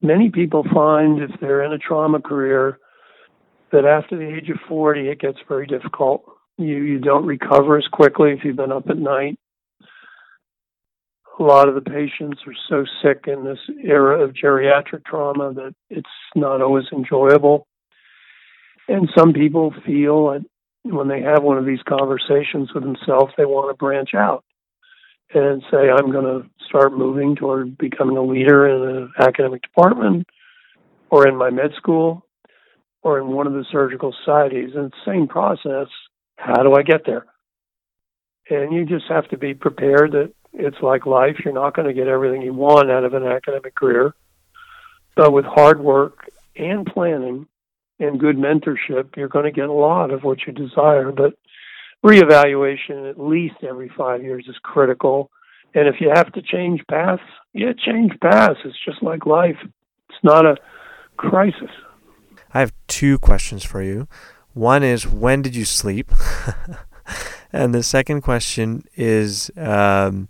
Many 0.00 0.30
people 0.30 0.64
find 0.72 1.20
if 1.20 1.30
they're 1.40 1.62
in 1.62 1.72
a 1.72 1.78
trauma 1.78 2.20
career 2.20 2.78
that 3.72 3.84
after 3.84 4.16
the 4.16 4.36
age 4.36 4.50
of 4.50 4.58
40, 4.68 5.08
it 5.08 5.20
gets 5.20 5.38
very 5.48 5.66
difficult. 5.66 6.24
You, 6.58 6.76
you 6.76 6.98
don't 7.00 7.26
recover 7.26 7.78
as 7.78 7.86
quickly 7.90 8.30
if 8.32 8.44
you've 8.44 8.56
been 8.56 8.70
up 8.70 8.88
at 8.88 8.98
night 8.98 9.38
a 11.38 11.42
lot 11.42 11.68
of 11.68 11.74
the 11.74 11.80
patients 11.80 12.40
are 12.46 12.54
so 12.68 12.84
sick 13.02 13.24
in 13.26 13.44
this 13.44 13.58
era 13.82 14.22
of 14.22 14.34
geriatric 14.34 15.04
trauma 15.04 15.52
that 15.54 15.74
it's 15.90 16.08
not 16.36 16.60
always 16.60 16.84
enjoyable. 16.92 17.66
And 18.88 19.08
some 19.16 19.32
people 19.32 19.74
feel 19.84 20.32
that 20.32 20.44
when 20.84 21.08
they 21.08 21.22
have 21.22 21.42
one 21.42 21.58
of 21.58 21.64
these 21.64 21.82
conversations 21.88 22.72
with 22.74 22.84
themselves, 22.84 23.32
they 23.36 23.46
want 23.46 23.70
to 23.70 23.76
branch 23.76 24.14
out 24.14 24.44
and 25.32 25.62
say, 25.70 25.90
I'm 25.90 26.12
going 26.12 26.24
to 26.24 26.48
start 26.68 26.96
moving 26.96 27.34
toward 27.34 27.76
becoming 27.78 28.16
a 28.16 28.22
leader 28.22 28.68
in 28.68 28.96
an 28.96 29.12
academic 29.18 29.62
department 29.62 30.28
or 31.10 31.26
in 31.26 31.36
my 31.36 31.50
med 31.50 31.72
school 31.76 32.26
or 33.02 33.18
in 33.18 33.28
one 33.28 33.46
of 33.46 33.54
the 33.54 33.64
surgical 33.72 34.14
societies. 34.24 34.70
And 34.74 34.92
the 34.92 35.10
same 35.10 35.26
process. 35.26 35.88
How 36.36 36.62
do 36.62 36.74
I 36.74 36.82
get 36.82 37.06
there? 37.06 37.24
And 38.50 38.74
you 38.74 38.84
just 38.84 39.06
have 39.08 39.28
to 39.30 39.38
be 39.38 39.54
prepared 39.54 40.12
that 40.12 40.32
it's 40.54 40.80
like 40.82 41.06
life. 41.06 41.36
You're 41.44 41.54
not 41.54 41.74
going 41.74 41.88
to 41.88 41.94
get 41.94 42.06
everything 42.06 42.42
you 42.42 42.54
want 42.54 42.90
out 42.90 43.04
of 43.04 43.14
an 43.14 43.24
academic 43.24 43.74
career. 43.74 44.14
But 45.16 45.32
with 45.32 45.44
hard 45.44 45.80
work 45.80 46.28
and 46.56 46.86
planning 46.86 47.46
and 47.98 48.18
good 48.18 48.36
mentorship, 48.36 49.16
you're 49.16 49.28
going 49.28 49.44
to 49.44 49.52
get 49.52 49.68
a 49.68 49.72
lot 49.72 50.10
of 50.10 50.22
what 50.22 50.46
you 50.46 50.52
desire. 50.52 51.12
But 51.12 51.34
reevaluation 52.04 53.08
at 53.08 53.20
least 53.20 53.56
every 53.62 53.90
five 53.96 54.22
years 54.22 54.46
is 54.48 54.56
critical. 54.62 55.30
And 55.74 55.88
if 55.88 55.96
you 56.00 56.10
have 56.14 56.32
to 56.32 56.42
change 56.42 56.82
paths, 56.88 57.22
yeah, 57.52 57.72
change 57.72 58.12
paths. 58.20 58.60
It's 58.64 58.76
just 58.84 59.02
like 59.02 59.26
life. 59.26 59.58
It's 59.62 60.18
not 60.22 60.46
a 60.46 60.56
crisis. 61.16 61.70
I 62.52 62.60
have 62.60 62.72
two 62.86 63.18
questions 63.18 63.64
for 63.64 63.82
you. 63.82 64.06
One 64.52 64.84
is 64.84 65.06
when 65.06 65.42
did 65.42 65.56
you 65.56 65.64
sleep? 65.64 66.12
And 67.54 67.72
the 67.72 67.84
second 67.84 68.22
question 68.22 68.82
is, 68.96 69.48
um, 69.56 70.28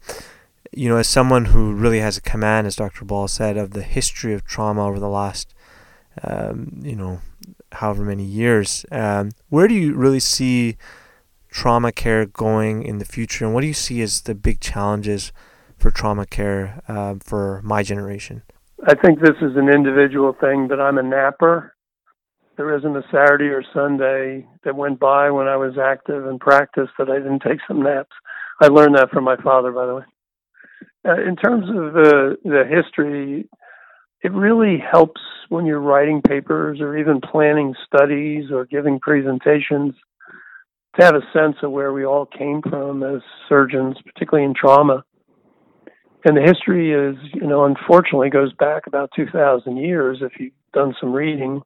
you 0.72 0.91
know, 0.91 0.99
as 0.99 1.09
someone 1.09 1.47
who 1.47 1.72
really 1.72 2.01
has 2.01 2.18
a 2.18 2.20
command, 2.20 2.66
as 2.66 2.77
Dr. 2.77 3.07
Ball 3.07 3.29
said, 3.29 3.57
of 3.57 3.70
the 3.70 3.81
history 3.81 4.35
of 4.35 4.45
trauma 4.45 4.87
over 4.87 5.01
the 5.01 5.09
last, 5.09 5.55
um, 6.22 6.81
you 6.83 6.95
know, 6.95 7.20
however 7.72 8.05
many 8.05 8.25
years, 8.25 8.85
um, 8.93 9.31
where 9.49 9.66
do 9.66 9.72
you 9.72 9.95
really 9.95 10.20
see 10.20 10.77
trauma 11.49 11.93
care 11.93 12.27
going 12.27 12.83
in 12.83 12.99
the 12.99 13.07
future, 13.07 13.47
and 13.47 13.55
what 13.55 13.62
do 13.62 13.68
you 13.68 13.72
see 13.72 14.03
as 14.03 14.20
the 14.20 14.35
big 14.35 14.61
challenges 14.61 15.33
for 15.79 15.91
trauma 15.91 16.27
care 16.27 16.83
uh, 16.89 17.14
for 17.25 17.62
my 17.64 17.83
generation? 17.83 18.43
I 18.87 18.95
think 18.97 19.20
this 19.20 19.37
is 19.41 19.57
an 19.57 19.70
individual 19.70 20.35
thing, 20.35 20.68
but 20.68 20.79
I'm 20.79 20.99
a 20.99 21.03
napper, 21.03 21.74
there 22.57 22.76
isn't 22.76 22.96
a 22.96 23.02
Saturday 23.12 23.46
or 23.46 23.64
Sunday 23.74 24.46
that 24.64 24.76
went 24.76 25.00
by 25.00 25.30
when 25.30 25.48
I 25.48 25.57
was 25.57 25.76
active 25.78 26.26
and 26.26 26.38
practiced 26.38 26.92
that 26.98 27.11
I 27.11 27.18
didn't 27.18 27.42
take 27.42 27.59
some 27.66 27.82
naps. 27.82 28.14
I 28.61 28.68
learned 28.68 28.94
that 28.96 29.11
from 29.11 29.24
my 29.24 29.36
father, 29.36 29.72
by 29.72 29.86
the 29.86 29.94
way. 29.96 30.02
Uh, 31.07 31.20
in 31.20 31.36
terms 31.36 31.68
of 31.68 31.92
the 31.92 32.36
the 32.44 32.64
history, 32.68 33.48
it 34.22 34.32
really 34.32 34.78
helps 34.78 35.20
when 35.48 35.66
you're 35.66 35.80
writing 35.80 36.22
papers 36.22 36.80
or 36.80 36.96
even 36.96 37.20
planning 37.20 37.74
studies 37.86 38.50
or 38.50 38.64
giving 38.64 38.98
presentations 39.00 39.94
to 40.98 41.05
have 41.05 41.14
a 41.14 41.32
sense 41.32 41.57
of 41.62 41.72
where 41.72 41.92
we 41.92 42.07
all 42.07 42.24
came 42.24 42.62
from 42.62 43.02
as 43.02 43.20
surgeons, 43.48 43.96
particularly 44.05 44.46
in 44.46 44.55
trauma. 44.55 45.05
And 46.24 46.36
the 46.36 46.42
history 46.42 46.92
is, 46.92 47.16
you 47.34 47.46
know, 47.46 47.64
unfortunately 47.64 48.30
goes 48.30 48.52
back 48.55 48.86
about 48.86 49.11
2,000 49.14 49.76
years 49.76 50.18
if 50.22 50.32
you've 50.38 50.55
done 50.72 50.94
some 50.98 51.12
reading 51.12 51.61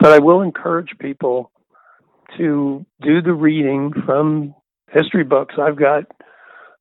but 0.00 0.12
I 0.12 0.18
will 0.18 0.42
encourage 0.42 0.90
people 0.98 1.50
to 2.36 2.84
do 3.02 3.22
the 3.22 3.32
reading 3.32 3.92
from 4.04 4.54
history 4.90 5.24
books. 5.24 5.54
I've 5.60 5.78
got, 5.78 6.04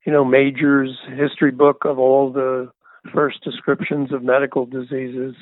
you 0.05 0.11
know, 0.11 0.24
Major's 0.26 0.97
history 1.16 1.51
book 1.51 1.84
of 1.86 1.99
all 1.99 2.32
the 2.32 2.72
first 3.14 3.43
descriptions 3.43 4.14
of 4.14 4.24
medical 4.24 4.66
diseases. 4.66 5.36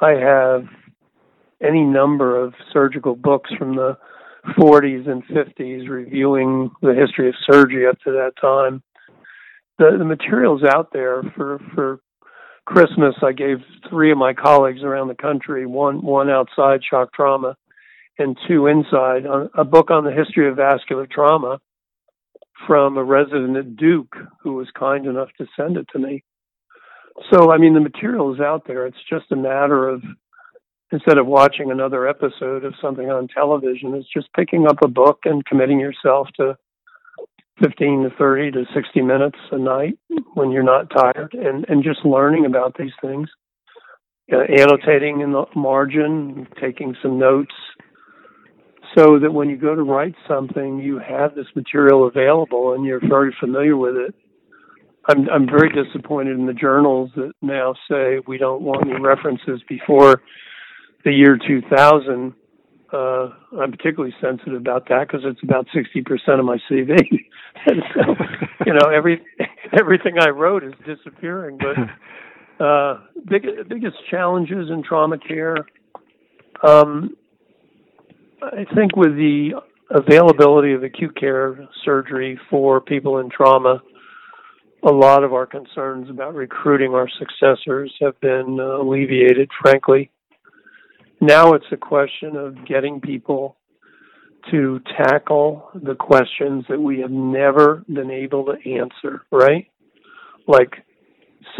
I 0.00 0.10
have 0.10 0.64
any 1.60 1.82
number 1.82 2.40
of 2.40 2.54
surgical 2.72 3.16
books 3.16 3.50
from 3.58 3.76
the 3.76 3.96
40s 4.56 5.08
and 5.08 5.24
50s 5.26 5.88
reviewing 5.88 6.70
the 6.82 6.94
history 6.94 7.28
of 7.28 7.34
surgery 7.50 7.86
up 7.86 7.98
to 8.00 8.12
that 8.12 8.32
time. 8.40 8.82
The, 9.78 9.96
the 9.98 10.04
materials 10.04 10.62
out 10.64 10.92
there 10.92 11.22
for, 11.36 11.60
for 11.74 12.00
Christmas, 12.68 13.14
I 13.22 13.32
gave 13.32 13.62
three 13.88 14.12
of 14.12 14.18
my 14.18 14.34
colleagues 14.34 14.82
around 14.82 15.08
the 15.08 15.14
country, 15.14 15.64
one, 15.64 16.02
one 16.02 16.28
outside 16.28 16.80
shock 16.84 17.14
trauma 17.14 17.56
and 18.18 18.36
two 18.46 18.66
inside, 18.66 19.24
uh, 19.24 19.48
a 19.54 19.64
book 19.64 19.90
on 19.90 20.04
the 20.04 20.12
history 20.12 20.50
of 20.50 20.56
vascular 20.56 21.06
trauma 21.06 21.60
from 22.66 22.98
a 22.98 23.02
resident 23.02 23.56
at 23.56 23.76
Duke 23.76 24.14
who 24.42 24.52
was 24.52 24.68
kind 24.78 25.06
enough 25.06 25.30
to 25.38 25.46
send 25.56 25.78
it 25.78 25.86
to 25.94 25.98
me. 25.98 26.22
So, 27.32 27.50
I 27.50 27.56
mean, 27.56 27.72
the 27.72 27.80
material 27.80 28.34
is 28.34 28.40
out 28.40 28.66
there. 28.66 28.86
It's 28.86 28.98
just 29.08 29.32
a 29.32 29.36
matter 29.36 29.88
of 29.88 30.02
instead 30.92 31.16
of 31.16 31.26
watching 31.26 31.70
another 31.70 32.06
episode 32.06 32.66
of 32.66 32.74
something 32.82 33.10
on 33.10 33.28
television, 33.28 33.94
it's 33.94 34.12
just 34.12 34.28
picking 34.34 34.66
up 34.66 34.82
a 34.82 34.88
book 34.88 35.20
and 35.24 35.42
committing 35.46 35.80
yourself 35.80 36.28
to 36.36 36.58
15 37.62 38.04
to 38.04 38.10
30 38.16 38.52
to 38.52 38.64
60 38.74 39.02
minutes 39.02 39.38
a 39.50 39.58
night 39.58 39.98
when 40.34 40.50
you're 40.50 40.62
not 40.62 40.90
tired 40.90 41.34
and, 41.34 41.66
and 41.68 41.82
just 41.82 42.04
learning 42.04 42.46
about 42.46 42.76
these 42.78 42.92
things, 43.00 43.28
uh, 44.32 44.36
annotating 44.56 45.20
in 45.20 45.32
the 45.32 45.44
margin, 45.54 46.46
taking 46.60 46.94
some 47.02 47.18
notes 47.18 47.54
so 48.96 49.18
that 49.18 49.32
when 49.32 49.50
you 49.50 49.56
go 49.56 49.74
to 49.74 49.82
write 49.82 50.14
something, 50.26 50.78
you 50.78 50.98
have 50.98 51.34
this 51.34 51.46
material 51.54 52.06
available 52.06 52.74
and 52.74 52.84
you're 52.84 53.06
very 53.06 53.34
familiar 53.38 53.76
with 53.76 53.96
it. 53.96 54.14
I'm, 55.08 55.28
I'm 55.28 55.46
very 55.46 55.70
disappointed 55.70 56.38
in 56.38 56.46
the 56.46 56.52
journals 56.52 57.10
that 57.16 57.32
now 57.40 57.74
say 57.90 58.18
we 58.26 58.38
don't 58.38 58.62
want 58.62 58.88
any 58.88 59.00
references 59.00 59.62
before 59.68 60.20
the 61.04 61.12
year 61.12 61.38
2000, 61.38 62.34
uh, 62.92 63.28
I'm 63.60 63.70
particularly 63.70 64.14
sensitive 64.20 64.54
about 64.54 64.88
that 64.88 65.08
because 65.08 65.20
it's 65.24 65.42
about 65.42 65.66
60% 65.74 66.38
of 66.38 66.44
my 66.44 66.58
CV. 66.70 66.96
and 67.66 67.82
so, 67.94 68.14
you 68.66 68.72
know, 68.72 68.88
every 68.94 69.22
everything 69.78 70.14
I 70.18 70.30
wrote 70.30 70.64
is 70.64 70.72
disappearing. 70.86 71.58
But 71.58 72.64
uh, 72.64 73.00
big, 73.28 73.46
biggest 73.68 73.96
challenges 74.10 74.70
in 74.70 74.82
trauma 74.82 75.18
care, 75.18 75.56
um, 76.62 77.16
I 78.42 78.64
think, 78.74 78.96
with 78.96 79.16
the 79.16 79.60
availability 79.90 80.72
of 80.72 80.82
acute 80.82 81.18
care 81.18 81.68
surgery 81.84 82.38
for 82.50 82.80
people 82.80 83.18
in 83.18 83.28
trauma, 83.30 83.82
a 84.82 84.90
lot 84.90 85.24
of 85.24 85.32
our 85.32 85.46
concerns 85.46 86.08
about 86.08 86.34
recruiting 86.34 86.94
our 86.94 87.08
successors 87.18 87.92
have 88.00 88.18
been 88.20 88.58
uh, 88.60 88.80
alleviated, 88.80 89.50
frankly. 89.60 90.10
Now 91.20 91.54
it's 91.54 91.66
a 91.72 91.76
question 91.76 92.36
of 92.36 92.66
getting 92.66 93.00
people 93.00 93.56
to 94.50 94.80
tackle 94.96 95.68
the 95.74 95.94
questions 95.94 96.64
that 96.68 96.80
we 96.80 97.00
have 97.00 97.10
never 97.10 97.84
been 97.92 98.10
able 98.10 98.46
to 98.46 98.72
answer, 98.72 99.22
right? 99.32 99.66
Like, 100.46 100.84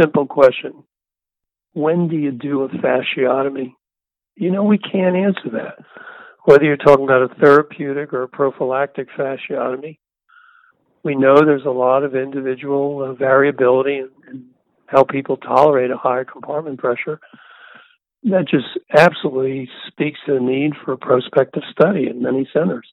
simple 0.01 0.27
question 0.27 0.85
When 1.73 2.09
do 2.09 2.17
you 2.17 2.31
do 2.31 2.63
a 2.63 2.69
fasciotomy? 2.69 3.75
You 4.37 4.53
know, 4.53 4.63
we 4.63 4.79
can't 4.79 5.17
answer 5.17 5.51
that. 5.53 5.79
Whether 6.45 6.65
you're 6.65 6.77
talking 6.77 7.05
about 7.05 7.31
a 7.31 7.35
therapeutic 7.35 8.13
or 8.13 8.23
a 8.23 8.29
prophylactic 8.29 9.09
fasciotomy, 9.19 9.99
we 11.03 11.17
know 11.17 11.35
there's 11.35 11.67
a 11.67 11.71
lot 11.71 12.05
of 12.05 12.15
individual 12.15 13.15
variability 13.19 13.99
in, 13.99 14.11
in 14.31 14.47
how 14.87 15.03
people 15.03 15.37
tolerate 15.37 15.91
a 15.91 15.97
higher 15.97 16.25
compartment 16.25 16.79
pressure 16.79 17.21
that 18.25 18.49
just 18.49 18.66
absolutely 18.97 19.69
speaks 19.87 20.19
to 20.27 20.35
the 20.35 20.41
need 20.41 20.73
for 20.85 20.93
a 20.93 20.99
prospective 20.99 21.62
study 21.71 22.09
in 22.09 22.23
many 22.23 22.49
centers. 22.53 22.87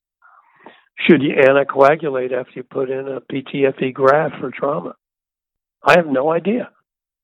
Should 1.00 1.22
you 1.22 1.36
anticoagulate 1.36 2.32
after 2.32 2.52
you 2.56 2.64
put 2.64 2.90
in 2.90 3.08
a 3.08 3.22
PTFE 3.22 3.94
graft 3.94 4.36
for 4.40 4.52
trauma? 4.52 4.96
I 5.84 5.98
have 5.98 6.08
no 6.08 6.32
idea. 6.32 6.70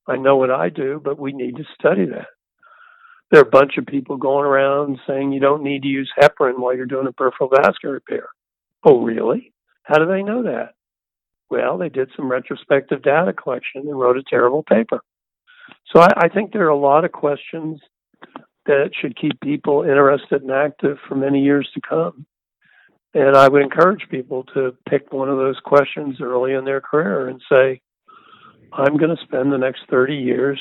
I 0.08 0.18
know 0.18 0.36
what 0.36 0.52
I 0.52 0.70
do, 0.70 1.02
but 1.04 1.20
we 1.20 1.32
need 1.32 1.56
to 1.58 1.64
study 1.80 2.06
that. 2.06 2.28
There 3.30 3.40
are 3.40 3.48
a 3.48 3.50
bunch 3.50 3.78
of 3.78 3.86
people 3.86 4.18
going 4.18 4.46
around 4.46 5.00
saying 5.08 5.32
you 5.32 5.40
don't 5.40 5.64
need 5.64 5.84
to 5.84 5.88
use 5.88 6.12
heparin 6.20 6.60
while 6.60 6.76
you're 6.76 6.86
doing 6.86 7.08
a 7.08 7.14
peripheral 7.14 7.50
vascular 7.50 7.96
repair. 7.96 8.28
Oh, 8.84 9.02
really? 9.02 9.54
How 9.84 10.00
do 10.00 10.06
they 10.06 10.22
know 10.22 10.44
that? 10.44 10.74
Well, 11.50 11.78
they 11.78 11.90
did 11.90 12.10
some 12.16 12.30
retrospective 12.30 13.04
data 13.04 13.32
collection 13.32 13.82
and 13.88 14.00
wrote 14.00 14.18
a 14.18 14.24
terrible 14.24 14.64
paper. 14.64 15.02
So 15.88 16.02
I, 16.02 16.10
I 16.18 16.30
think 16.30 16.52
there 16.52 16.66
are 16.66 16.70
a 16.70 16.78
lot 16.78 17.06
of 17.06 17.12
questions 17.12 17.80
that 18.66 18.92
should 19.00 19.20
keep 19.20 19.40
people 19.42 19.84
interested 19.84 20.42
and 20.42 20.52
active 20.52 20.98
for 21.08 21.16
many 21.16 21.42
years 21.42 21.68
to 21.74 21.82
come. 21.82 22.26
And 23.14 23.36
I 23.36 23.50
would 23.50 23.62
encourage 23.62 24.08
people 24.10 24.46
to 24.54 24.76
pick 24.88 25.12
one 25.12 25.30
of 25.30 25.38
those 25.38 25.60
questions 25.64 26.18
early 26.22 26.54
in 26.54 26.64
their 26.64 26.80
career 26.80 27.28
and 27.28 27.42
say, 27.52 27.82
I'm 28.72 28.98
going 28.98 29.16
to 29.16 29.24
spend 29.24 29.52
the 29.52 29.58
next 29.58 29.82
30 29.90 30.16
years 30.16 30.60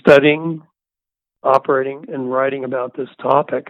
studying, 0.00 0.62
operating, 1.42 2.06
and 2.08 2.32
writing 2.32 2.64
about 2.64 2.96
this 2.96 3.08
topic. 3.22 3.68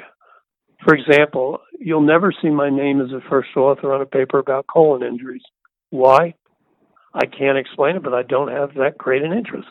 For 0.85 0.95
example, 0.95 1.61
you'll 1.79 2.01
never 2.01 2.33
see 2.41 2.49
my 2.49 2.71
name 2.71 3.01
as 3.03 3.11
a 3.13 3.21
first 3.29 3.55
author 3.57 3.93
on 3.93 4.01
a 4.01 4.07
paper 4.07 4.39
about 4.39 4.67
colon 4.67 5.03
injuries. 5.03 5.43
Why? 5.91 6.35
I 7.13 7.27
can't 7.27 7.59
explain 7.59 7.97
it, 7.97 8.03
but 8.03 8.15
I 8.15 8.23
don't 8.23 8.51
have 8.51 8.75
that 8.75 8.97
great 8.97 9.23
an 9.23 9.33
interest. 9.33 9.69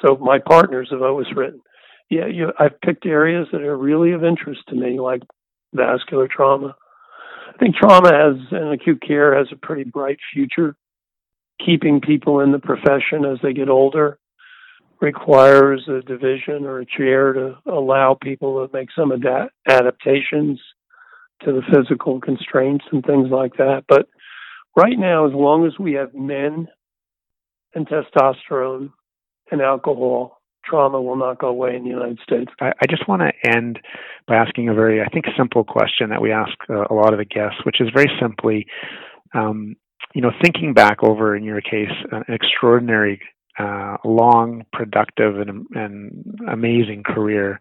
So 0.00 0.16
my 0.16 0.38
partners 0.38 0.88
have 0.90 1.02
always 1.02 1.26
written, 1.34 1.60
yeah, 2.10 2.26
you, 2.26 2.52
I've 2.58 2.80
picked 2.80 3.06
areas 3.06 3.48
that 3.52 3.62
are 3.62 3.76
really 3.76 4.12
of 4.12 4.24
interest 4.24 4.60
to 4.68 4.74
me, 4.74 4.98
like 5.00 5.22
vascular 5.74 6.28
trauma. 6.28 6.74
I 7.54 7.58
think 7.58 7.76
trauma 7.76 8.12
has 8.12 8.36
and 8.50 8.72
acute 8.72 9.02
care 9.06 9.36
has 9.36 9.48
a 9.52 9.56
pretty 9.56 9.84
bright 9.84 10.18
future. 10.32 10.76
Keeping 11.64 12.00
people 12.00 12.40
in 12.40 12.52
the 12.52 12.60
profession 12.60 13.24
as 13.24 13.38
they 13.42 13.52
get 13.52 13.68
older 13.68 14.18
requires 15.00 15.88
a 15.88 16.00
division 16.02 16.64
or 16.64 16.80
a 16.80 16.86
chair 16.86 17.32
to 17.32 17.56
allow 17.66 18.16
people 18.20 18.66
to 18.66 18.72
make 18.72 18.88
some 18.96 19.12
adapt- 19.12 19.54
adaptations 19.68 20.60
to 21.42 21.52
the 21.52 21.62
physical 21.72 22.20
constraints 22.20 22.84
and 22.90 23.04
things 23.04 23.28
like 23.30 23.56
that. 23.58 23.84
But 23.88 24.08
right 24.76 24.98
now, 24.98 25.26
as 25.26 25.32
long 25.32 25.66
as 25.66 25.78
we 25.78 25.92
have 25.94 26.14
men 26.14 26.68
and 27.74 27.88
testosterone 27.88 28.92
and 29.50 29.60
alcohol, 29.60 30.40
trauma 30.64 31.00
will 31.00 31.16
not 31.16 31.38
go 31.38 31.48
away 31.48 31.74
in 31.76 31.84
the 31.84 31.90
United 31.90 32.18
States. 32.22 32.50
I, 32.60 32.68
I 32.68 32.86
just 32.88 33.08
want 33.08 33.22
to 33.22 33.32
end 33.48 33.78
by 34.26 34.36
asking 34.36 34.68
a 34.68 34.74
very, 34.74 35.00
I 35.00 35.08
think, 35.08 35.24
simple 35.36 35.64
question 35.64 36.10
that 36.10 36.20
we 36.20 36.32
ask 36.32 36.52
uh, 36.68 36.84
a 36.90 36.94
lot 36.94 37.12
of 37.12 37.18
the 37.18 37.24
guests, 37.24 37.58
which 37.64 37.80
is 37.80 37.88
very 37.94 38.10
simply, 38.20 38.66
um, 39.34 39.76
you 40.14 40.20
know, 40.20 40.32
thinking 40.42 40.74
back 40.74 41.02
over, 41.02 41.34
in 41.34 41.44
your 41.44 41.60
case, 41.60 41.92
an 42.12 42.24
extraordinary, 42.28 43.20
uh, 43.58 43.96
long, 44.04 44.64
productive, 44.72 45.40
and, 45.40 45.66
and 45.74 46.38
amazing 46.50 47.02
career. 47.02 47.58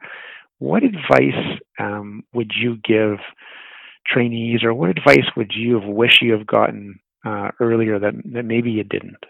What 0.59 0.83
advice 0.83 1.59
um, 1.79 2.23
would 2.33 2.51
you 2.55 2.77
give 2.77 3.19
trainees, 4.05 4.63
or 4.63 4.73
what 4.73 4.89
advice 4.89 5.25
would 5.35 5.51
you 5.55 5.79
have 5.79 5.87
wished 5.87 6.21
you 6.21 6.33
have 6.33 6.47
gotten 6.47 6.99
uh, 7.25 7.49
earlier 7.59 7.99
that, 7.99 8.13
that 8.33 8.43
maybe 8.43 8.71
you 8.71 8.83
didn't? 8.83 9.23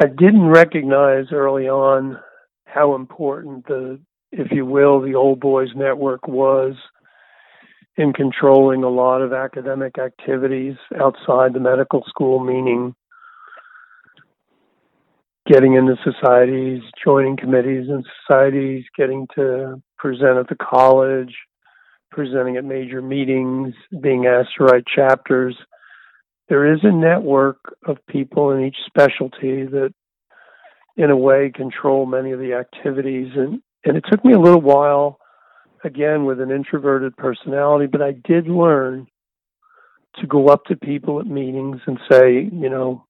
I 0.00 0.06
didn't 0.06 0.48
recognize 0.48 1.26
early 1.32 1.68
on 1.68 2.18
how 2.64 2.96
important 2.96 3.66
the, 3.66 4.00
if 4.32 4.50
you 4.50 4.66
will, 4.66 5.00
the 5.00 5.14
old 5.14 5.38
boys 5.38 5.68
network 5.76 6.26
was 6.26 6.74
in 7.96 8.12
controlling 8.12 8.82
a 8.82 8.88
lot 8.88 9.22
of 9.22 9.32
academic 9.32 9.98
activities 9.98 10.74
outside 11.00 11.54
the 11.54 11.60
medical 11.60 12.02
school, 12.08 12.40
meaning 12.40 12.96
getting 15.46 15.74
into 15.74 15.96
societies, 16.02 16.82
joining 17.04 17.36
committees 17.36 17.88
and 17.88 18.04
societies, 18.20 18.84
getting 18.96 19.28
to 19.36 19.80
present 19.96 20.38
at 20.38 20.48
the 20.48 20.56
college, 20.56 21.36
presenting 22.10 22.56
at 22.56 22.64
major 22.64 23.00
meetings, 23.00 23.74
being 24.00 24.26
asked 24.26 24.56
to 24.58 24.64
write 24.64 24.84
chapters 24.86 25.56
there 26.48 26.72
is 26.72 26.80
a 26.82 26.92
network 26.92 27.58
of 27.86 27.98
people 28.06 28.50
in 28.50 28.64
each 28.64 28.76
specialty 28.86 29.64
that 29.64 29.92
in 30.96 31.10
a 31.10 31.16
way 31.16 31.50
control 31.54 32.06
many 32.06 32.32
of 32.32 32.38
the 32.38 32.52
activities 32.52 33.32
and 33.34 33.60
and 33.84 33.96
it 33.96 34.04
took 34.10 34.24
me 34.24 34.32
a 34.32 34.38
little 34.38 34.60
while 34.60 35.18
again 35.82 36.24
with 36.24 36.40
an 36.40 36.50
introverted 36.50 37.16
personality 37.16 37.86
but 37.86 38.02
I 38.02 38.12
did 38.12 38.46
learn 38.46 39.06
to 40.20 40.26
go 40.26 40.48
up 40.48 40.64
to 40.66 40.76
people 40.76 41.18
at 41.18 41.26
meetings 41.26 41.80
and 41.86 41.98
say 42.10 42.48
you 42.52 42.70
know 42.70 43.04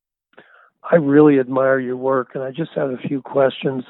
I 0.82 0.97
really 0.97 1.39
admire 1.39 1.78
your 1.78 1.97
work 1.97 2.30
and 2.35 2.43
I 2.43 2.51
just 2.51 2.70
have 2.74 2.91
a 2.91 3.09
few 3.09 3.20
questions 3.20 3.85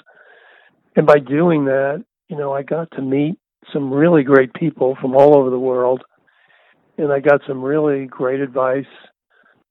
and 0.96 1.06
by 1.06 1.18
doing 1.18 1.66
that 1.66 2.04
you 2.28 2.36
know 2.36 2.52
I 2.52 2.62
got 2.62 2.90
to 2.92 3.02
meet 3.02 3.38
some 3.72 3.92
really 3.92 4.22
great 4.22 4.52
people 4.54 4.96
from 5.00 5.14
all 5.14 5.36
over 5.36 5.50
the 5.50 5.58
world, 5.58 6.02
and 6.98 7.12
I 7.12 7.20
got 7.20 7.40
some 7.46 7.62
really 7.62 8.06
great 8.06 8.40
advice. 8.40 8.84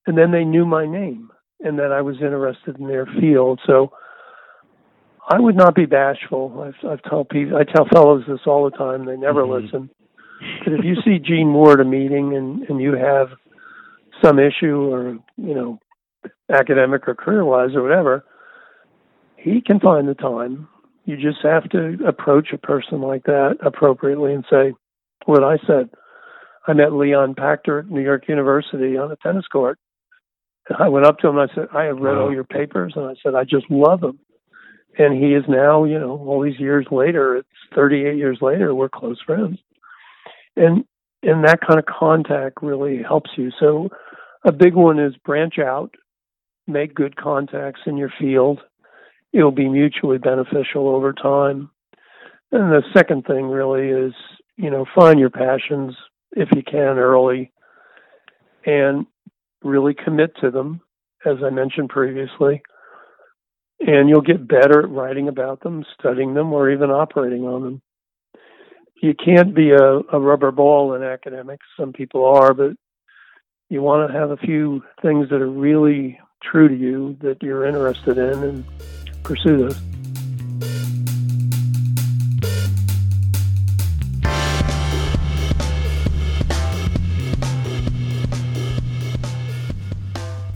And 0.05 0.17
then 0.17 0.31
they 0.31 0.43
knew 0.43 0.65
my 0.65 0.85
name 0.85 1.31
and 1.61 1.79
that 1.79 1.91
I 1.91 2.01
was 2.01 2.17
interested 2.17 2.77
in 2.77 2.87
their 2.87 3.05
field. 3.05 3.59
So 3.65 3.93
I 5.29 5.39
would 5.39 5.55
not 5.55 5.75
be 5.75 5.85
bashful. 5.85 6.61
I've, 6.61 6.89
I've 6.89 7.09
told 7.09 7.29
people, 7.29 7.57
I 7.57 7.63
tell 7.63 7.87
fellows 7.91 8.23
this 8.27 8.41
all 8.45 8.69
the 8.69 8.77
time. 8.77 9.05
They 9.05 9.15
never 9.15 9.43
mm-hmm. 9.43 9.65
listen. 9.65 9.89
But 10.63 10.73
if 10.73 10.83
you 10.83 10.95
see 11.05 11.19
Gene 11.19 11.47
Moore 11.47 11.73
at 11.73 11.79
a 11.79 11.85
meeting 11.85 12.35
and 12.35 12.63
and 12.63 12.81
you 12.81 12.93
have 12.93 13.29
some 14.21 14.39
issue 14.39 14.91
or 14.91 15.17
you 15.37 15.53
know 15.55 15.79
academic 16.49 17.07
or 17.07 17.15
career 17.15 17.45
wise 17.45 17.75
or 17.75 17.81
whatever, 17.81 18.25
he 19.37 19.61
can 19.61 19.79
find 19.79 20.07
the 20.07 20.15
time. 20.15 20.67
You 21.05 21.15
just 21.17 21.39
have 21.43 21.69
to 21.69 21.97
approach 22.07 22.49
a 22.53 22.57
person 22.57 23.01
like 23.01 23.23
that 23.23 23.57
appropriately 23.65 24.33
and 24.33 24.45
say 24.49 24.73
what 25.25 25.43
I 25.43 25.57
said. 25.67 25.89
I 26.65 26.73
met 26.73 26.93
Leon 26.93 27.35
Pachter 27.35 27.79
at 27.79 27.89
New 27.89 28.01
York 28.01 28.27
University 28.27 28.97
on 28.97 29.11
a 29.11 29.17
tennis 29.17 29.47
court. 29.47 29.77
And 30.69 30.77
I 30.79 30.89
went 30.89 31.05
up 31.05 31.19
to 31.19 31.27
him 31.27 31.37
and 31.37 31.49
I 31.49 31.53
said, 31.53 31.67
I 31.73 31.83
have 31.85 31.97
read 31.97 32.15
all 32.15 32.25
uh-huh. 32.25 32.33
your 32.33 32.43
papers 32.43 32.93
and 32.95 33.05
I 33.05 33.13
said, 33.21 33.35
I 33.35 33.43
just 33.43 33.69
love 33.69 34.01
them. 34.01 34.19
And 34.97 35.13
he 35.21 35.33
is 35.33 35.43
now, 35.47 35.85
you 35.85 35.99
know, 35.99 36.11
all 36.25 36.41
these 36.41 36.59
years 36.59 36.85
later, 36.91 37.37
it's 37.37 37.47
38 37.75 38.15
years 38.15 38.37
later, 38.41 38.75
we're 38.75 38.89
close 38.89 39.19
friends. 39.25 39.57
And 40.55 40.85
and 41.23 41.45
that 41.45 41.61
kind 41.61 41.79
of 41.79 41.85
contact 41.85 42.61
really 42.61 43.01
helps 43.01 43.31
you. 43.37 43.49
So 43.59 43.89
a 44.43 44.51
big 44.51 44.75
one 44.75 44.99
is 44.99 45.15
branch 45.23 45.57
out, 45.57 45.95
make 46.67 46.93
good 46.93 47.15
contacts 47.15 47.81
in 47.85 47.95
your 47.95 48.11
field. 48.19 48.59
It'll 49.31 49.51
be 49.51 49.69
mutually 49.69 50.17
beneficial 50.17 50.89
over 50.89 51.13
time. 51.13 51.71
And 52.51 52.71
the 52.71 52.83
second 52.93 53.25
thing 53.25 53.45
really 53.45 53.87
is, 53.87 54.13
you 54.57 54.69
know, 54.69 54.85
find 54.93 55.17
your 55.17 55.29
passions 55.29 55.95
if 56.33 56.49
you 56.53 56.61
can 56.61 56.99
early 56.99 57.51
and 58.65 59.05
really 59.63 59.93
commit 59.93 60.35
to 60.41 60.51
them, 60.51 60.81
as 61.25 61.37
I 61.43 61.49
mentioned 61.49 61.89
previously. 61.89 62.61
And 63.79 64.07
you'll 64.07 64.21
get 64.21 64.47
better 64.47 64.81
at 64.83 64.89
writing 64.89 65.27
about 65.27 65.61
them, 65.61 65.83
studying 65.99 66.33
them, 66.33 66.53
or 66.53 66.69
even 66.69 66.89
operating 66.89 67.43
on 67.43 67.63
them. 67.63 67.81
You 69.01 69.13
can't 69.13 69.53
be 69.53 69.71
a, 69.71 69.99
a 70.13 70.19
rubber 70.19 70.51
ball 70.51 70.93
in 70.93 71.03
academics. 71.03 71.65
Some 71.77 71.91
people 71.91 72.25
are, 72.25 72.53
but 72.53 72.71
you 73.69 73.81
want 73.81 74.09
to 74.09 74.17
have 74.17 74.29
a 74.29 74.37
few 74.37 74.83
things 75.01 75.29
that 75.29 75.41
are 75.41 75.49
really 75.49 76.19
true 76.41 76.69
to 76.69 76.75
you 76.75 77.17
that 77.21 77.41
you're 77.41 77.65
interested 77.65 78.17
in 78.17 78.43
and 78.43 78.65
pursue 79.23 79.57
those. 79.57 79.81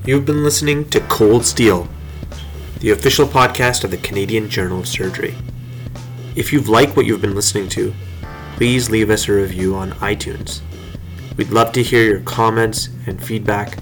You've 0.07 0.25
been 0.25 0.43
listening 0.45 0.89
to 0.91 1.01
Cold 1.01 1.45
Steel, 1.45 1.89
the 2.79 2.91
official 2.91 3.27
podcast 3.27 3.83
of 3.83 3.91
the 3.91 3.97
Canadian 3.97 4.49
Journal 4.49 4.79
of 4.79 4.87
Surgery. 4.87 5.35
If 6.33 6.53
you've 6.53 6.69
liked 6.69 6.95
what 6.95 7.05
you've 7.05 7.19
been 7.19 7.35
listening 7.35 7.67
to, 7.71 7.93
please 8.55 8.89
leave 8.89 9.09
us 9.09 9.27
a 9.27 9.33
review 9.33 9.75
on 9.75 9.91
iTunes. 9.95 10.61
We'd 11.35 11.49
love 11.49 11.73
to 11.73 11.83
hear 11.83 12.05
your 12.05 12.21
comments 12.21 12.87
and 13.05 13.21
feedback, 13.21 13.79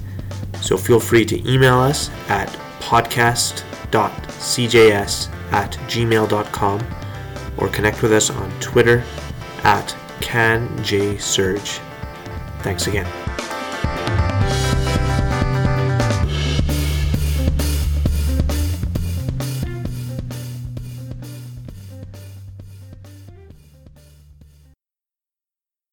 so 0.61 0.77
feel 0.77 0.99
free 0.99 1.25
to 1.25 1.47
email 1.47 1.77
us 1.77 2.09
at 2.27 2.49
podcast.cjs 2.79 3.61
at 5.51 5.71
gmail.com 5.73 6.87
or 7.57 7.67
connect 7.67 8.01
with 8.01 8.13
us 8.13 8.31
on 8.31 8.59
Twitter 8.59 9.03
at 9.63 9.95
CanJSurge. 10.21 11.79
Thanks 12.63 12.87
again. 12.87 13.24